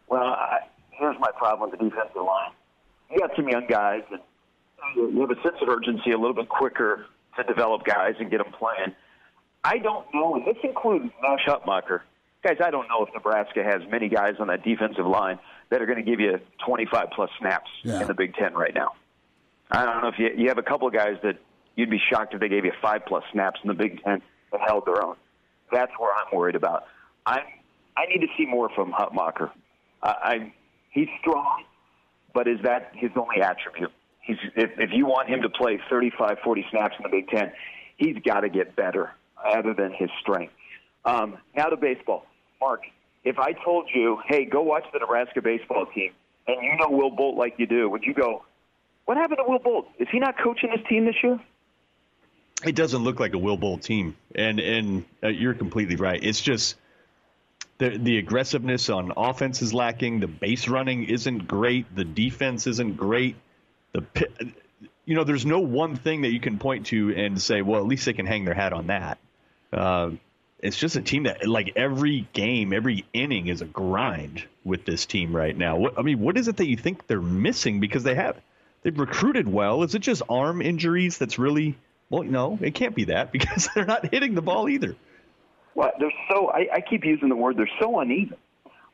[0.09, 0.61] Well, I,
[0.93, 2.53] here's my problem with the defensive line.
[3.11, 4.21] You got some young guys, and
[4.95, 7.07] you have a sense of urgency a little bit quicker
[7.37, 8.95] to develop guys and get them playing.
[9.65, 12.03] I don't know, and this includes Nash Hutmacher.
[12.47, 15.41] Guys, I don't know if Nebraska has many guys on that defensive line
[15.71, 18.03] that are going to give you 25 plus snaps Yeah.
[18.03, 18.93] in the Big Ten right now.
[19.73, 21.39] I don't know if you, you have a couple of guys that
[21.75, 24.63] you'd be shocked if they gave you five plus snaps in the Big Ten and
[24.65, 25.17] held their own.
[25.73, 26.85] That's where I'm worried about.
[27.27, 27.41] I
[27.97, 29.51] I need to see more from Hutmacher.
[30.01, 30.53] I, I
[30.91, 31.65] he's strong,
[32.33, 33.91] but is that his only attribute?
[34.21, 37.51] He's if, if you want him to play 35, 40 snaps in the Big Ten,
[37.97, 39.11] he's got to get better
[39.45, 40.53] other than his strength.
[41.05, 42.25] Um, now to baseball,
[42.61, 42.83] Mark.
[43.25, 46.13] If I told you, hey, go watch the Nebraska baseball team,
[46.47, 48.45] and you know Will Bolt like you do, would you go?
[49.05, 49.89] What happened to Will Bolt?
[49.99, 51.41] Is he not coaching this team this year?
[52.65, 56.23] It doesn't look like a Will Bolt team, and and uh, you're completely right.
[56.23, 56.77] It's just
[57.79, 60.21] the the aggressiveness on offense is lacking.
[60.21, 61.95] The base running isn't great.
[61.95, 63.37] The defense isn't great.
[63.93, 64.05] The
[65.07, 67.87] you know, there's no one thing that you can point to and say, well, at
[67.87, 69.19] least they can hang their hat on that.
[69.73, 70.11] Uh,
[70.61, 75.07] it's just a team that, like, every game, every inning is a grind with this
[75.07, 75.77] team right now.
[75.77, 77.81] What, I mean, what is it that you think they're missing?
[77.81, 78.41] Because they have,
[78.83, 79.83] they've recruited well.
[79.83, 81.77] Is it just arm injuries that's really,
[82.09, 84.97] well, no, it can't be that because they're not hitting the ball either.
[85.75, 86.51] Well, they're so.
[86.51, 87.59] I, I keep using the word.
[87.59, 88.39] They're so uneven.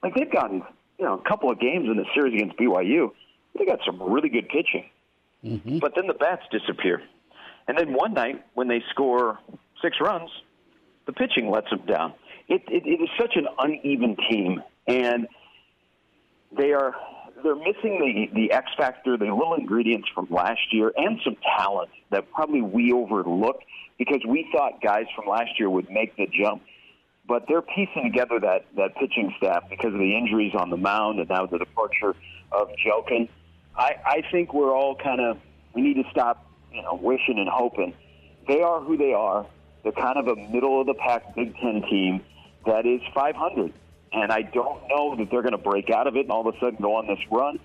[0.03, 0.65] Like they've gotten,
[0.99, 3.13] you know, a couple of games in the series against BYU.
[3.57, 4.87] They got some really good pitching,
[5.45, 5.79] mm-hmm.
[5.79, 7.01] but then the bats disappear.
[7.69, 9.39] And then one night when they score
[9.81, 10.31] six runs,
[11.13, 12.15] the pitching lets them down.
[12.49, 15.27] It, it, it is such an uneven team, and
[16.57, 16.95] they are
[17.43, 21.91] they're missing the the X factor, the little ingredients from last year, and some talent
[22.11, 23.65] that probably we overlooked
[23.99, 26.63] because we thought guys from last year would make the jump.
[27.27, 31.21] But they're piecing together that that pitching staff because of the injuries on the mound
[31.21, 32.15] and now the departure
[32.51, 33.29] of Jokin.
[33.75, 35.39] I, I think we're all kind of
[35.75, 37.95] we need to stop, you know, wishing and hoping.
[38.49, 39.47] They are who they are.
[39.83, 42.21] They're kind of a middle of the pack Big Ten team
[42.67, 43.73] that is 500,
[44.13, 46.55] and I don't know that they're going to break out of it and all of
[46.55, 47.59] a sudden go on this run.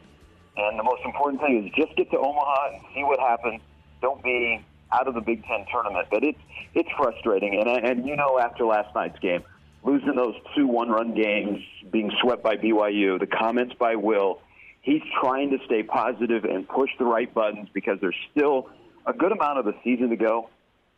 [0.57, 3.61] And the most important thing is just get to Omaha and see what happens.
[4.01, 4.59] Don't be
[4.91, 6.07] out of the Big Ten tournament.
[6.09, 6.39] But it's
[6.73, 9.43] it's frustrating, and and you know after last night's game,
[9.83, 14.39] losing those two one-run games, being swept by BYU, the comments by Will,
[14.81, 18.69] he's trying to stay positive and push the right buttons because there's still
[19.05, 20.49] a good amount of the season to go.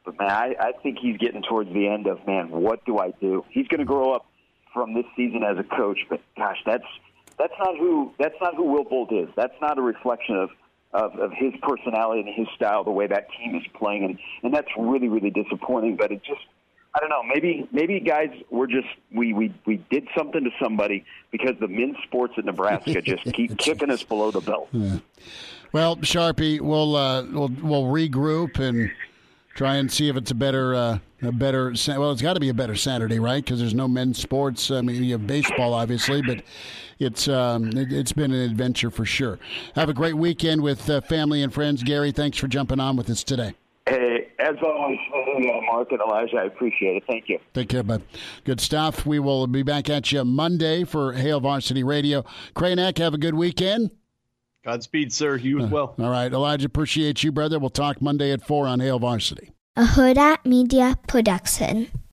[0.05, 2.49] But man, I, I think he's getting towards the end of man.
[2.49, 3.45] What do I do?
[3.49, 4.25] He's going to grow up
[4.73, 6.85] from this season as a coach, but gosh, that's
[7.37, 9.29] that's not who that's not who Will Bolt is.
[9.35, 10.49] That's not a reflection of
[10.91, 14.53] of, of his personality and his style, the way that team is playing, and and
[14.53, 15.95] that's really really disappointing.
[15.95, 16.41] But it just
[16.93, 17.23] I don't know.
[17.23, 21.97] Maybe maybe guys we're just we we we did something to somebody because the men's
[22.03, 24.69] sports at Nebraska just keep kicking us below the belt.
[25.71, 28.91] Well, Sharpie, we'll uh, we'll we'll regroup and
[29.59, 31.73] try and see if it's a better, uh, a better.
[31.89, 33.43] Well, it's got to be a better Saturday, right?
[33.43, 34.71] Because there's no men's sports.
[34.71, 36.43] I mean, you have baseball, obviously, but
[36.97, 39.37] it's um, it, has been an adventure for sure.
[39.75, 41.83] Have a great weekend with uh, family and friends.
[41.83, 43.53] Gary, thanks for jumping on with us today.
[43.85, 44.97] Hey, as always,
[45.65, 47.03] Mark and Elijah, I appreciate it.
[47.05, 47.39] Thank you.
[47.53, 48.01] Take care, bud.
[48.45, 49.05] Good stuff.
[49.05, 52.23] We will be back at you Monday for Hail Varsity Radio.
[52.55, 53.91] Kranak, have a good weekend.
[54.65, 55.37] Godspeed, sir.
[55.37, 55.95] You as well.
[55.97, 56.31] Uh, all right.
[56.31, 57.59] Elijah, appreciate you, brother.
[57.59, 59.51] We'll talk Monday at 4 on Hail Varsity.
[59.75, 61.87] A Huda Media Production.